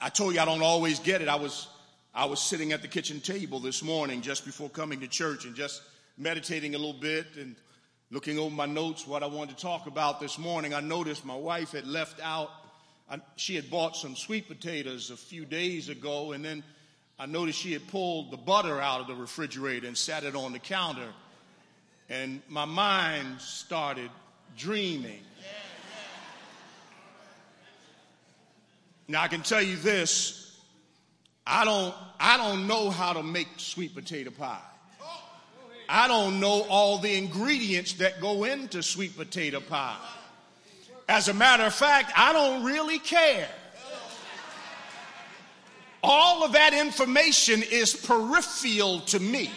I 0.00 0.10
told 0.10 0.34
you 0.34 0.40
I 0.40 0.44
don't 0.44 0.62
always 0.62 1.00
get 1.00 1.20
it. 1.20 1.26
I 1.26 1.34
was 1.34 1.66
I 2.14 2.26
was 2.26 2.40
sitting 2.40 2.70
at 2.70 2.82
the 2.82 2.88
kitchen 2.88 3.20
table 3.20 3.58
this 3.58 3.82
morning 3.82 4.22
just 4.22 4.44
before 4.44 4.68
coming 4.68 5.00
to 5.00 5.08
church 5.08 5.46
and 5.46 5.56
just 5.56 5.82
meditating 6.18 6.76
a 6.76 6.78
little 6.78 7.00
bit 7.00 7.26
and 7.36 7.56
Looking 8.12 8.40
over 8.40 8.52
my 8.52 8.66
notes, 8.66 9.06
what 9.06 9.22
I 9.22 9.26
wanted 9.26 9.56
to 9.56 9.62
talk 9.62 9.86
about 9.86 10.18
this 10.18 10.36
morning, 10.36 10.74
I 10.74 10.80
noticed 10.80 11.24
my 11.24 11.36
wife 11.36 11.70
had 11.70 11.86
left 11.86 12.20
out, 12.20 12.50
I, 13.10 13.18
she 13.36 13.56
had 13.56 13.70
bought 13.70 13.96
some 13.96 14.14
sweet 14.14 14.46
potatoes 14.46 15.10
a 15.10 15.16
few 15.16 15.44
days 15.44 15.88
ago, 15.88 16.32
and 16.32 16.44
then 16.44 16.62
I 17.18 17.26
noticed 17.26 17.58
she 17.58 17.72
had 17.72 17.86
pulled 17.88 18.30
the 18.30 18.36
butter 18.36 18.80
out 18.80 19.00
of 19.00 19.08
the 19.08 19.14
refrigerator 19.14 19.86
and 19.86 19.98
sat 19.98 20.24
it 20.24 20.36
on 20.36 20.52
the 20.52 20.58
counter. 20.58 21.08
And 22.08 22.40
my 22.48 22.64
mind 22.64 23.40
started 23.40 24.10
dreaming. 24.56 25.20
Now 29.08 29.22
I 29.22 29.28
can 29.28 29.42
tell 29.42 29.62
you 29.62 29.76
this, 29.76 30.56
I 31.44 31.64
don't 31.64 31.94
I 32.20 32.36
don't 32.36 32.68
know 32.68 32.90
how 32.90 33.12
to 33.12 33.24
make 33.24 33.48
sweet 33.56 33.92
potato 33.92 34.30
pie. 34.30 34.60
I 35.88 36.06
don't 36.06 36.38
know 36.38 36.64
all 36.68 36.98
the 36.98 37.12
ingredients 37.16 37.94
that 37.94 38.20
go 38.20 38.44
into 38.44 38.80
sweet 38.84 39.16
potato 39.16 39.58
pie. 39.58 39.96
As 41.10 41.26
a 41.26 41.34
matter 41.34 41.64
of 41.64 41.74
fact, 41.74 42.12
I 42.16 42.32
don't 42.32 42.62
really 42.62 43.00
care. 43.00 43.48
All 46.04 46.44
of 46.44 46.52
that 46.52 46.72
information 46.72 47.64
is 47.68 47.94
peripheral 47.94 49.00
to 49.00 49.18
me. 49.18 49.50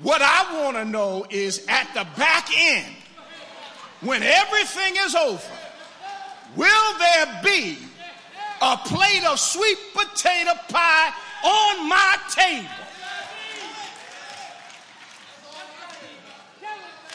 What 0.00 0.22
I 0.22 0.64
want 0.64 0.78
to 0.78 0.86
know 0.86 1.26
is 1.28 1.66
at 1.68 1.92
the 1.92 2.06
back 2.18 2.48
end, 2.58 2.94
when 4.00 4.22
everything 4.22 4.94
is 4.98 5.14
over, 5.14 5.52
will 6.56 6.98
there 6.98 7.40
be 7.44 7.76
a 8.62 8.78
plate 8.78 9.24
of 9.24 9.38
sweet 9.38 9.76
potato 9.92 10.52
pie 10.70 11.12
on 11.44 11.86
my 11.86 12.16
table? 12.30 12.66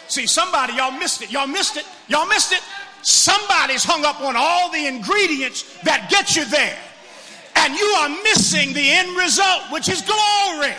See, 0.07 0.25
somebody, 0.25 0.73
y'all 0.73 0.91
missed 0.91 1.21
it. 1.21 1.31
Y'all 1.31 1.47
missed 1.47 1.77
it. 1.77 1.85
Y'all 2.07 2.27
missed 2.27 2.53
it. 2.53 2.61
Somebody's 3.01 3.83
hung 3.83 4.05
up 4.05 4.21
on 4.21 4.35
all 4.35 4.71
the 4.71 4.85
ingredients 4.85 5.63
that 5.83 6.09
get 6.09 6.35
you 6.35 6.45
there. 6.45 6.77
And 7.55 7.75
you 7.75 7.85
are 7.85 8.09
missing 8.23 8.73
the 8.73 8.89
end 8.91 9.17
result, 9.17 9.63
which 9.71 9.89
is 9.89 10.01
glory. 10.01 10.73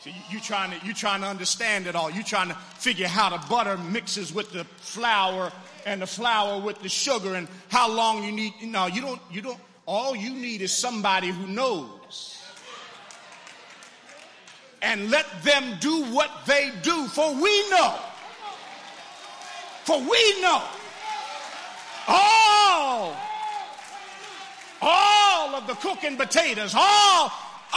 So 0.00 0.10
you, 0.10 0.16
you 0.30 0.40
trying 0.40 0.78
to 0.78 0.84
you 0.84 0.92
trying 0.92 1.20
to 1.20 1.28
understand 1.28 1.86
it 1.86 1.94
all. 1.94 2.10
You 2.10 2.24
trying 2.24 2.48
to 2.48 2.54
figure 2.54 3.06
how 3.06 3.30
the 3.30 3.46
butter 3.48 3.78
mixes 3.78 4.34
with 4.34 4.50
the 4.52 4.64
flour 4.64 5.52
and 5.86 6.02
the 6.02 6.06
flour 6.06 6.60
with 6.60 6.82
the 6.82 6.88
sugar 6.88 7.34
and 7.34 7.46
how 7.68 7.88
long 7.88 8.24
you 8.24 8.32
need. 8.32 8.54
No, 8.62 8.86
you 8.86 9.00
don't. 9.00 9.20
You 9.30 9.42
don't. 9.42 9.58
All 9.86 10.16
you 10.16 10.30
need 10.30 10.60
is 10.60 10.72
somebody 10.72 11.28
who 11.28 11.46
knows. 11.46 11.88
And 14.82 15.10
let 15.10 15.26
them 15.42 15.76
do 15.80 16.04
what 16.06 16.30
they 16.44 16.72
do, 16.82 17.06
for 17.06 17.32
we 17.34 17.70
know. 17.70 17.98
For 19.84 19.98
we 19.98 20.40
know. 20.40 20.62
All, 22.08 23.16
all 24.80 25.54
of 25.54 25.66
the 25.68 25.74
cooking 25.74 26.16
potatoes, 26.16 26.74
all 26.76 27.30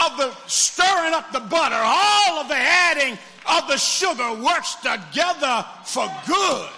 of 0.03 0.17
the 0.17 0.33
stirring 0.47 1.13
up 1.13 1.31
the 1.31 1.39
butter, 1.39 1.75
all 1.79 2.39
of 2.39 2.47
the 2.47 2.55
adding 2.55 3.17
of 3.47 3.67
the 3.67 3.77
sugar 3.77 4.33
works 4.43 4.75
together 4.75 5.65
for 5.83 6.11
good. 6.27 6.69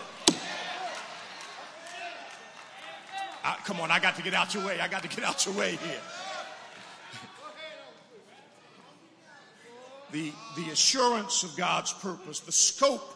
Uh, 3.43 3.55
come 3.63 3.79
on, 3.79 3.89
I 3.91 3.99
got 3.99 4.17
to 4.17 4.21
get 4.21 4.33
out 4.33 4.53
your 4.53 4.65
way. 4.65 4.79
I 4.81 4.89
got 4.89 5.03
to 5.03 5.07
get 5.07 5.23
out 5.23 5.45
your 5.45 5.55
way 5.55 5.77
here. 5.77 6.01
The, 10.11 10.31
the 10.55 10.69
assurance 10.71 11.43
of 11.43 11.55
God's 11.55 11.93
purpose, 11.93 12.39
the 12.39 12.51
scope 12.51 13.13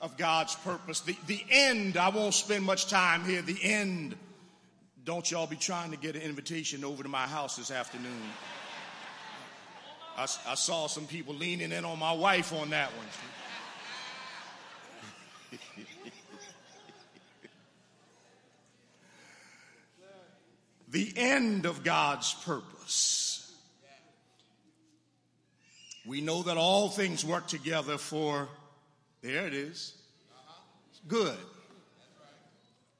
of 0.00 0.16
God's 0.16 0.54
purpose, 0.56 1.00
the, 1.00 1.16
the 1.26 1.42
end. 1.50 1.96
I 1.96 2.08
won't 2.08 2.34
spend 2.34 2.64
much 2.64 2.88
time 2.88 3.24
here. 3.24 3.42
The 3.42 3.58
end. 3.62 4.16
Don't 5.04 5.30
y'all 5.30 5.46
be 5.46 5.56
trying 5.56 5.90
to 5.90 5.96
get 5.96 6.16
an 6.16 6.22
invitation 6.22 6.84
over 6.84 7.02
to 7.02 7.08
my 7.08 7.26
house 7.26 7.56
this 7.56 7.70
afternoon. 7.70 8.22
I, 10.16 10.22
I 10.22 10.54
saw 10.54 10.86
some 10.86 11.06
people 11.06 11.34
leaning 11.34 11.72
in 11.72 11.84
on 11.84 11.98
my 11.98 12.12
wife 12.12 12.52
on 12.52 12.70
that 12.70 12.90
one. 12.92 13.06
the 20.90 21.12
end 21.16 21.66
of 21.66 21.82
God's 21.82 22.34
purpose. 22.34 23.21
We 26.04 26.20
know 26.20 26.42
that 26.42 26.56
all 26.56 26.88
things 26.88 27.24
work 27.24 27.46
together 27.46 27.98
for, 27.98 28.48
there 29.22 29.46
it 29.46 29.54
is, 29.54 29.94
good. 31.06 31.36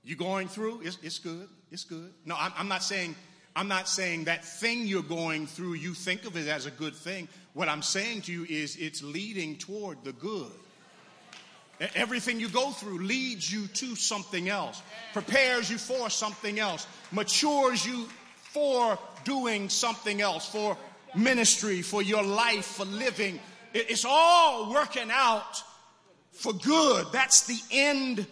You 0.05 0.17
going 0.17 0.49
through? 0.49 0.83
It's, 0.83 0.99
it's 1.03 1.19
good. 1.19 1.49
It's 1.71 1.85
good. 1.85 2.13
No, 2.25 2.37
I'm, 2.39 2.53
I'm 2.57 2.69
not 2.69 2.83
saying 2.83 3.15
I'm 3.55 3.69
not 3.69 3.89
saying 3.89 4.25
that 4.25 4.45
thing 4.45 4.87
you're 4.87 5.03
going 5.03 5.47
through, 5.47 5.75
you 5.75 5.93
think 5.93 6.25
of 6.25 6.37
it 6.37 6.49
as 6.49 6.67
a 6.67 6.71
good 6.71 6.95
thing. 6.95 7.29
What 7.53 7.69
I'm 7.69 7.83
saying 7.83 8.23
to 8.23 8.33
you 8.33 8.47
is 8.49 8.77
it's 8.77 9.03
leading 9.03 9.57
toward 9.57 10.03
the 10.05 10.13
good. 10.13 10.51
Everything 11.95 12.39
you 12.41 12.49
go 12.49 12.71
through 12.71 13.01
leads 13.01 13.53
you 13.53 13.67
to 13.67 13.97
something 13.97 14.49
else, 14.49 14.81
prepares 15.13 15.69
you 15.69 15.79
for 15.79 16.09
something 16.09 16.59
else, 16.59 16.87
matures 17.11 17.85
you 17.85 18.09
for 18.53 18.99
doing 19.25 19.69
something 19.69 20.21
else, 20.21 20.49
for 20.49 20.77
ministry, 21.15 21.83
for 21.83 22.03
your 22.03 22.23
life, 22.23 22.65
for 22.65 22.85
living. 22.85 23.41
It's 23.75 24.05
all 24.05 24.73
working 24.73 25.11
out 25.11 25.63
for 26.33 26.53
good. 26.53 27.07
That's 27.13 27.47
the 27.47 27.59
end 27.71 28.27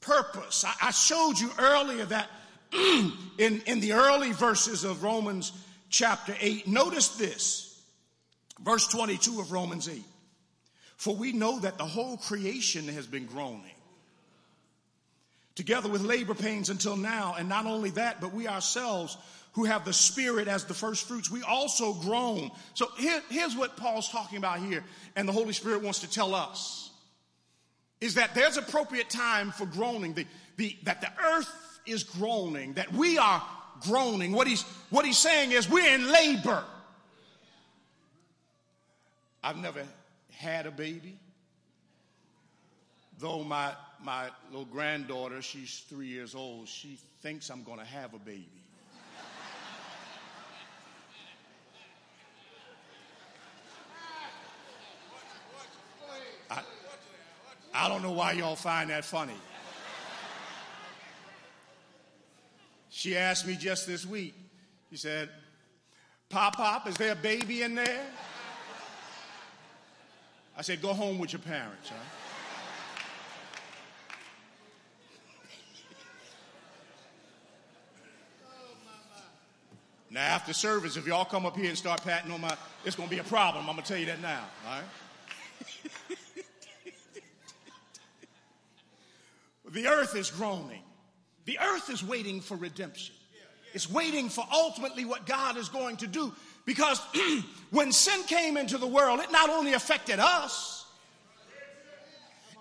purpose. 0.00 0.64
I 0.80 0.90
showed 0.90 1.38
you 1.38 1.50
earlier 1.58 2.04
that 2.06 2.28
in, 2.72 3.62
in 3.66 3.80
the 3.80 3.92
early 3.92 4.32
verses 4.32 4.84
of 4.84 5.02
Romans 5.02 5.52
chapter 5.90 6.34
8. 6.40 6.66
Notice 6.66 7.08
this, 7.16 7.80
verse 8.62 8.86
22 8.88 9.40
of 9.40 9.52
Romans 9.52 9.88
8. 9.88 10.02
For 10.96 11.14
we 11.14 11.32
know 11.32 11.58
that 11.60 11.78
the 11.78 11.84
whole 11.84 12.16
creation 12.16 12.88
has 12.88 13.06
been 13.06 13.26
groaning 13.26 13.72
together 15.54 15.88
with 15.88 16.02
labor 16.02 16.34
pains 16.34 16.70
until 16.70 16.96
now. 16.96 17.34
And 17.38 17.48
not 17.48 17.66
only 17.66 17.90
that, 17.90 18.20
but 18.20 18.32
we 18.32 18.48
ourselves 18.48 19.16
who 19.52 19.64
have 19.64 19.84
the 19.84 19.92
Spirit 19.92 20.48
as 20.48 20.64
the 20.64 20.74
first 20.74 21.06
fruits, 21.06 21.30
we 21.30 21.42
also 21.42 21.92
groan. 21.94 22.50
So 22.74 22.88
here, 22.98 23.22
here's 23.28 23.56
what 23.56 23.76
Paul's 23.76 24.08
talking 24.08 24.38
about 24.38 24.60
here, 24.60 24.82
and 25.14 25.28
the 25.28 25.32
Holy 25.32 25.52
Spirit 25.52 25.82
wants 25.82 26.00
to 26.00 26.10
tell 26.10 26.34
us 26.34 26.90
is 28.02 28.14
that 28.14 28.34
there's 28.34 28.56
appropriate 28.56 29.08
time 29.08 29.52
for 29.52 29.64
groaning, 29.64 30.12
the, 30.12 30.26
the, 30.56 30.76
that 30.82 31.00
the 31.00 31.10
earth 31.24 31.80
is 31.86 32.02
groaning, 32.02 32.72
that 32.72 32.92
we 32.92 33.16
are 33.16 33.40
groaning. 33.80 34.32
What 34.32 34.48
he's, 34.48 34.62
what 34.90 35.06
he's 35.06 35.18
saying 35.18 35.52
is 35.52 35.70
we're 35.70 35.94
in 35.94 36.10
labor. 36.10 36.64
I've 39.44 39.56
never 39.56 39.84
had 40.32 40.66
a 40.66 40.72
baby, 40.72 41.16
though 43.20 43.44
my, 43.44 43.72
my 44.02 44.30
little 44.50 44.64
granddaughter, 44.64 45.40
she's 45.40 45.84
three 45.88 46.08
years 46.08 46.34
old, 46.34 46.66
she 46.66 46.98
thinks 47.20 47.50
I'm 47.50 47.62
going 47.62 47.78
to 47.78 47.84
have 47.84 48.14
a 48.14 48.18
baby. 48.18 48.61
I 57.74 57.88
don't 57.88 58.02
know 58.02 58.12
why 58.12 58.32
y'all 58.32 58.56
find 58.56 58.90
that 58.90 59.04
funny. 59.04 59.34
She 62.90 63.16
asked 63.16 63.46
me 63.46 63.56
just 63.56 63.86
this 63.86 64.04
week, 64.04 64.34
she 64.90 64.96
said, 64.96 65.30
Pop 66.28 66.56
Pop, 66.56 66.86
is 66.86 66.96
there 66.96 67.12
a 67.12 67.16
baby 67.16 67.62
in 67.62 67.74
there? 67.74 68.06
I 70.56 70.62
said, 70.62 70.82
Go 70.82 70.92
home 70.92 71.18
with 71.18 71.32
your 71.32 71.40
parents, 71.40 71.88
huh? 71.88 71.94
Now, 80.12 80.20
after 80.20 80.52
service, 80.52 80.98
if 80.98 81.06
y'all 81.06 81.24
come 81.24 81.46
up 81.46 81.56
here 81.56 81.70
and 81.70 81.78
start 81.78 82.04
patting 82.04 82.30
on 82.32 82.42
my, 82.42 82.54
it's 82.84 82.94
going 82.94 83.08
to 83.08 83.14
be 83.14 83.20
a 83.20 83.24
problem. 83.24 83.66
I'm 83.66 83.74
going 83.74 83.82
to 83.82 83.88
tell 83.90 83.98
you 83.98 84.06
that 84.06 84.20
now, 84.20 84.44
all 84.66 84.74
right? 84.74 84.84
The 89.72 89.86
earth 89.88 90.14
is 90.14 90.30
groaning. 90.30 90.82
The 91.46 91.58
earth 91.58 91.90
is 91.90 92.04
waiting 92.04 92.40
for 92.40 92.56
redemption. 92.56 93.14
It's 93.74 93.90
waiting 93.90 94.28
for 94.28 94.44
ultimately 94.52 95.04
what 95.04 95.26
God 95.26 95.56
is 95.56 95.68
going 95.68 95.96
to 95.98 96.06
do. 96.06 96.32
Because 96.66 97.00
when 97.70 97.90
sin 97.90 98.22
came 98.24 98.56
into 98.56 98.78
the 98.78 98.86
world, 98.86 99.20
it 99.20 99.32
not 99.32 99.48
only 99.48 99.72
affected 99.72 100.18
us, 100.18 100.86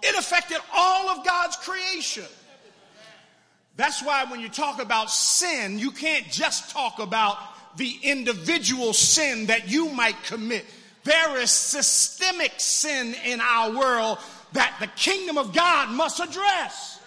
it 0.02 0.18
affected 0.18 0.58
all 0.74 1.10
of 1.10 1.26
God's 1.26 1.58
creation. 1.58 2.26
That's 3.76 4.04
why 4.04 4.26
when 4.26 4.40
you 4.40 4.50
talk 4.50 4.82
about 4.82 5.12
sin, 5.12 5.80
you 5.80 5.92
can't 5.92 6.30
just 6.32 6.72
talk 6.72 7.00
about 7.00 7.38
the 7.78 7.98
individual 8.04 8.94
sin 8.94 9.48
that 9.48 9.70
you 9.70 9.90
might 9.90 10.22
commit. 10.24 10.66
There 11.04 11.40
is 11.40 11.52
systemic 11.52 12.54
sin 12.58 13.16
in 13.26 13.42
our 13.42 13.78
world 13.78 14.18
that 14.54 14.76
the 14.80 14.88
kingdom 14.88 15.38
of 15.38 15.54
God 15.54 15.90
must 15.90 16.20
address. 16.20 17.01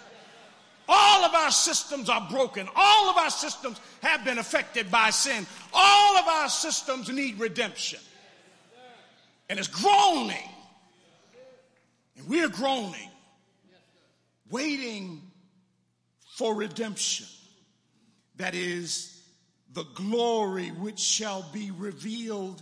All 0.87 1.25
of 1.25 1.33
our 1.33 1.51
systems 1.51 2.09
are 2.09 2.27
broken. 2.29 2.67
All 2.75 3.09
of 3.09 3.17
our 3.17 3.29
systems 3.29 3.79
have 4.01 4.23
been 4.23 4.37
affected 4.37 4.91
by 4.91 5.09
sin. 5.09 5.45
All 5.73 6.17
of 6.17 6.27
our 6.27 6.49
systems 6.49 7.09
need 7.09 7.39
redemption. 7.39 7.99
And 9.49 9.59
it's 9.59 9.67
groaning. 9.67 10.49
And 12.17 12.27
we're 12.27 12.49
groaning, 12.49 13.09
waiting 14.49 15.21
for 16.35 16.55
redemption. 16.55 17.27
That 18.37 18.55
is 18.55 19.23
the 19.73 19.85
glory 19.93 20.69
which 20.69 20.99
shall 20.99 21.45
be 21.53 21.71
revealed 21.71 22.61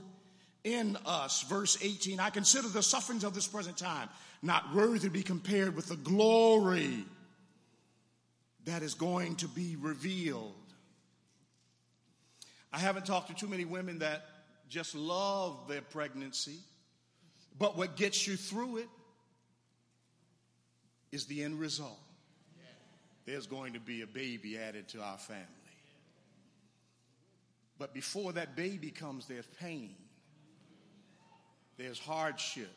in 0.64 0.98
us. 1.06 1.44
Verse 1.44 1.78
18 1.82 2.20
I 2.20 2.30
consider 2.30 2.68
the 2.68 2.84
sufferings 2.84 3.24
of 3.24 3.34
this 3.34 3.48
present 3.48 3.78
time 3.78 4.10
not 4.42 4.74
worthy 4.74 5.00
to 5.00 5.10
be 5.10 5.24
compared 5.24 5.76
with 5.76 5.88
the 5.88 5.96
glory 5.96 7.06
that 8.66 8.82
is 8.82 8.94
going 8.94 9.36
to 9.38 9.48
be 9.48 9.76
revealed. 9.76 10.54
I 12.72 12.80
haven't 12.80 13.06
talked 13.06 13.28
to 13.28 13.36
too 13.36 13.48
many 13.48 13.66
women 13.66 14.00
that 14.00 14.26
just 14.70 14.96
love 14.96 15.68
their 15.68 15.82
pregnancy, 15.82 16.58
but 17.60 17.78
what 17.78 17.96
gets 17.96 18.26
you 18.28 18.36
through 18.36 18.78
it 18.78 18.90
is 21.12 21.26
the 21.26 21.44
end 21.44 21.60
result. 21.60 22.00
There's 23.26 23.48
going 23.48 23.74
to 23.74 23.80
be 23.80 24.02
a 24.02 24.08
baby 24.08 24.58
added 24.58 24.90
to 24.90 25.02
our 25.02 25.18
family. 25.18 25.46
But 27.78 27.94
before 27.94 28.34
that 28.34 28.56
baby 28.56 28.92
comes, 28.92 29.28
there's 29.28 29.46
pain, 29.60 29.96
there's 31.78 32.00
hardship, 32.00 32.72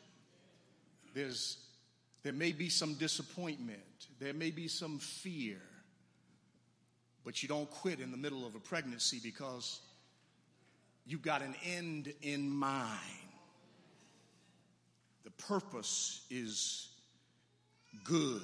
there's, 1.15 1.59
there 2.23 2.33
may 2.33 2.53
be 2.53 2.69
some 2.69 2.95
disappointment, 2.95 3.81
there 4.19 4.35
may 4.35 4.51
be 4.51 4.69
some 4.69 4.99
fear. 4.99 5.61
But 7.27 7.43
you 7.43 7.49
don't 7.49 7.69
quit 7.69 7.99
in 7.99 8.13
the 8.13 8.17
middle 8.17 8.47
of 8.47 8.55
a 8.55 8.61
pregnancy 8.61 9.19
because 9.21 9.81
you've 11.05 11.23
got 11.23 11.43
an 11.43 11.57
end 11.67 12.15
in 12.23 12.49
mind. 12.49 13.01
The 15.25 15.33
purpose 15.33 16.25
is 16.31 16.89
good. 18.05 18.41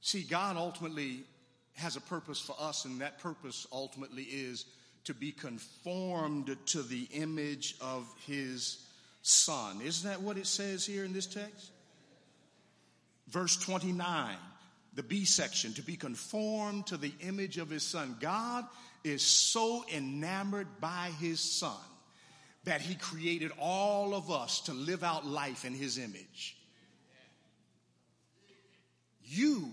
See, 0.00 0.22
God 0.22 0.56
ultimately 0.56 1.20
has 1.74 1.94
a 1.94 2.00
purpose 2.00 2.40
for 2.40 2.56
us, 2.58 2.84
and 2.84 3.00
that 3.00 3.20
purpose 3.20 3.64
ultimately 3.72 4.24
is 4.24 4.66
to 5.04 5.14
be 5.14 5.30
conformed 5.30 6.56
to 6.66 6.82
the 6.82 7.06
image 7.12 7.76
of 7.80 8.12
His 8.26 8.84
Son. 9.22 9.80
Isn't 9.80 10.10
that 10.10 10.20
what 10.20 10.36
it 10.36 10.48
says 10.48 10.84
here 10.84 11.04
in 11.04 11.12
this 11.12 11.26
text? 11.26 11.70
Verse 13.28 13.56
29 13.56 14.36
the 14.94 15.02
B 15.02 15.24
section, 15.24 15.72
to 15.74 15.82
be 15.82 15.96
conformed 15.96 16.86
to 16.88 16.96
the 16.96 17.12
image 17.20 17.58
of 17.58 17.70
his 17.70 17.82
son. 17.82 18.16
God 18.20 18.64
is 19.02 19.22
so 19.22 19.84
enamored 19.92 20.80
by 20.80 21.10
his 21.20 21.40
son 21.40 21.76
that 22.64 22.80
he 22.80 22.94
created 22.94 23.52
all 23.58 24.14
of 24.14 24.30
us 24.30 24.60
to 24.62 24.72
live 24.72 25.04
out 25.04 25.26
life 25.26 25.64
in 25.64 25.74
his 25.74 25.98
image. 25.98 26.56
You 29.24 29.72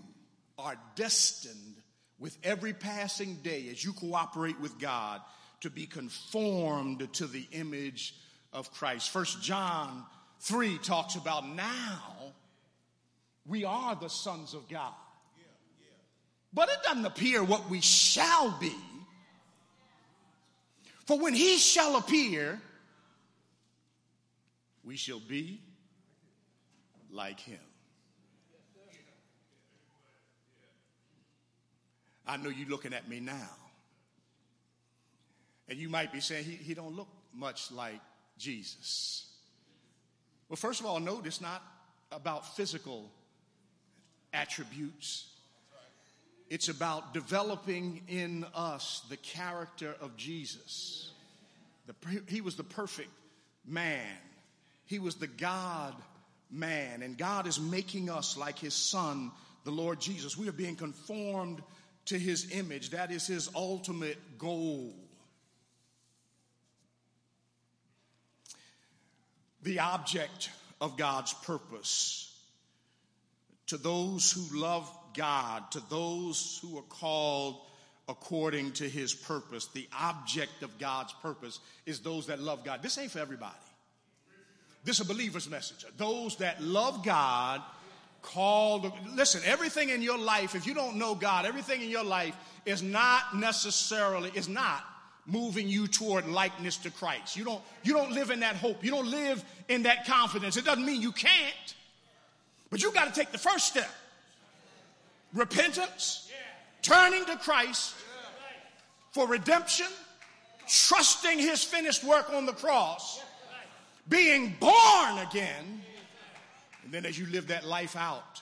are 0.57 0.75
destined 0.95 1.75
with 2.19 2.37
every 2.43 2.73
passing 2.73 3.35
day 3.43 3.67
as 3.71 3.83
you 3.83 3.93
cooperate 3.93 4.59
with 4.59 4.79
God 4.79 5.21
to 5.61 5.69
be 5.69 5.85
conformed 5.85 7.13
to 7.13 7.27
the 7.27 7.47
image 7.51 8.15
of 8.51 8.71
Christ. 8.73 9.09
First 9.09 9.41
John 9.41 10.03
3 10.41 10.77
talks 10.79 11.15
about 11.15 11.47
now 11.47 12.33
we 13.45 13.65
are 13.65 13.95
the 13.95 14.09
sons 14.09 14.53
of 14.53 14.67
God. 14.69 14.93
But 16.53 16.69
it 16.69 16.83
doesn't 16.83 17.05
appear 17.05 17.43
what 17.43 17.69
we 17.69 17.81
shall 17.81 18.57
be. 18.59 18.75
For 21.05 21.17
when 21.17 21.33
he 21.33 21.57
shall 21.57 21.95
appear, 21.95 22.61
we 24.83 24.97
shall 24.97 25.19
be 25.19 25.61
like 27.11 27.39
him. 27.39 27.59
I 32.27 32.37
know 32.37 32.49
you're 32.49 32.69
looking 32.69 32.93
at 32.93 33.09
me 33.09 33.19
now. 33.19 33.49
And 35.67 35.79
you 35.79 35.89
might 35.89 36.11
be 36.11 36.19
saying, 36.19 36.45
he, 36.45 36.51
he 36.51 36.73
don't 36.73 36.95
look 36.95 37.07
much 37.33 37.71
like 37.71 37.99
Jesus. 38.37 39.27
Well, 40.49 40.57
first 40.57 40.81
of 40.81 40.85
all, 40.85 40.99
note 40.99 41.25
it's 41.25 41.41
not 41.41 41.63
about 42.11 42.55
physical 42.55 43.09
attributes. 44.33 45.30
It's 46.51 46.67
about 46.67 47.13
developing 47.13 48.01
in 48.09 48.45
us 48.53 49.03
the 49.07 49.15
character 49.15 49.95
of 50.01 50.17
Jesus. 50.17 51.09
The, 51.87 51.95
he 52.27 52.41
was 52.41 52.57
the 52.57 52.63
perfect 52.65 53.07
man. 53.65 54.17
He 54.85 54.99
was 54.99 55.15
the 55.15 55.27
God 55.27 55.95
man. 56.51 57.03
And 57.03 57.17
God 57.17 57.47
is 57.47 57.57
making 57.57 58.09
us 58.09 58.35
like 58.35 58.59
his 58.59 58.73
son, 58.73 59.31
the 59.63 59.71
Lord 59.71 60.01
Jesus. 60.01 60.35
We 60.35 60.49
are 60.49 60.51
being 60.51 60.75
conformed 60.75 61.63
to 62.07 62.19
his 62.19 62.51
image. 62.51 62.89
That 62.89 63.11
is 63.11 63.25
his 63.25 63.49
ultimate 63.55 64.37
goal. 64.37 64.93
The 69.63 69.79
object 69.79 70.49
of 70.81 70.97
God's 70.97 71.33
purpose 71.33 72.37
to 73.67 73.77
those 73.77 74.33
who 74.33 74.59
love 74.59 74.91
God, 75.13 75.69
to 75.71 75.81
those 75.89 76.59
who 76.61 76.77
are 76.77 76.83
called 76.83 77.61
according 78.09 78.73
to 78.73 78.89
his 78.89 79.13
purpose. 79.13 79.67
The 79.67 79.87
object 79.97 80.63
of 80.63 80.77
God's 80.79 81.13
purpose 81.21 81.59
is 81.85 81.99
those 81.99 82.27
that 82.27 82.39
love 82.39 82.63
God. 82.63 82.81
This 82.81 82.97
ain't 82.97 83.11
for 83.11 83.19
everybody. 83.19 83.55
This 84.83 84.99
is 84.99 85.05
a 85.05 85.07
believer's 85.07 85.49
message. 85.49 85.85
Those 85.97 86.37
that 86.37 86.61
love 86.61 87.05
God, 87.05 87.61
called. 88.21 88.91
Listen, 89.15 89.41
everything 89.45 89.89
in 89.89 90.01
your 90.01 90.17
life, 90.17 90.55
if 90.55 90.65
you 90.65 90.73
don't 90.73 90.97
know 90.97 91.15
God, 91.15 91.45
everything 91.45 91.81
in 91.81 91.89
your 91.89 92.03
life 92.03 92.35
is 92.65 92.83
not 92.83 93.35
necessarily, 93.35 94.31
is 94.35 94.47
not 94.47 94.83
moving 95.25 95.67
you 95.67 95.87
toward 95.87 96.27
likeness 96.27 96.77
to 96.77 96.91
Christ. 96.91 97.37
You 97.37 97.45
don't, 97.45 97.61
you 97.83 97.93
don't 97.93 98.11
live 98.11 98.31
in 98.31 98.39
that 98.41 98.55
hope. 98.55 98.83
You 98.83 98.91
don't 98.91 99.09
live 99.09 99.43
in 99.69 99.83
that 99.83 100.05
confidence. 100.05 100.57
It 100.57 100.65
doesn't 100.65 100.85
mean 100.85 101.01
you 101.01 101.11
can't, 101.11 101.75
but 102.69 102.81
you 102.81 102.91
got 102.91 103.13
to 103.13 103.19
take 103.19 103.31
the 103.31 103.37
first 103.37 103.67
step 103.67 103.89
repentance, 105.33 106.29
turning 106.81 107.25
to 107.25 107.37
Christ 107.37 107.95
for 109.11 109.27
redemption, 109.27 109.87
trusting 110.67 111.37
his 111.39 111.63
finished 111.63 112.03
work 112.03 112.31
on 112.33 112.45
the 112.45 112.53
cross, 112.53 113.21
being 114.09 114.55
born 114.59 115.17
again, 115.29 115.81
and 116.83 116.91
then 116.91 117.05
as 117.05 117.17
you 117.17 117.25
live 117.27 117.47
that 117.47 117.65
life 117.65 117.95
out 117.95 118.41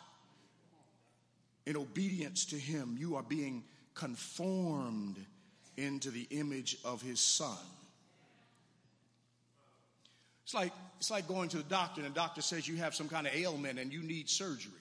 in 1.66 1.78
obedience 1.78 2.46
to 2.46 2.56
him, 2.56 2.96
you 3.00 3.16
are 3.16 3.24
being 3.24 3.64
conformed 3.94 5.18
into 5.78 6.10
the 6.10 6.28
image 6.32 6.78
of 6.84 7.02
his 7.02 7.20
son. 7.20 7.58
It's 10.44 10.54
like, 10.54 10.74
it's 10.98 11.12
like 11.12 11.28
going 11.28 11.50
to 11.50 11.58
the 11.58 11.64
doctor 11.64 12.02
and 12.02 12.10
the 12.10 12.16
doctor 12.16 12.42
says 12.42 12.68
you 12.68 12.78
have 12.78 12.96
some 12.96 13.08
kind 13.08 13.28
of 13.28 13.36
ailment 13.36 13.78
and 13.78 13.94
you 13.94 14.02
need 14.02 14.30
surgery. 14.30 14.74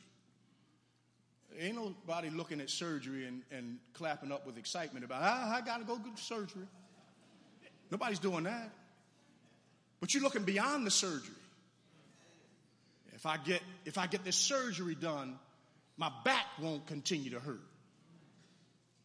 Ain't 1.60 1.74
nobody 1.74 2.30
looking 2.30 2.60
at 2.60 2.70
surgery 2.70 3.26
and, 3.26 3.42
and 3.50 3.78
clapping 3.92 4.30
up 4.30 4.46
with 4.46 4.58
excitement 4.58 5.04
about, 5.04 5.22
ah, 5.22 5.56
I 5.56 5.60
got 5.60 5.78
to 5.78 5.84
go 5.84 5.96
get 5.96 6.18
surgery. 6.18 6.66
Nobody's 7.90 8.20
doing 8.20 8.44
that. 8.44 8.70
But 10.00 10.14
you're 10.14 10.22
looking 10.22 10.44
beyond 10.44 10.86
the 10.86 10.90
surgery. 10.90 11.34
If 13.14 13.26
I 13.26 13.36
get, 13.38 13.60
if 13.84 13.98
I 13.98 14.06
get 14.06 14.24
this 14.24 14.36
surgery 14.36 14.94
done, 14.94 15.36
my 15.96 16.12
back 16.24 16.46
won't 16.60 16.86
continue 16.86 17.30
to 17.30 17.40
hurt. 17.40 17.60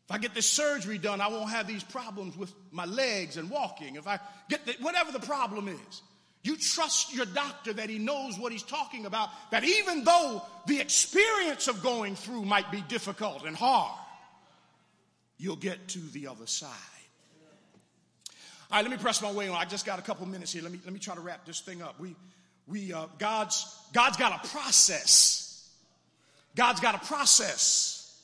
If 0.05 0.11
I 0.11 0.19
get 0.19 0.35
this 0.35 0.45
surgery 0.45 0.99
done, 0.99 1.21
I 1.21 1.29
won't 1.29 1.49
have 1.49 1.65
these 1.65 1.83
problems 1.83 2.37
with 2.37 2.53
my 2.71 2.85
legs 2.85 3.37
and 3.37 3.49
walking. 3.49 3.95
If 3.95 4.07
I 4.07 4.19
get 4.49 4.65
the, 4.65 4.75
whatever 4.81 5.11
the 5.11 5.19
problem 5.19 5.67
is, 5.67 6.01
you 6.43 6.57
trust 6.57 7.13
your 7.13 7.25
doctor 7.25 7.71
that 7.73 7.89
he 7.89 7.97
knows 7.97 8.37
what 8.37 8.51
he's 8.51 8.63
talking 8.63 9.05
about, 9.05 9.29
that 9.51 9.63
even 9.63 10.03
though 10.03 10.41
the 10.67 10.79
experience 10.79 11.69
of 11.69 11.81
going 11.81 12.15
through 12.15 12.43
might 12.43 12.69
be 12.69 12.81
difficult 12.81 13.45
and 13.45 13.55
hard, 13.55 13.97
you'll 15.37 15.55
get 15.55 15.87
to 15.89 15.99
the 16.11 16.27
other 16.27 16.45
side. 16.45 16.69
All 18.69 18.77
right, 18.77 18.81
let 18.81 18.91
me 18.91 18.97
press 18.97 19.21
my 19.21 19.31
way 19.31 19.47
on. 19.47 19.55
I 19.55 19.65
just 19.65 19.85
got 19.85 19.99
a 19.99 20.01
couple 20.01 20.25
minutes 20.25 20.51
here. 20.51 20.63
Let 20.63 20.71
me, 20.73 20.79
let 20.83 20.93
me 20.93 20.99
try 20.99 21.15
to 21.15 21.21
wrap 21.21 21.45
this 21.45 21.61
thing 21.61 21.81
up. 21.81 21.97
We, 21.99 22.15
we, 22.67 22.91
uh, 22.91 23.05
God's, 23.19 23.65
God's 23.93 24.17
got 24.17 24.43
a 24.43 24.47
process. 24.49 25.69
God's 26.55 26.81
got 26.81 26.95
a 26.95 27.05
process 27.05 28.21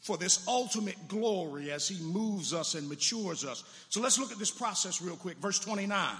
for 0.00 0.16
this 0.16 0.46
ultimate 0.46 1.08
glory 1.08 1.72
as 1.72 1.88
he 1.88 2.00
moves 2.04 2.52
us 2.52 2.74
and 2.74 2.88
matures 2.88 3.44
us. 3.44 3.64
So 3.88 4.00
let's 4.00 4.18
look 4.18 4.30
at 4.30 4.38
this 4.38 4.50
process 4.50 5.02
real 5.02 5.16
quick. 5.16 5.38
Verse 5.38 5.58
29. 5.58 6.16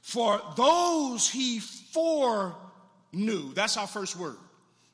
For 0.01 0.41
those 0.57 1.29
he 1.29 1.59
foreknew, 1.59 3.53
that's 3.53 3.77
our 3.77 3.87
first 3.87 4.15
word. 4.15 4.37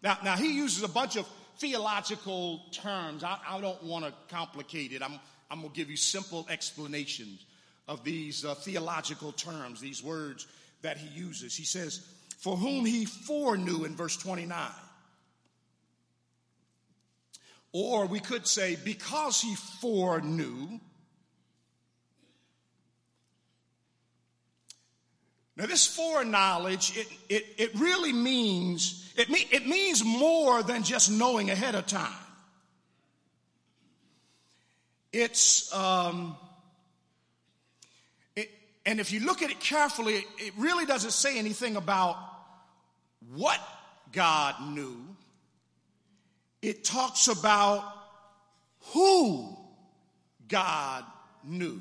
Now, 0.04 0.18
now 0.24 0.36
he 0.36 0.54
uses 0.54 0.84
a 0.84 0.90
bunch 0.90 1.16
of 1.16 1.26
theological 1.58 2.62
terms. 2.72 3.24
I, 3.24 3.38
I 3.48 3.62
don't 3.62 3.82
want 3.84 4.06
to 4.06 4.14
complicate 4.30 4.92
it. 4.92 5.02
I'm, 5.02 5.20
I'm 5.50 5.62
going 5.62 5.72
to 5.72 5.76
give 5.76 5.90
you 5.90 5.98
simple 5.98 6.46
explanations 6.50 7.46
of 7.88 8.04
these 8.04 8.44
uh, 8.44 8.56
theological 8.56 9.32
terms, 9.32 9.80
these 9.80 10.04
words 10.04 10.48
that 10.82 10.98
he 10.98 11.08
uses. 11.18 11.56
He 11.56 11.64
says, 11.64 12.06
For 12.40 12.58
whom 12.58 12.86
he 12.86 13.06
foreknew 13.06 13.86
in 13.86 13.96
verse 13.96 14.18
29. 14.18 14.60
Or 17.72 18.06
we 18.06 18.20
could 18.20 18.48
say, 18.48 18.78
because 18.84 19.42
he 19.42 19.56
foreknew. 19.82 20.80
Now, 25.58 25.68
this 25.68 25.88
foreknowledge, 25.88 26.98
it, 26.98 27.08
it, 27.30 27.46
it 27.58 27.76
really 27.76 28.12
means, 28.12 29.14
it, 29.16 29.30
me, 29.30 29.48
it 29.52 29.66
means 29.66 30.04
more 30.04 30.62
than 30.64 30.84
just 30.84 31.10
knowing 31.10 31.50
ahead 31.50 31.76
of 31.76 31.86
time. 31.86 32.12
It's, 35.14 35.74
um, 35.74 36.36
it, 38.36 38.52
and 38.86 39.00
if 39.00 39.14
you 39.14 39.22
look 39.22 39.42
at 39.42 39.50
it 39.50 39.62
carefully, 39.62 40.16
it, 40.16 40.26
it 40.38 40.54
really 40.58 40.86
doesn't 40.86 41.12
say 41.12 41.40
anything 41.40 41.78
about 41.78 42.18
what 43.34 43.62
God 44.12 44.56
knew. 44.74 45.06
It 46.62 46.84
talks 46.84 47.30
about 47.30 47.94
who 48.92 49.56
God 50.50 51.06
knew. 51.46 51.80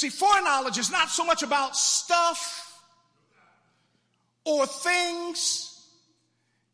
See, 0.00 0.08
foreknowledge 0.08 0.78
is 0.78 0.90
not 0.90 1.10
so 1.10 1.26
much 1.26 1.42
about 1.42 1.76
stuff 1.76 2.80
or 4.46 4.64
things, 4.64 5.86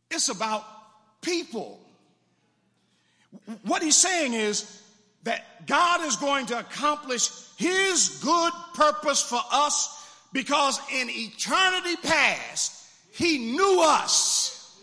it's 0.09 0.29
about 0.29 0.65
people. 1.23 1.81
What 3.65 3.83
he's 3.83 3.97
saying 3.97 4.35
is 4.35 4.81
that 5.25 5.67
God 5.67 6.03
is 6.03 6.15
going 6.15 6.47
to 6.47 6.61
accomplish 6.61 7.29
his 7.57 8.21
good 8.23 8.53
purpose 8.75 9.23
for 9.23 9.41
us 9.51 10.09
because 10.33 10.79
in 10.95 11.09
eternity 11.11 11.97
past, 12.05 12.81
he 13.11 13.39
knew 13.39 13.83
us. 13.83 14.79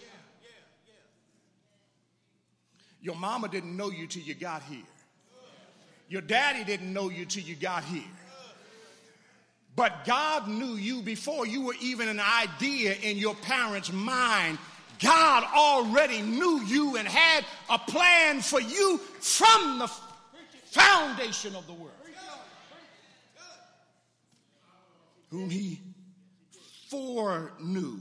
Your 3.01 3.15
mama 3.15 3.47
didn't 3.47 3.77
know 3.77 3.89
you 3.89 4.05
till 4.05 4.23
you 4.23 4.33
got 4.33 4.63
here. 4.63 4.83
Your 6.09 6.21
daddy 6.21 6.65
didn't 6.65 6.91
know 6.91 7.09
you 7.09 7.23
till 7.23 7.43
you 7.43 7.55
got 7.55 7.85
here. 7.85 8.03
But 9.75 10.05
God 10.05 10.47
knew 10.47 10.75
you 10.75 11.01
before 11.01 11.47
you 11.47 11.63
were 11.63 11.75
even 11.81 12.07
an 12.07 12.19
idea 12.19 12.93
in 13.01 13.17
your 13.17 13.35
parents' 13.35 13.91
mind. 13.91 14.59
God 14.99 15.43
already 15.55 16.21
knew 16.21 16.61
you 16.61 16.95
and 16.97 17.07
had 17.07 17.43
a 17.69 17.79
plan 17.79 18.41
for 18.41 18.61
you 18.61 18.99
from 19.19 19.79
the 19.79 19.91
foundation 20.65 21.55
of 21.55 21.65
the 21.65 21.73
world. 21.73 21.91
Whom 25.31 25.49
he 25.49 25.79
foreknew. 26.89 27.97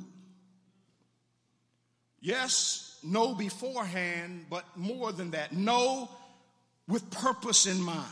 Yes, 2.21 2.99
know 3.03 3.35
beforehand, 3.35 4.47
but 4.51 4.65
more 4.77 5.13
than 5.13 5.31
that, 5.31 5.53
know 5.53 6.11
with 6.87 7.11
purpose 7.11 7.67
in 7.67 7.81
mind. 7.81 8.07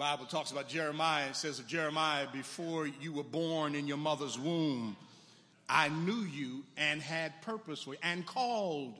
Bible 0.00 0.24
talks 0.24 0.50
about 0.50 0.66
Jeremiah. 0.66 1.28
It 1.28 1.36
says 1.36 1.58
of 1.58 1.66
Jeremiah, 1.66 2.26
before 2.32 2.86
you 2.86 3.12
were 3.12 3.22
born 3.22 3.74
in 3.74 3.86
your 3.86 3.98
mother's 3.98 4.38
womb, 4.38 4.96
I 5.68 5.90
knew 5.90 6.22
you 6.22 6.64
and 6.78 7.02
had 7.02 7.42
purpose 7.42 7.82
for 7.82 7.92
you 7.92 7.98
and 8.02 8.24
called. 8.24 8.94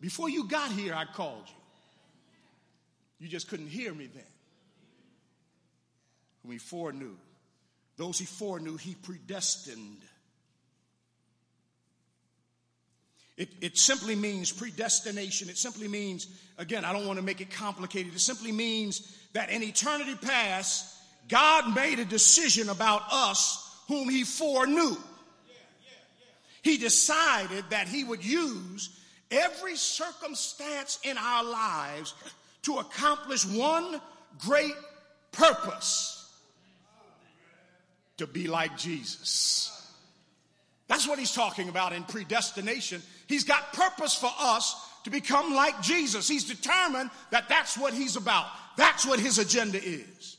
Before 0.00 0.30
you 0.30 0.46
got 0.46 0.70
here, 0.70 0.94
I 0.94 1.06
called 1.06 1.42
you. 1.48 1.54
You 3.18 3.28
just 3.28 3.48
couldn't 3.48 3.66
hear 3.66 3.92
me 3.92 4.06
then. 4.06 4.22
Whom 6.44 6.52
he 6.52 6.58
foreknew. 6.58 7.16
Those 7.96 8.16
he 8.16 8.26
foreknew, 8.26 8.76
he 8.76 8.94
predestined. 8.94 10.02
It, 13.40 13.48
it 13.62 13.78
simply 13.78 14.14
means 14.14 14.52
predestination. 14.52 15.48
It 15.48 15.56
simply 15.56 15.88
means, 15.88 16.26
again, 16.58 16.84
I 16.84 16.92
don't 16.92 17.06
want 17.06 17.18
to 17.18 17.24
make 17.24 17.40
it 17.40 17.50
complicated. 17.50 18.14
It 18.14 18.20
simply 18.20 18.52
means 18.52 19.16
that 19.32 19.48
in 19.48 19.62
eternity 19.62 20.14
past, 20.14 20.94
God 21.26 21.74
made 21.74 21.98
a 22.00 22.04
decision 22.04 22.68
about 22.68 23.00
us 23.10 23.66
whom 23.88 24.10
he 24.10 24.24
foreknew. 24.24 24.94
He 26.60 26.76
decided 26.76 27.64
that 27.70 27.88
he 27.88 28.04
would 28.04 28.22
use 28.22 28.90
every 29.30 29.76
circumstance 29.76 30.98
in 31.02 31.16
our 31.16 31.42
lives 31.42 32.12
to 32.64 32.76
accomplish 32.76 33.46
one 33.46 34.02
great 34.38 34.74
purpose 35.32 36.30
to 38.18 38.26
be 38.26 38.48
like 38.48 38.76
Jesus. 38.76 39.79
That's 40.90 41.06
what 41.06 41.20
he's 41.20 41.30
talking 41.30 41.68
about 41.68 41.92
in 41.92 42.02
predestination. 42.02 43.00
He's 43.28 43.44
got 43.44 43.72
purpose 43.72 44.16
for 44.16 44.30
us 44.40 44.74
to 45.04 45.10
become 45.10 45.54
like 45.54 45.80
Jesus. 45.80 46.26
He's 46.26 46.42
determined 46.44 47.10
that 47.30 47.48
that's 47.48 47.78
what 47.78 47.94
he's 47.94 48.16
about. 48.16 48.46
That's 48.76 49.06
what 49.06 49.20
his 49.20 49.38
agenda 49.38 49.78
is. 49.80 50.36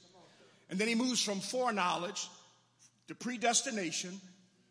And 0.69 0.77
then 0.77 0.89
he 0.89 0.95
moves 0.95 1.23
from 1.23 1.39
foreknowledge 1.39 2.27
to 3.07 3.15
predestination 3.15 4.19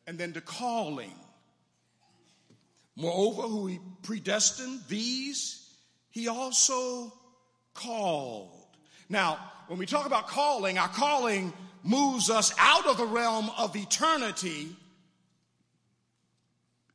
and 0.07 0.19
then 0.19 0.35
to 0.35 0.43
calling. 0.43 1.15
Moreover, 2.94 3.43
who 3.48 3.66
he 3.69 3.81
predestined, 4.02 4.82
these 4.86 5.66
he 6.11 6.28
also 6.28 7.11
called. 7.73 8.77
Now, 9.09 9.39
when 9.69 9.78
we 9.78 9.86
talk 9.86 10.05
about 10.05 10.28
calling, 10.28 10.77
our 10.77 10.89
calling 10.89 11.55
moves 11.82 12.28
us 12.28 12.52
out 12.59 12.86
of 12.86 12.98
the 12.98 13.07
realm 13.07 13.51
of 13.57 13.74
eternity, 13.77 14.77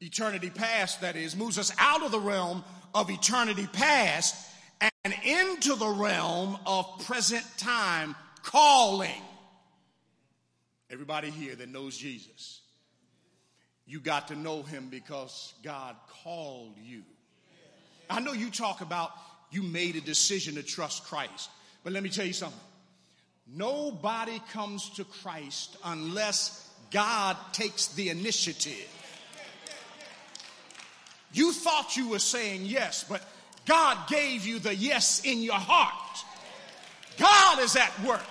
eternity 0.02 0.50
past, 0.50 1.02
that 1.02 1.16
is, 1.16 1.36
moves 1.36 1.58
us 1.58 1.74
out 1.78 2.04
of 2.04 2.12
the 2.12 2.20
realm 2.20 2.64
of 2.94 3.10
eternity 3.10 3.68
past 3.74 4.36
and 4.82 5.16
into 5.24 5.76
the 5.76 5.88
realm 5.88 6.58
of 6.66 6.86
present 7.06 7.46
time 7.58 8.16
calling. 8.44 9.22
Everybody 10.90 11.30
here 11.30 11.56
that 11.56 11.70
knows 11.70 11.98
Jesus, 11.98 12.62
you 13.86 14.00
got 14.00 14.30
to 14.30 14.36
know 14.36 14.64
him 14.64 14.88
because 14.90 15.54
God 15.64 15.96
called 16.24 16.76
you. 16.84 17.04
I 18.10 18.20
know 18.20 18.34
you 18.34 18.50
talk 18.50 18.82
about 18.82 19.12
you 19.52 19.64
made 19.64 19.96
a 19.96 20.02
decision 20.02 20.56
to 20.56 20.64
trust 20.64 21.06
Christ, 21.06 21.50
but 21.84 21.94
let 21.94 22.04
me 22.04 22.10
tell 22.10 22.26
you 22.26 22.34
something. 22.34 22.60
Nobody 23.48 24.42
comes 24.52 24.90
to 24.92 25.04
Christ 25.04 25.78
unless 25.84 26.68
God 26.92 27.38
takes 27.54 27.88
the 27.90 28.10
initiative. 28.10 28.88
You 31.36 31.52
thought 31.52 31.98
you 31.98 32.08
were 32.08 32.20
saying 32.20 32.62
yes, 32.64 33.04
but 33.04 33.22
God 33.66 34.08
gave 34.08 34.46
you 34.46 34.58
the 34.58 34.74
yes 34.74 35.22
in 35.26 35.42
your 35.42 35.56
heart. 35.56 36.24
God 37.18 37.60
is 37.60 37.76
at 37.76 37.92
work. 38.04 38.24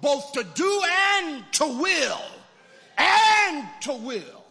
Both 0.00 0.32
to 0.34 0.44
do 0.44 0.82
and 1.18 1.44
to 1.54 1.64
will. 1.64 2.20
And 2.96 3.66
to 3.80 3.94
will. 3.94 4.44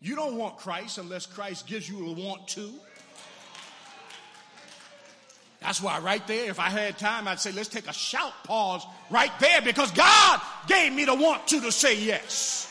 You 0.00 0.16
don't 0.16 0.36
want 0.36 0.56
Christ 0.56 0.96
unless 0.96 1.26
Christ 1.26 1.66
gives 1.66 1.86
you 1.86 2.08
a 2.08 2.12
want 2.12 2.48
to. 2.48 2.72
That's 5.60 5.82
why, 5.82 5.98
right 5.98 6.26
there, 6.26 6.48
if 6.48 6.58
I 6.58 6.70
had 6.70 6.96
time, 6.96 7.28
I'd 7.28 7.40
say, 7.40 7.52
let's 7.52 7.68
take 7.68 7.88
a 7.88 7.92
shout 7.92 8.32
pause 8.44 8.86
right 9.10 9.32
there 9.38 9.60
because 9.60 9.90
God 9.90 10.40
gave 10.66 10.94
me 10.94 11.04
the 11.04 11.14
want 11.14 11.46
to 11.48 11.60
to 11.60 11.70
say 11.70 12.00
yes 12.00 12.67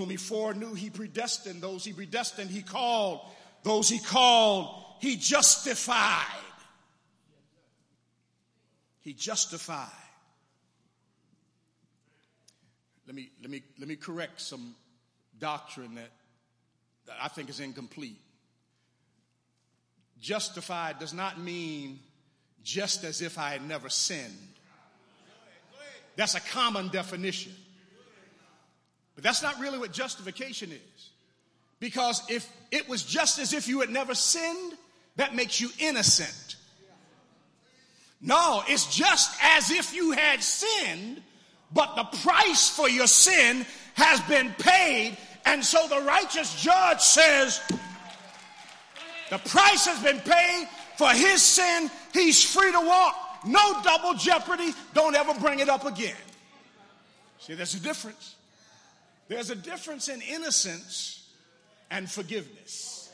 whom 0.00 0.10
he 0.10 0.16
foreknew, 0.16 0.74
he 0.74 0.90
predestined. 0.90 1.60
Those 1.60 1.84
he 1.84 1.92
predestined, 1.92 2.50
he 2.50 2.62
called. 2.62 3.20
Those 3.62 3.88
he 3.88 3.98
called, 3.98 4.82
he 5.00 5.16
justified. 5.16 6.24
He 9.00 9.12
justified. 9.12 9.88
Let 13.06 13.14
me, 13.14 13.30
let 13.42 13.50
me, 13.50 13.62
let 13.78 13.88
me 13.88 13.96
correct 13.96 14.40
some 14.40 14.74
doctrine 15.38 15.96
that, 15.96 16.10
that 17.06 17.16
I 17.20 17.28
think 17.28 17.50
is 17.50 17.60
incomplete. 17.60 18.20
Justified 20.20 20.98
does 20.98 21.12
not 21.12 21.40
mean 21.40 21.98
just 22.62 23.04
as 23.04 23.20
if 23.20 23.38
I 23.38 23.50
had 23.50 23.66
never 23.66 23.88
sinned. 23.88 24.36
That's 26.16 26.34
a 26.34 26.40
common 26.40 26.88
definition. 26.88 27.52
But 29.20 29.24
that's 29.24 29.42
not 29.42 29.60
really 29.60 29.76
what 29.76 29.92
justification 29.92 30.72
is. 30.72 31.10
Because 31.78 32.22
if 32.30 32.50
it 32.70 32.88
was 32.88 33.02
just 33.02 33.38
as 33.38 33.52
if 33.52 33.68
you 33.68 33.80
had 33.80 33.90
never 33.90 34.14
sinned, 34.14 34.72
that 35.16 35.34
makes 35.34 35.60
you 35.60 35.68
innocent. 35.78 36.56
No, 38.22 38.62
it's 38.66 38.96
just 38.96 39.38
as 39.42 39.70
if 39.70 39.94
you 39.94 40.12
had 40.12 40.42
sinned, 40.42 41.20
but 41.70 41.96
the 41.96 42.04
price 42.20 42.70
for 42.70 42.88
your 42.88 43.06
sin 43.06 43.66
has 43.92 44.22
been 44.22 44.54
paid. 44.58 45.18
And 45.44 45.62
so 45.62 45.86
the 45.86 46.00
righteous 46.00 46.62
judge 46.62 47.00
says, 47.00 47.60
the 49.28 49.36
price 49.36 49.84
has 49.84 50.02
been 50.02 50.20
paid 50.20 50.66
for 50.96 51.10
his 51.10 51.42
sin. 51.42 51.90
He's 52.14 52.42
free 52.42 52.72
to 52.72 52.80
walk. 52.80 53.16
No 53.46 53.82
double 53.82 54.14
jeopardy. 54.14 54.72
Don't 54.94 55.14
ever 55.14 55.38
bring 55.38 55.58
it 55.58 55.68
up 55.68 55.84
again. 55.84 56.16
See, 57.38 57.52
there's 57.52 57.74
a 57.74 57.80
difference. 57.80 58.36
There's 59.30 59.50
a 59.50 59.54
difference 59.54 60.08
in 60.08 60.20
innocence 60.22 61.24
and 61.88 62.10
forgiveness. 62.10 63.12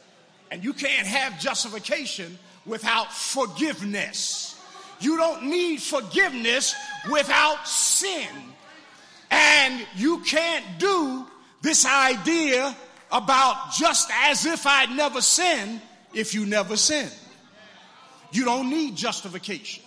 And 0.50 0.64
you 0.64 0.72
can't 0.72 1.06
have 1.06 1.38
justification 1.38 2.38
without 2.64 3.12
forgiveness. 3.12 4.58
You 4.98 5.18
don't 5.18 5.44
need 5.44 5.82
forgiveness 5.82 6.74
without 7.12 7.68
sin. 7.68 8.30
And 9.30 9.86
you 9.94 10.20
can't 10.20 10.64
do 10.78 11.26
this 11.60 11.84
idea 11.84 12.74
about 13.12 13.74
just 13.74 14.10
as 14.10 14.46
if 14.46 14.66
I'd 14.66 14.96
never 14.96 15.20
sinned 15.20 15.82
if 16.14 16.32
you 16.32 16.46
never 16.46 16.78
sinned. 16.78 17.12
You 18.32 18.46
don't 18.46 18.70
need 18.70 18.96
justification. 18.96 19.84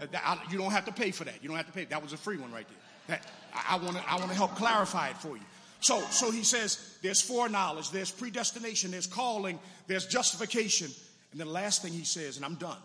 Uh, 0.00 0.36
you 0.50 0.56
don't 0.56 0.72
have 0.72 0.86
to 0.86 0.92
pay 0.92 1.10
for 1.10 1.24
that. 1.24 1.42
You 1.42 1.48
don't 1.48 1.58
have 1.58 1.66
to 1.66 1.72
pay. 1.72 1.84
That 1.84 2.02
was 2.02 2.14
a 2.14 2.16
free 2.16 2.38
one 2.38 2.50
right 2.50 2.66
there. 2.66 3.18
That, 3.18 3.26
I 3.54 3.76
want 3.76 3.96
to 3.96 4.10
I 4.10 4.16
want 4.16 4.30
to 4.30 4.36
help 4.36 4.56
clarify 4.56 5.10
it 5.10 5.16
for 5.18 5.36
you. 5.36 5.44
So 5.80 6.00
so 6.10 6.30
he 6.30 6.42
says 6.42 6.96
there's 7.02 7.20
foreknowledge, 7.20 7.90
there's 7.90 8.10
predestination, 8.10 8.90
there's 8.90 9.06
calling, 9.06 9.58
there's 9.86 10.06
justification, 10.06 10.90
and 11.30 11.40
then 11.40 11.46
the 11.46 11.52
last 11.52 11.82
thing 11.82 11.92
he 11.92 12.04
says, 12.04 12.36
and 12.36 12.44
I'm 12.44 12.56
done. 12.56 12.78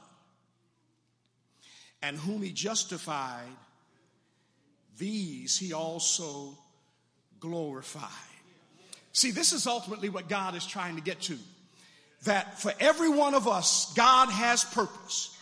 And 2.02 2.18
whom 2.18 2.42
he 2.42 2.52
justified, 2.52 3.48
these 4.98 5.58
he 5.58 5.74
also 5.74 6.58
glorified. 7.40 8.10
See, 9.12 9.32
this 9.32 9.54
is 9.54 9.68
ultimately 9.68 10.10
what 10.10 10.30
God 10.30 10.56
is 10.56 10.66
trying 10.66 10.96
to 10.96 11.02
get 11.02 11.22
to. 11.22 11.38
That 12.24 12.60
for 12.60 12.74
every 12.80 13.10
one 13.10 13.34
of 13.34 13.48
us, 13.48 13.94
God 13.96 14.30
has 14.30 14.64
purpose. 14.64 15.36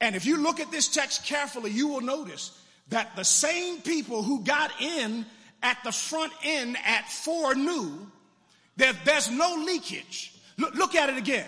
And 0.00 0.16
if 0.16 0.26
you 0.26 0.38
look 0.38 0.60
at 0.60 0.70
this 0.70 0.88
text 0.88 1.24
carefully, 1.24 1.70
you 1.70 1.88
will 1.88 2.00
notice 2.00 2.58
that 2.88 3.14
the 3.16 3.24
same 3.24 3.80
people 3.80 4.22
who 4.22 4.44
got 4.44 4.70
in 4.80 5.24
at 5.62 5.78
the 5.84 5.92
front 5.92 6.32
end 6.44 6.76
at 6.84 7.08
foreknew 7.08 8.06
that 8.76 8.96
there's 9.04 9.30
no 9.30 9.54
leakage. 9.64 10.34
Look, 10.58 10.74
look 10.74 10.94
at 10.94 11.08
it 11.08 11.16
again. 11.16 11.46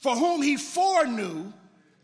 For 0.00 0.14
whom 0.14 0.42
he 0.42 0.56
foreknew, 0.56 1.52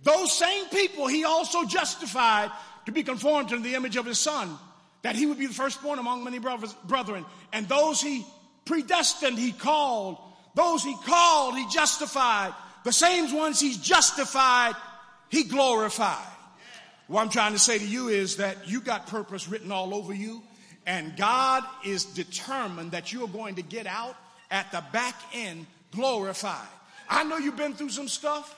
those 0.03 0.33
same 0.33 0.67
people 0.67 1.07
he 1.07 1.25
also 1.25 1.65
justified 1.65 2.51
to 2.87 2.93
be 2.93 3.03
conformed 3.03 3.51
to 3.51 3.59
the 3.59 3.75
image 3.75 3.97
of 3.97 4.07
his 4.07 4.19
son, 4.19 4.57
that 5.03 5.17
he 5.17 5.27
would 5.27 5.39
be 5.39 5.47
the 5.47 5.55
firstborn 5.55 5.99
among 5.99 6.25
many 6.25 6.39
brothers, 6.39 6.73
brethren. 6.85 7.25
And 7.53 7.69
those 7.69 8.01
he 8.01 8.25
predestined, 8.65 9.39
he 9.39 9.53
called. 9.53 10.19
Those 10.55 10.83
he 10.83 10.97
called, 11.05 11.57
he 11.57 11.67
justified. 11.69 12.55
The 12.85 12.93
same 12.93 13.35
ones 13.35 13.61
he's 13.61 13.79
justified, 13.79 14.75
he 15.29 15.45
glorified. 15.45 16.27
What 17.09 17.23
I'm 17.23 17.31
trying 17.31 17.55
to 17.55 17.59
say 17.59 17.79
to 17.79 17.87
you 17.87 18.09
is 18.09 18.37
that 18.37 18.69
you 18.69 18.83
got 18.83 19.07
purpose 19.07 19.49
written 19.49 19.73
all 19.73 19.95
over 19.95 20.15
you, 20.15 20.43
and 20.87 21.17
God 21.17 21.65
is 21.85 22.05
determined 22.05 22.93
that 22.93 23.13
you're 23.13 23.29
going 23.29 23.55
to 23.57 23.63
get 23.63 23.87
out 23.87 24.15
at 24.51 24.71
the 24.73 24.85
back 24.93 25.15
end 25.33 25.67
glorified. 25.91 26.69
I 27.09 27.25
know 27.25 27.39
you've 27.39 27.57
been 27.57 27.73
through 27.73 27.89
some 27.89 28.09
stuff. 28.09 28.55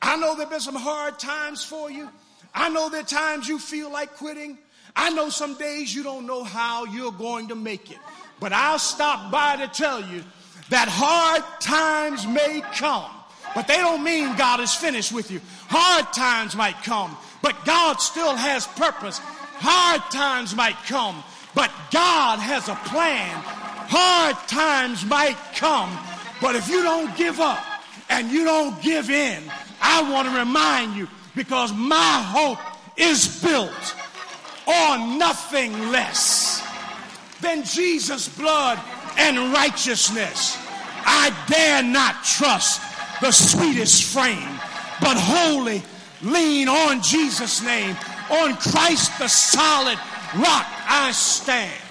I 0.00 0.16
know 0.16 0.36
there 0.36 0.44
have 0.44 0.50
been 0.50 0.60
some 0.60 0.76
hard 0.76 1.18
times 1.18 1.64
for 1.64 1.90
you. 1.90 2.08
I 2.54 2.68
know 2.68 2.88
there 2.88 3.00
are 3.00 3.04
times 3.04 3.48
you 3.48 3.58
feel 3.58 3.90
like 3.90 4.14
quitting. 4.14 4.58
I 4.94 5.10
know 5.10 5.28
some 5.28 5.54
days 5.54 5.92
you 5.92 6.04
don't 6.04 6.24
know 6.26 6.44
how 6.44 6.84
you're 6.84 7.12
going 7.12 7.48
to 7.48 7.56
make 7.56 7.90
it. 7.90 7.98
But 8.38 8.52
I'll 8.52 8.78
stop 8.78 9.32
by 9.32 9.56
to 9.56 9.66
tell 9.66 10.00
you 10.00 10.22
that 10.70 10.88
hard 10.88 11.42
times 11.60 12.26
may 12.26 12.62
come, 12.74 13.10
but 13.54 13.66
they 13.66 13.78
don't 13.78 14.04
mean 14.04 14.36
God 14.36 14.60
is 14.60 14.72
finished 14.72 15.12
with 15.12 15.30
you. 15.32 15.40
Hard 15.68 16.12
times 16.12 16.54
might 16.54 16.80
come, 16.84 17.16
but 17.42 17.64
God 17.64 18.00
still 18.00 18.34
has 18.34 18.66
purpose. 18.66 19.18
Hard 19.18 20.02
times 20.10 20.54
might 20.54 20.76
come, 20.86 21.22
but 21.54 21.70
God 21.90 22.38
has 22.38 22.68
a 22.68 22.74
plan. 22.74 23.34
Hard 23.88 24.36
times 24.48 25.04
might 25.04 25.36
come, 25.56 25.90
but 26.40 26.54
if 26.54 26.68
you 26.68 26.82
don't 26.82 27.16
give 27.16 27.40
up 27.40 27.64
and 28.10 28.30
you 28.30 28.44
don't 28.44 28.80
give 28.82 29.10
in, 29.10 29.42
I 29.80 30.10
want 30.10 30.28
to 30.28 30.38
remind 30.38 30.96
you 30.96 31.08
because 31.34 31.72
my 31.72 32.22
hope 32.26 32.58
is 32.96 33.42
built 33.42 33.94
on 34.66 35.18
nothing 35.18 35.72
less 35.90 36.62
than 37.40 37.64
Jesus' 37.64 38.28
blood 38.28 38.78
and 39.16 39.52
righteousness. 39.52 40.58
I 41.04 41.32
dare 41.48 41.82
not 41.82 42.24
trust 42.24 42.82
the 43.20 43.32
sweetest 43.32 44.04
frame, 44.04 44.58
but 45.00 45.16
wholly 45.16 45.82
lean 46.22 46.68
on 46.68 47.02
Jesus' 47.02 47.62
name. 47.62 47.96
On 48.30 48.54
Christ 48.56 49.18
the 49.18 49.28
solid 49.28 49.98
rock 50.36 50.66
I 50.86 51.10
stand. 51.12 51.82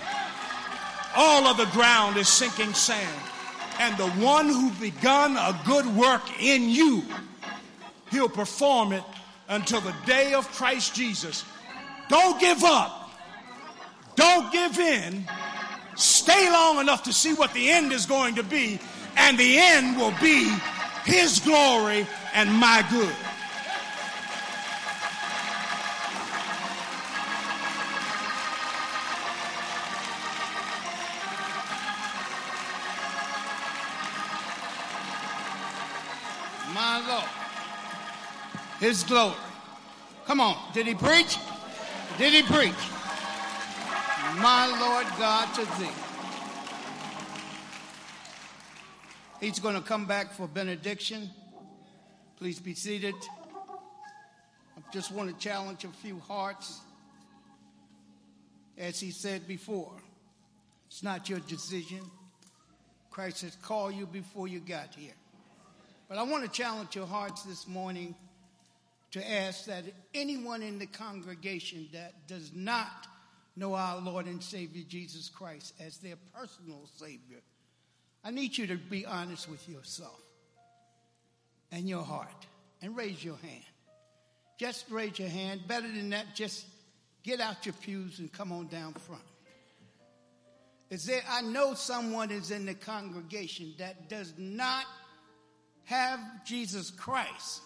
All 1.16 1.48
of 1.48 1.58
the 1.58 1.66
ground 1.68 2.18
is 2.18 2.28
sinking 2.28 2.74
sand. 2.74 3.22
And 3.80 3.98
the 3.98 4.10
one 4.24 4.48
who 4.48 4.72
begun 4.72 5.36
a 5.38 5.60
good 5.66 5.86
work 5.96 6.42
in 6.42 6.70
you, 6.70 7.04
he'll 8.12 8.30
perform 8.30 8.92
it 8.92 9.04
until 9.50 9.82
the 9.82 9.94
day 10.06 10.34
of 10.34 10.48
Christ 10.52 10.96
Jesus. 10.96 11.46
Don't 12.10 12.40
give 12.40 12.64
up. 12.64 13.12
Don't 14.16 14.52
give 14.52 14.80
in. 14.80 15.26
Stay 15.96 16.52
long 16.52 16.80
enough 16.80 17.04
to 17.04 17.14
see 17.14 17.34
what 17.34 17.54
the 17.54 17.70
end 17.70 17.92
is 17.92 18.06
going 18.06 18.36
to 18.36 18.44
be. 18.44 18.80
And 19.16 19.38
the 19.38 19.58
end 19.58 19.98
will 19.98 20.14
be 20.22 20.52
his 21.06 21.40
glory 21.40 22.06
and 22.34 22.52
my 22.54 22.86
good. 22.92 23.16
Lord. 37.08 37.24
His 38.80 39.04
glory. 39.04 39.36
Come 40.26 40.40
on. 40.40 40.58
Did 40.74 40.88
he 40.88 40.94
preach? 40.94 41.38
Did 42.18 42.34
he 42.34 42.44
preach? 42.44 42.74
My 44.40 44.68
Lord 44.80 45.08
God 45.18 45.54
to 45.56 45.66
thee. 45.80 45.90
He's 49.40 49.60
going 49.60 49.76
to 49.76 49.82
come 49.82 50.06
back 50.06 50.34
for 50.34 50.48
benediction. 50.48 51.30
Please 52.38 52.60
be 52.60 52.74
seated. 52.74 53.16
I 54.76 54.82
just 54.92 55.12
want 55.12 55.30
to 55.30 55.36
challenge 55.38 55.86
a 55.86 55.90
few 55.90 56.20
hearts. 56.20 56.82
As 58.78 59.00
he 59.00 59.12
said 59.12 59.48
before, 59.48 59.92
it's 60.88 61.02
not 61.02 61.30
your 61.30 61.40
decision. 61.40 62.02
Christ 63.10 63.42
has 63.42 63.56
called 63.56 63.96
you 63.96 64.06
before 64.06 64.48
you 64.48 64.60
got 64.60 64.94
here. 64.96 65.14
But 66.08 66.18
I 66.18 66.24
want 66.24 66.44
to 66.44 66.50
challenge 66.50 66.96
your 66.96 67.06
hearts 67.06 67.44
this 67.44 67.68
morning 67.68 68.16
to 69.12 69.32
ask 69.32 69.66
that 69.66 69.84
anyone 70.14 70.62
in 70.62 70.80
the 70.80 70.86
congregation 70.86 71.88
that 71.92 72.28
does 72.28 72.52
not 72.54 73.08
know 73.58 73.74
our 73.74 74.00
Lord 74.00 74.26
and 74.26 74.42
Savior 74.42 74.84
Jesus 74.88 75.30
Christ 75.30 75.74
as 75.80 75.98
their 75.98 76.16
personal 76.34 76.82
Savior, 76.96 77.42
I 78.24 78.32
need 78.32 78.58
you 78.58 78.68
to 78.68 78.78
be 78.78 79.06
honest 79.06 79.50
with 79.50 79.68
yourself 79.68 80.22
and 81.72 81.90
your 81.90 82.04
heart 82.04 82.46
and 82.82 82.96
raise 82.96 83.24
your 83.24 83.38
hand. 83.38 83.64
Just 84.58 84.90
raise 84.90 85.20
your 85.20 85.30
hand. 85.30 85.68
Better 85.68 85.88
than 85.92 86.12
that, 86.12 86.36
just 86.36 86.66
get 87.24 87.42
out 87.42 87.66
your 87.66 87.74
pews 87.74 88.20
and 88.20 88.32
come 88.32 88.54
on 88.54 88.68
down 88.68 88.94
front. 88.94 89.22
Is 90.90 91.06
there, 91.06 91.22
I 91.30 91.42
know 91.42 91.74
someone 91.74 92.32
is 92.32 92.52
in 92.52 92.66
the 92.66 92.74
congregation 92.74 93.74
that 93.78 94.08
does 94.10 94.34
not 94.38 94.86
have 95.88 96.20
Jesus 96.46 96.92
Christ 96.92 97.62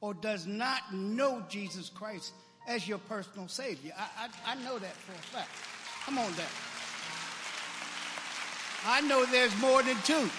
or 0.00 0.14
does 0.14 0.46
not 0.46 0.94
know 0.94 1.44
Jesus 1.48 1.88
Christ 1.88 2.32
as 2.68 2.86
your 2.86 2.98
personal 2.98 3.48
Savior. 3.48 3.92
I, 3.96 4.28
I, 4.46 4.52
I 4.52 4.64
know 4.64 4.78
that 4.78 4.92
for 4.92 5.12
a 5.12 5.16
fact. 5.16 5.50
Come 6.04 6.18
on 6.18 6.32
down. 6.34 6.46
I 8.86 9.00
know 9.00 9.26
there's 9.26 9.56
more 9.60 9.82
than 9.82 9.96
two. 10.04 10.30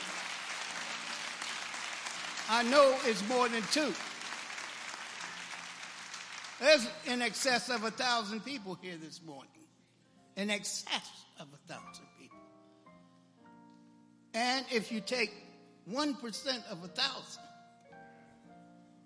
I 2.49 2.63
know 2.63 2.95
it's 3.03 3.27
more 3.27 3.49
than 3.49 3.61
two. 3.71 3.93
There's 6.61 6.87
in 7.05 7.21
excess 7.21 7.69
of 7.69 7.83
a 7.83 7.91
thousand 7.91 8.45
people 8.45 8.77
here 8.81 8.95
this 8.95 9.21
morning. 9.21 9.51
In 10.37 10.49
excess 10.49 11.25
of 11.41 11.47
a 11.53 11.73
thousand 11.73 12.05
people. 12.17 12.37
And 14.33 14.65
if 14.71 14.93
you 14.93 15.01
take 15.01 15.33
1% 15.91 16.71
of 16.71 16.83
a 16.83 16.87
thousand, 16.87 17.43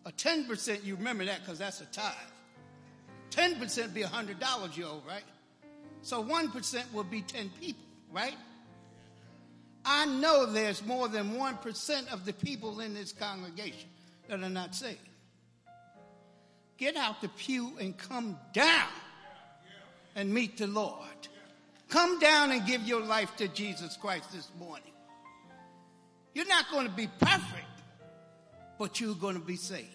or 0.06 0.12
10%, 0.12 0.84
you 0.84 0.96
remember 0.96 1.26
that 1.26 1.42
because 1.42 1.60
that's 1.60 1.82
a 1.82 1.86
tithe. 1.86 2.14
10% 3.30 3.94
be 3.94 4.02
$100 4.02 4.78
you 4.78 4.86
owe, 4.86 5.02
right? 5.08 5.24
So 6.02 6.24
1% 6.24 6.94
will 6.94 7.04
be 7.04 7.22
10 7.22 7.52
people, 7.60 7.84
right? 8.12 8.36
I 9.86 10.06
know 10.06 10.46
there's 10.46 10.86
more 10.86 11.08
than 11.08 11.36
1% 11.36 12.14
of 12.14 12.26
the 12.26 12.34
people 12.34 12.80
in 12.82 12.94
this 12.94 13.12
congregation 13.14 13.90
that 14.28 14.42
are 14.42 14.50
not 14.50 14.76
saved. 14.76 15.00
Get 16.78 16.96
out 16.96 17.22
the 17.22 17.30
pew 17.30 17.74
and 17.80 17.98
come 17.98 18.38
down 18.54 18.88
and 20.16 20.34
meet 20.34 20.58
the 20.58 20.68
Lord. 20.68 21.08
Come 21.90 22.20
down 22.20 22.52
and 22.52 22.66
give 22.66 22.82
your 22.84 23.02
life 23.02 23.36
to 23.38 23.48
Jesus 23.48 23.98
Christ 23.98 24.32
this 24.32 24.50
morning. 24.60 24.92
You're 26.34 26.48
not 26.48 26.70
going 26.72 26.88
to 26.88 26.94
be 26.94 27.08
perfect, 27.20 27.66
but 28.78 29.00
you're 29.00 29.16
going 29.16 29.36
to 29.36 29.46
be 29.46 29.56
saved. 29.56 29.88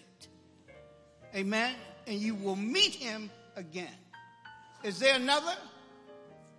Amen. 1.35 1.73
And 2.05 2.19
you 2.19 2.35
will 2.35 2.55
meet 2.55 2.95
him 2.95 3.29
again. 3.55 3.93
Is 4.83 4.99
there 4.99 5.15
another? 5.15 5.55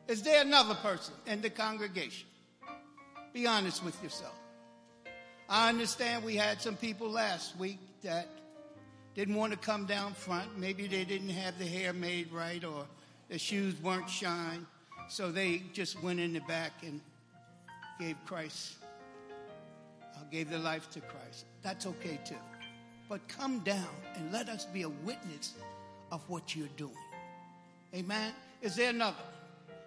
Is 0.09 0.23
there 0.23 0.43
another 0.43 0.75
person 0.75 1.15
in 1.27 1.41
the 1.41 1.51
congregation? 1.51 2.27
Be 3.33 3.47
honest 3.47 3.85
with 3.85 4.03
yourself. 4.03 4.35
I 5.49 5.69
understand 5.69 6.25
we 6.25 6.37
had 6.37 6.61
some 6.61 6.77
people 6.77 7.09
last 7.09 7.57
week 7.57 7.79
that 8.03 8.29
didn't 9.15 9.35
want 9.35 9.53
to 9.53 9.59
come 9.59 9.85
down 9.85 10.15
front. 10.15 10.59
Maybe 10.59 10.87
they 10.87 11.05
didn't 11.05 11.31
have 11.31 11.59
the 11.59 11.67
hair 11.67 11.93
made 11.93 12.33
right 12.33 12.65
or 12.65 12.87
the 13.29 13.39
shoes 13.39 13.75
weren't 13.83 14.09
shined. 14.09 14.67
So 15.09 15.31
they 15.31 15.63
just 15.73 16.03
went 16.03 16.21
in 16.21 16.33
the 16.33 16.41
back 16.41 16.73
and 16.83 17.01
gave 17.99 18.17
Christ, 18.27 18.77
gave 20.31 20.51
their 20.51 20.59
life 20.59 20.91
to 20.91 21.01
Christ. 21.01 21.47
That's 21.63 21.87
okay 21.87 22.19
too. 22.25 22.35
But 23.09 23.27
come 23.29 23.61
down 23.61 23.89
and 24.17 24.33
let 24.33 24.49
us 24.49 24.67
be 24.67 24.83
a 24.83 24.89
witness 24.89 25.55
of 26.13 26.23
what 26.29 26.55
you're 26.55 26.69
doing. 26.77 26.93
Amen. 27.95 28.33
Is 28.61 28.77
there 28.77 28.91
another? 28.91 29.17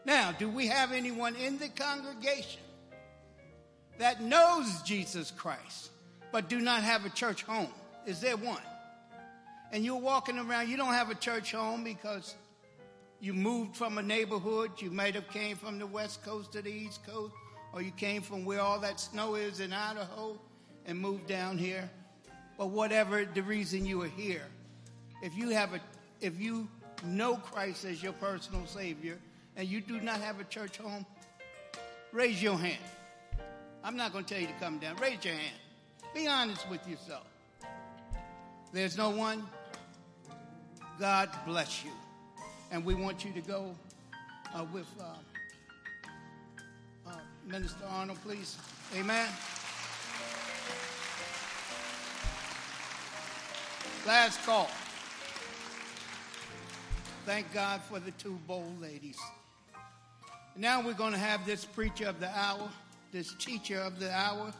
Now, 0.05 0.31
do 0.31 0.49
we 0.49 0.67
have 0.67 0.91
anyone 0.91 1.35
in 1.35 1.59
the 1.59 1.69
congregation 1.69 2.61
that 3.99 4.21
knows 4.21 4.81
Jesus 4.81 5.31
Christ 5.31 5.91
but 6.31 6.47
do 6.47 6.59
not 6.59 6.81
have 6.81 7.05
a 7.05 7.09
church 7.09 7.43
home? 7.43 7.71
Is 8.05 8.21
there 8.21 8.37
one? 8.37 8.61
And 9.71 9.85
you're 9.85 9.97
walking 9.97 10.37
around, 10.37 10.69
you 10.69 10.77
don't 10.77 10.93
have 10.93 11.09
a 11.09 11.15
church 11.15 11.51
home 11.51 11.83
because 11.83 12.35
you 13.19 13.33
moved 13.33 13.75
from 13.75 13.97
a 13.97 14.01
neighborhood, 14.01 14.71
you 14.79 14.89
might 14.89 15.15
have 15.15 15.29
came 15.29 15.55
from 15.55 15.77
the 15.77 15.87
west 15.87 16.23
coast 16.23 16.51
to 16.53 16.61
the 16.61 16.71
east 16.71 17.05
coast, 17.05 17.33
or 17.73 17.81
you 17.81 17.91
came 17.91 18.21
from 18.21 18.45
where 18.45 18.59
all 18.59 18.79
that 18.79 18.99
snow 18.99 19.35
is 19.35 19.59
in 19.59 19.73
Idaho 19.73 20.37
and 20.85 20.99
moved 20.99 21.27
down 21.27 21.57
here. 21.57 21.89
But 22.57 22.69
whatever 22.69 23.25
the 23.25 23.41
reason 23.41 23.85
you 23.85 24.01
are 24.01 24.07
here, 24.07 24.45
if 25.21 25.35
you 25.35 25.49
have 25.49 25.73
a 25.73 25.81
if 26.19 26.39
you 26.39 26.67
know 27.03 27.35
Christ 27.35 27.85
as 27.85 28.03
your 28.03 28.13
personal 28.13 28.65
savior 28.67 29.17
and 29.55 29.67
you 29.67 29.81
do 29.81 29.99
not 29.99 30.21
have 30.21 30.39
a 30.39 30.43
church 30.43 30.77
home, 30.77 31.05
raise 32.11 32.41
your 32.41 32.57
hand. 32.57 32.77
I'm 33.83 33.97
not 33.97 34.13
going 34.13 34.25
to 34.25 34.33
tell 34.33 34.41
you 34.41 34.47
to 34.47 34.53
come 34.59 34.77
down. 34.77 34.95
Raise 34.97 35.23
your 35.25 35.33
hand. 35.33 35.55
Be 36.13 36.27
honest 36.27 36.69
with 36.69 36.87
yourself. 36.87 37.25
There's 38.71 38.97
no 38.97 39.09
one. 39.09 39.47
God 40.99 41.29
bless 41.47 41.83
you. 41.83 41.91
And 42.69 42.85
we 42.85 42.93
want 42.93 43.25
you 43.25 43.33
to 43.33 43.41
go 43.41 43.75
uh, 44.53 44.65
with 44.71 44.87
uh, 44.99 45.05
Minister 47.47 47.85
Arnold, 47.89 48.19
please. 48.23 48.57
Amen. 48.95 49.27
Last 54.05 54.43
call. 54.45 54.69
Thank 57.25 57.53
God 57.53 57.81
for 57.83 57.99
the 57.99 58.11
two 58.11 58.39
bold 58.47 58.81
ladies. 58.81 59.17
Now 60.55 60.81
we're 60.81 60.93
going 60.93 61.13
to 61.13 61.19
have 61.19 61.45
this 61.45 61.65
preacher 61.65 62.07
of 62.07 62.19
the 62.19 62.29
hour, 62.37 62.69
this 63.11 63.33
teacher 63.35 63.79
of 63.79 63.99
the 63.99 64.11
hour, 64.11 64.51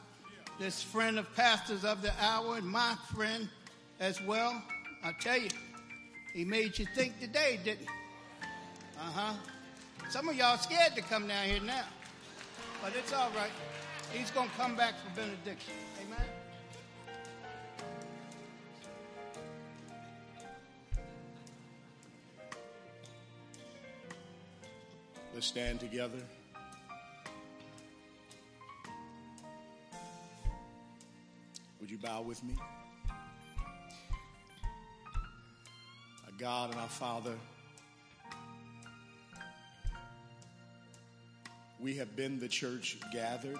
this 0.59 0.81
friend 0.81 1.17
of 1.17 1.33
pastors 1.35 1.83
of 1.83 2.01
the 2.01 2.13
hour, 2.21 2.57
and 2.57 2.67
my 2.67 2.95
friend 3.15 3.49
as 3.99 4.21
well. 4.21 4.61
I 5.03 5.11
tell 5.19 5.37
you, 5.37 5.49
he 6.33 6.45
made 6.45 6.77
you 6.77 6.85
think 6.95 7.19
today, 7.19 7.59
didn't 7.63 7.81
he? 7.81 7.87
Uh 8.97 9.11
huh. 9.11 9.33
Some 10.09 10.29
of 10.29 10.35
y'all 10.35 10.57
scared 10.57 10.95
to 10.95 11.01
come 11.01 11.27
down 11.27 11.45
here 11.45 11.61
now, 11.61 11.83
but 12.81 12.93
it's 12.95 13.13
all 13.13 13.29
right. 13.35 13.51
He's 14.11 14.31
going 14.31 14.49
to 14.49 14.55
come 14.55 14.75
back 14.75 14.95
for 14.99 15.15
benediction. 15.15 15.73
Amen. 16.01 16.25
Let's 25.33 25.47
stand 25.47 25.79
together. 25.79 26.19
Would 31.79 31.89
you 31.89 31.97
bow 31.97 32.21
with 32.21 32.43
me? 32.43 32.53
Our 36.25 36.33
God 36.37 36.71
and 36.71 36.79
our 36.79 36.87
Father, 36.87 37.33
we 41.81 41.95
have 41.95 42.15
been 42.15 42.39
the 42.39 42.47
church 42.47 42.97
gathered, 43.11 43.59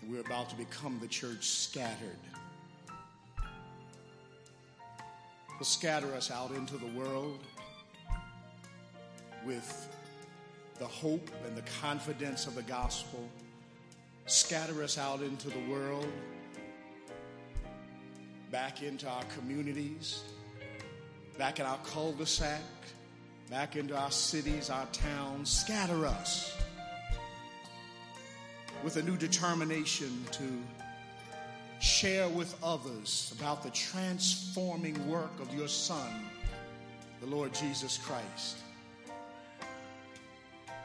and 0.00 0.10
we're 0.10 0.22
about 0.22 0.48
to 0.48 0.56
become 0.56 0.98
the 1.00 1.06
church 1.06 1.44
scattered. 1.44 2.16
Will 5.58 5.66
scatter 5.66 6.14
us 6.14 6.30
out 6.30 6.50
into 6.52 6.78
the 6.78 6.86
world 6.98 7.40
with 9.44 9.88
the 10.78 10.86
hope 10.86 11.30
and 11.46 11.56
the 11.56 11.64
confidence 11.80 12.46
of 12.46 12.54
the 12.54 12.62
gospel. 12.62 13.28
Scatter 14.26 14.82
us 14.82 14.96
out 14.96 15.20
into 15.20 15.50
the 15.50 15.60
world, 15.70 16.08
back 18.50 18.82
into 18.82 19.06
our 19.06 19.24
communities, 19.36 20.22
back 21.36 21.60
in 21.60 21.66
our 21.66 21.78
cul 21.84 22.12
de 22.12 22.24
sac, 22.24 22.60
back 23.52 23.76
into 23.76 23.94
our 23.94 24.10
cities, 24.10 24.70
our 24.70 24.86
towns. 24.92 25.50
Scatter 25.50 26.06
us 26.06 26.56
with 28.82 28.96
a 28.96 29.02
new 29.02 29.14
determination 29.18 30.24
to 30.30 30.58
share 31.78 32.26
with 32.30 32.56
others 32.64 33.34
about 33.38 33.62
the 33.62 33.68
transforming 33.68 35.06
work 35.06 35.38
of 35.38 35.54
your 35.54 35.68
Son, 35.68 36.24
the 37.20 37.26
Lord 37.26 37.52
Jesus 37.52 37.98
Christ. 37.98 38.56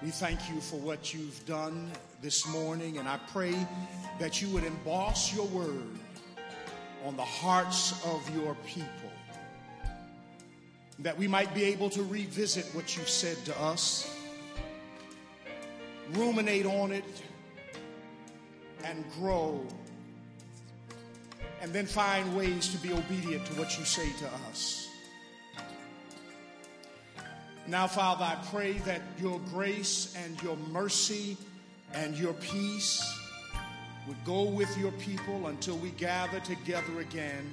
We 0.04 0.10
thank 0.10 0.50
you 0.54 0.60
for 0.60 0.76
what 0.76 1.14
you've 1.14 1.46
done 1.46 1.90
this 2.22 2.46
morning, 2.50 2.98
and 2.98 3.08
I 3.08 3.18
pray 3.32 3.56
that 4.20 4.42
you 4.42 4.50
would 4.50 4.66
emboss 4.66 5.34
your 5.34 5.46
word 5.48 5.88
on 7.06 7.16
the 7.16 7.24
hearts 7.24 7.94
of 8.06 8.30
your 8.36 8.58
people, 8.66 9.07
that 11.00 11.18
we 11.18 11.28
might 11.28 11.54
be 11.54 11.64
able 11.66 11.90
to 11.92 12.04
revisit 12.04 12.66
what 12.74 12.98
you 12.98 13.04
said 13.06 13.38
to 13.46 13.60
us, 13.62 14.12
ruminate 16.14 16.66
on 16.66 16.92
it, 16.92 17.06
and 18.84 19.06
grow, 19.14 19.66
and 21.62 21.72
then 21.74 21.86
find 21.86 22.36
ways 22.36 22.70
to 22.70 22.78
be 22.78 22.92
obedient 22.94 23.46
to 23.46 23.54
what 23.54 23.78
you 23.78 23.86
say 23.86 24.10
to 24.20 24.28
us. 24.50 24.88
Now, 27.68 27.86
Father, 27.86 28.24
I 28.24 28.38
pray 28.50 28.74
that 28.80 29.02
your 29.20 29.40
grace 29.52 30.16
and 30.24 30.42
your 30.42 30.56
mercy 30.72 31.38
and 31.94 32.18
your 32.18 32.34
peace 32.34 33.04
would 34.08 34.24
go 34.24 34.44
with 34.44 34.76
your 34.78 34.94
people 34.94 35.48
until 35.48 35.76
we 35.78 35.90
gather 35.92 36.40
together 36.40 37.02
again, 37.02 37.52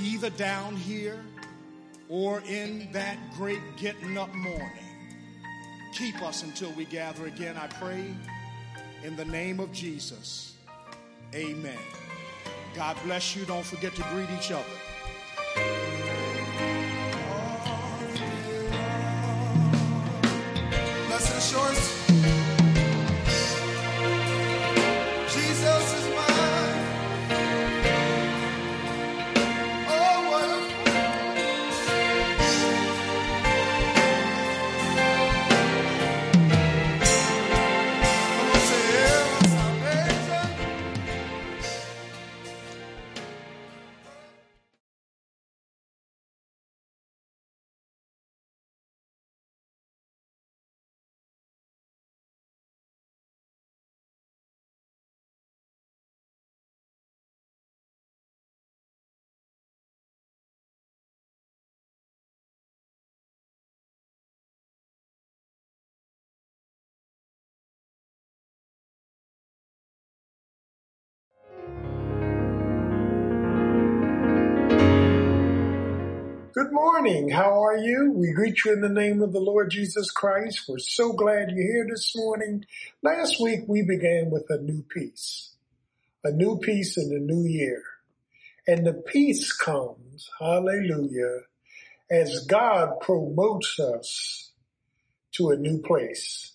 either 0.00 0.30
down 0.30 0.76
here 0.76 1.20
or 2.08 2.40
in 2.42 2.88
that 2.92 3.16
great 3.36 3.60
getting 3.76 4.16
up 4.16 4.32
morning. 4.34 4.70
Keep 5.94 6.22
us 6.22 6.42
until 6.42 6.70
we 6.72 6.84
gather 6.84 7.26
again, 7.26 7.56
I 7.56 7.66
pray, 7.66 8.14
in 9.02 9.16
the 9.16 9.24
name 9.24 9.60
of 9.60 9.72
Jesus. 9.72 10.54
Amen. 11.34 11.78
God 12.74 12.96
bless 13.04 13.34
you. 13.34 13.44
Don't 13.44 13.64
forget 13.64 13.94
to 13.96 14.02
greet 14.14 14.28
each 14.38 14.52
other. 14.52 14.64
Good 76.58 76.72
morning. 76.72 77.28
How 77.28 77.64
are 77.64 77.76
you? 77.76 78.10
We 78.10 78.32
greet 78.32 78.64
you 78.64 78.72
in 78.72 78.80
the 78.80 78.88
name 78.88 79.22
of 79.22 79.32
the 79.32 79.38
Lord 79.38 79.70
Jesus 79.70 80.10
Christ. 80.10 80.64
We're 80.68 80.78
so 80.78 81.12
glad 81.12 81.52
you're 81.52 81.62
here 81.62 81.86
this 81.88 82.16
morning. 82.16 82.64
Last 83.00 83.40
week 83.40 83.60
we 83.68 83.82
began 83.82 84.30
with 84.32 84.46
a 84.48 84.60
new 84.60 84.82
peace, 84.82 85.52
a 86.24 86.32
new 86.32 86.58
peace 86.58 86.98
in 86.98 87.10
the 87.10 87.20
new 87.20 87.48
year. 87.48 87.84
And 88.66 88.84
the 88.84 88.94
peace 88.94 89.52
comes, 89.52 90.28
hallelujah, 90.40 91.42
as 92.10 92.44
God 92.46 92.98
promotes 93.02 93.78
us 93.78 94.50
to 95.34 95.50
a 95.50 95.56
new 95.56 95.80
place. 95.80 96.54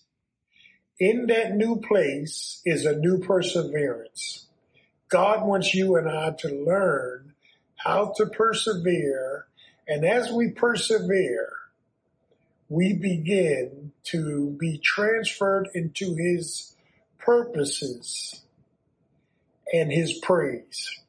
In 1.00 1.28
that 1.28 1.56
new 1.56 1.80
place 1.80 2.60
is 2.66 2.84
a 2.84 2.94
new 2.94 3.20
perseverance. 3.20 4.48
God 5.08 5.46
wants 5.46 5.72
you 5.72 5.96
and 5.96 6.10
I 6.10 6.32
to 6.40 6.48
learn 6.48 7.32
how 7.76 8.12
to 8.18 8.26
persevere 8.26 9.46
and 9.86 10.04
as 10.04 10.30
we 10.32 10.50
persevere, 10.50 11.52
we 12.68 12.94
begin 12.94 13.92
to 14.04 14.56
be 14.58 14.78
transferred 14.78 15.68
into 15.74 16.14
his 16.14 16.74
purposes 17.18 18.42
and 19.72 19.92
his 19.92 20.14
praise. 20.14 21.00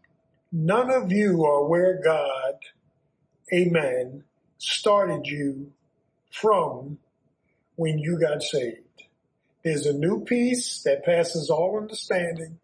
None 0.52 0.90
of 0.90 1.12
you 1.12 1.46
are 1.46 1.66
where 1.66 2.02
God, 2.04 2.56
amen, 3.54 4.24
started 4.58 5.26
you 5.26 5.72
from 6.32 6.98
when 7.76 8.00
you 8.00 8.20
got 8.20 8.42
saved. 8.44 8.80
There's 9.64 9.86
a 9.86 9.94
new 9.94 10.24
peace 10.24 10.84
that 10.84 11.06
passes 11.06 11.50
all 11.50 11.78
understanding. 11.78 12.60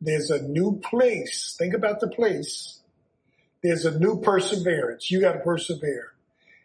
There's 0.00 0.30
a 0.30 0.42
new 0.42 0.78
place. 0.80 1.56
Think 1.58 1.74
about 1.74 2.00
the 2.00 2.08
place 2.08 2.77
there's 3.62 3.84
a 3.84 3.98
new 3.98 4.20
perseverance. 4.20 5.10
You 5.10 5.20
got 5.20 5.32
to 5.32 5.40
persevere. 5.40 6.12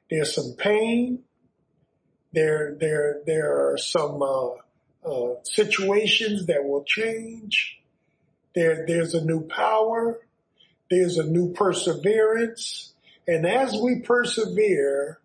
There's 0.10 0.36
some 0.36 0.54
pain. 0.58 1.24
There, 2.34 2.76
there, 2.80 3.22
there 3.26 3.72
are 3.72 3.78
some 3.78 4.22
uh, 4.22 4.50
uh, 5.06 5.36
situations 5.44 6.48
that 6.48 6.64
will 6.64 6.84
change. 6.84 7.80
There, 8.56 8.86
there's 8.88 9.14
a 9.14 9.24
new 9.24 9.48
power. 9.48 10.20
There's 10.90 11.18
a 11.18 11.24
new 11.24 11.54
perseverance. 11.54 12.94
And 13.28 13.46
as 13.46 13.74
we 13.74 14.02
persevere, 14.02 15.20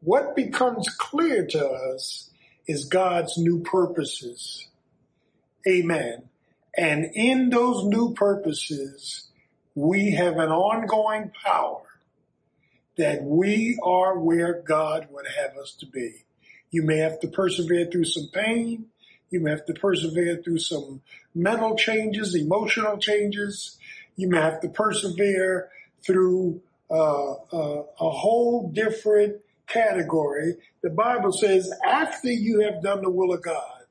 what 0.00 0.36
becomes 0.36 0.88
clear 0.88 1.46
to 1.46 1.66
us 1.66 2.30
is 2.66 2.84
God's 2.84 3.36
new 3.36 3.60
purposes. 3.60 4.68
Amen. 5.66 6.28
And 6.76 7.06
in 7.14 7.50
those 7.50 7.84
new 7.84 8.14
purposes, 8.14 9.29
we 9.74 10.12
have 10.12 10.34
an 10.34 10.50
ongoing 10.50 11.30
power 11.44 11.82
that 12.96 13.22
we 13.22 13.78
are 13.82 14.18
where 14.18 14.62
God 14.62 15.08
would 15.10 15.26
have 15.26 15.56
us 15.56 15.72
to 15.80 15.86
be. 15.86 16.24
You 16.70 16.82
may 16.82 16.98
have 16.98 17.20
to 17.20 17.28
persevere 17.28 17.86
through 17.90 18.04
some 18.04 18.28
pain. 18.32 18.86
You 19.30 19.40
may 19.40 19.50
have 19.50 19.64
to 19.66 19.74
persevere 19.74 20.42
through 20.42 20.58
some 20.58 21.02
mental 21.34 21.76
changes, 21.76 22.34
emotional 22.34 22.98
changes. 22.98 23.78
You 24.16 24.28
may 24.28 24.38
have 24.38 24.60
to 24.60 24.68
persevere 24.68 25.70
through 26.04 26.62
uh, 26.90 27.32
uh, 27.32 27.82
a 28.00 28.10
whole 28.10 28.70
different 28.70 29.40
category. 29.66 30.56
The 30.82 30.90
Bible 30.90 31.32
says 31.32 31.72
after 31.86 32.30
you 32.30 32.60
have 32.60 32.82
done 32.82 33.02
the 33.02 33.10
will 33.10 33.32
of 33.32 33.42
God, 33.42 33.84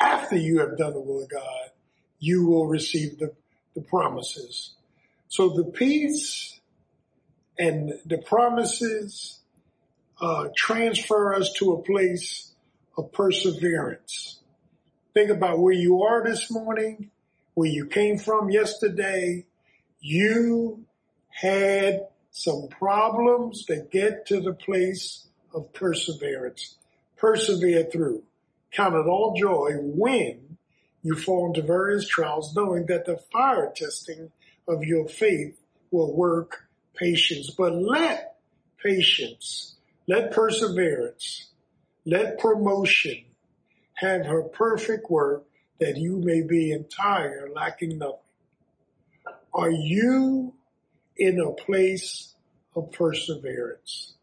after 0.00 0.36
you 0.36 0.60
have 0.60 0.78
done 0.78 0.94
the 0.94 1.00
will 1.00 1.24
of 1.24 1.28
God, 1.28 1.70
you 2.20 2.46
will 2.46 2.68
receive 2.68 3.18
the, 3.18 3.32
the 3.74 3.82
promises. 3.82 4.74
So 5.30 5.50
the 5.50 5.62
peace 5.64 6.58
and 7.56 7.92
the 8.04 8.18
promises 8.18 9.38
uh, 10.20 10.48
transfer 10.56 11.32
us 11.32 11.52
to 11.58 11.72
a 11.72 11.82
place 11.82 12.50
of 12.98 13.12
perseverance. 13.12 14.40
Think 15.14 15.30
about 15.30 15.60
where 15.60 15.72
you 15.72 16.02
are 16.02 16.24
this 16.24 16.50
morning, 16.50 17.12
where 17.54 17.68
you 17.68 17.86
came 17.86 18.18
from 18.18 18.50
yesterday. 18.50 19.46
You 20.00 20.84
had 21.28 22.08
some 22.32 22.66
problems 22.68 23.66
that 23.66 23.92
get 23.92 24.26
to 24.26 24.40
the 24.40 24.52
place 24.52 25.28
of 25.54 25.72
perseverance. 25.72 26.74
Persevere 27.18 27.84
through. 27.84 28.24
Count 28.72 28.96
it 28.96 29.06
all 29.06 29.36
joy 29.38 29.74
when 29.80 30.56
you 31.04 31.14
fall 31.14 31.46
into 31.46 31.62
various 31.62 32.08
trials, 32.08 32.52
knowing 32.56 32.86
that 32.86 33.06
the 33.06 33.16
fire 33.32 33.72
testing 33.72 34.32
of 34.70 34.84
your 34.84 35.08
faith 35.08 35.60
will 35.90 36.14
work 36.14 36.68
patience. 36.94 37.50
But 37.50 37.74
let 37.74 38.36
patience, 38.82 39.76
let 40.06 40.32
perseverance, 40.32 41.50
let 42.06 42.38
promotion 42.38 43.24
have 43.94 44.26
her 44.26 44.42
perfect 44.42 45.10
work 45.10 45.44
that 45.78 45.96
you 45.96 46.18
may 46.18 46.42
be 46.42 46.72
entire, 46.72 47.48
lacking 47.54 47.98
nothing. 47.98 48.18
Are 49.52 49.70
you 49.70 50.54
in 51.16 51.40
a 51.40 51.52
place 51.52 52.34
of 52.76 52.92
perseverance? 52.92 54.14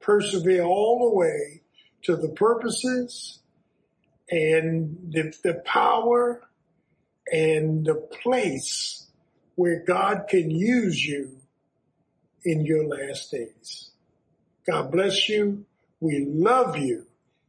Persevere 0.00 0.62
all 0.62 1.10
the 1.10 1.16
way 1.16 1.62
to 2.02 2.16
the 2.16 2.28
purposes 2.28 3.40
and 4.30 5.10
the, 5.10 5.32
the 5.42 5.62
power 5.64 6.42
and 7.32 7.84
the 7.84 7.94
place 7.94 9.05
where 9.56 9.82
God 9.84 10.26
can 10.28 10.50
use 10.50 11.04
you 11.04 11.32
in 12.44 12.64
your 12.64 12.86
last 12.86 13.32
days. 13.32 13.90
God 14.66 14.92
bless 14.92 15.28
you. 15.28 15.64
We 16.00 16.24
love 16.28 16.76
you. 16.76 17.06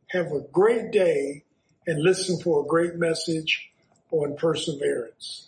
Have 0.08 0.32
a 0.32 0.42
great 0.52 0.92
day 0.92 1.44
and 1.86 2.02
listen 2.02 2.40
for 2.40 2.64
a 2.64 2.68
great 2.68 2.96
message 2.96 3.70
on 4.12 4.36
perseverance. 4.38 5.48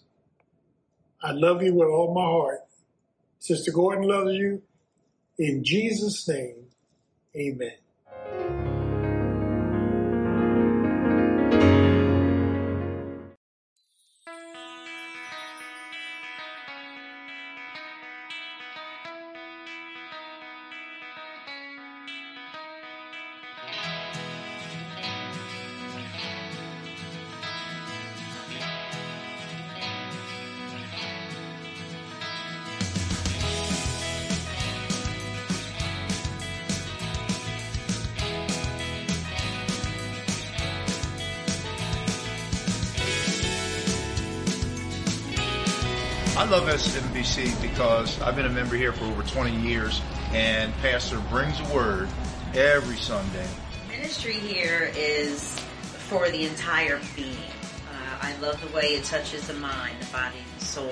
I 1.22 1.32
love 1.32 1.64
you 1.64 1.74
with 1.74 1.88
all 1.88 2.14
my 2.14 2.22
heart. 2.22 2.66
Sister 3.40 3.72
Gordon 3.72 4.08
loves 4.08 4.34
you. 4.34 4.62
In 5.38 5.64
Jesus' 5.64 6.28
name, 6.28 6.68
amen. 7.36 7.78
SMBC 47.30 47.62
because 47.62 48.20
I've 48.22 48.36
been 48.36 48.46
a 48.46 48.50
member 48.50 48.76
here 48.76 48.92
for 48.92 49.06
over 49.06 49.24
20 49.24 49.56
years, 49.56 50.02
and 50.32 50.74
Pastor 50.78 51.20
brings 51.30 51.60
a 51.60 51.74
word 51.74 52.10
every 52.54 52.98
Sunday. 52.98 53.48
Ministry 53.88 54.34
here 54.34 54.92
is 54.96 55.60
for 56.08 56.30
the 56.30 56.46
entire 56.46 57.00
being. 57.16 57.36
Uh, 57.92 58.18
I 58.22 58.36
love 58.38 58.60
the 58.62 58.76
way 58.76 58.96
it 58.96 59.04
touches 59.04 59.48
the 59.48 59.54
mind, 59.56 59.96
the 60.00 60.12
body, 60.12 60.38
and 60.38 60.62
the 60.62 60.66
soul. 60.66 60.92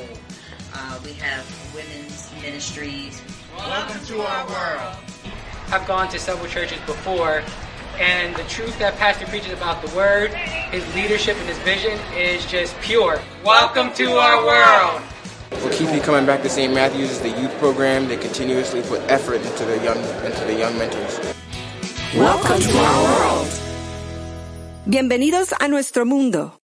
Uh, 0.73 0.99
we 1.03 1.13
have 1.13 1.45
women's 1.73 2.31
ministries. 2.41 3.21
Welcome 3.57 4.05
to 4.05 4.21
our 4.21 4.47
world. 4.47 4.97
I've 5.69 5.87
gone 5.87 6.07
to 6.09 6.19
several 6.19 6.47
churches 6.47 6.79
before, 6.85 7.41
and 7.99 8.35
the 8.35 8.43
truth 8.43 8.77
that 8.79 8.95
Pastor 8.97 9.25
preaches 9.25 9.53
about 9.53 9.83
the 9.83 9.95
Word, 9.95 10.31
his 10.33 10.85
leadership, 10.93 11.35
and 11.37 11.47
his 11.47 11.57
vision 11.59 11.99
is 12.15 12.45
just 12.45 12.79
pure. 12.81 13.19
Welcome 13.43 13.91
to 13.95 14.11
our 14.11 14.45
world. 14.45 15.01
Keeps 15.77 15.91
me 15.91 15.99
coming 15.99 16.25
back 16.25 16.41
to 16.41 16.49
St. 16.49 16.73
Matthew's 16.73 17.11
is 17.11 17.19
the 17.19 17.29
youth 17.29 17.53
program. 17.59 18.07
They 18.07 18.17
continuously 18.17 18.81
put 18.81 18.99
effort 19.11 19.41
into 19.45 19.63
the 19.63 19.77
young 19.83 19.99
into 20.25 20.43
the 20.45 20.57
young 20.57 20.75
mentors. 20.75 21.19
Welcome 22.15 22.59
to 22.59 22.77
our 22.79 23.03
world. 23.03 23.47
Bienvenidos 24.89 25.53
a 25.59 25.67
nuestro 25.67 26.03
mundo. 26.03 26.59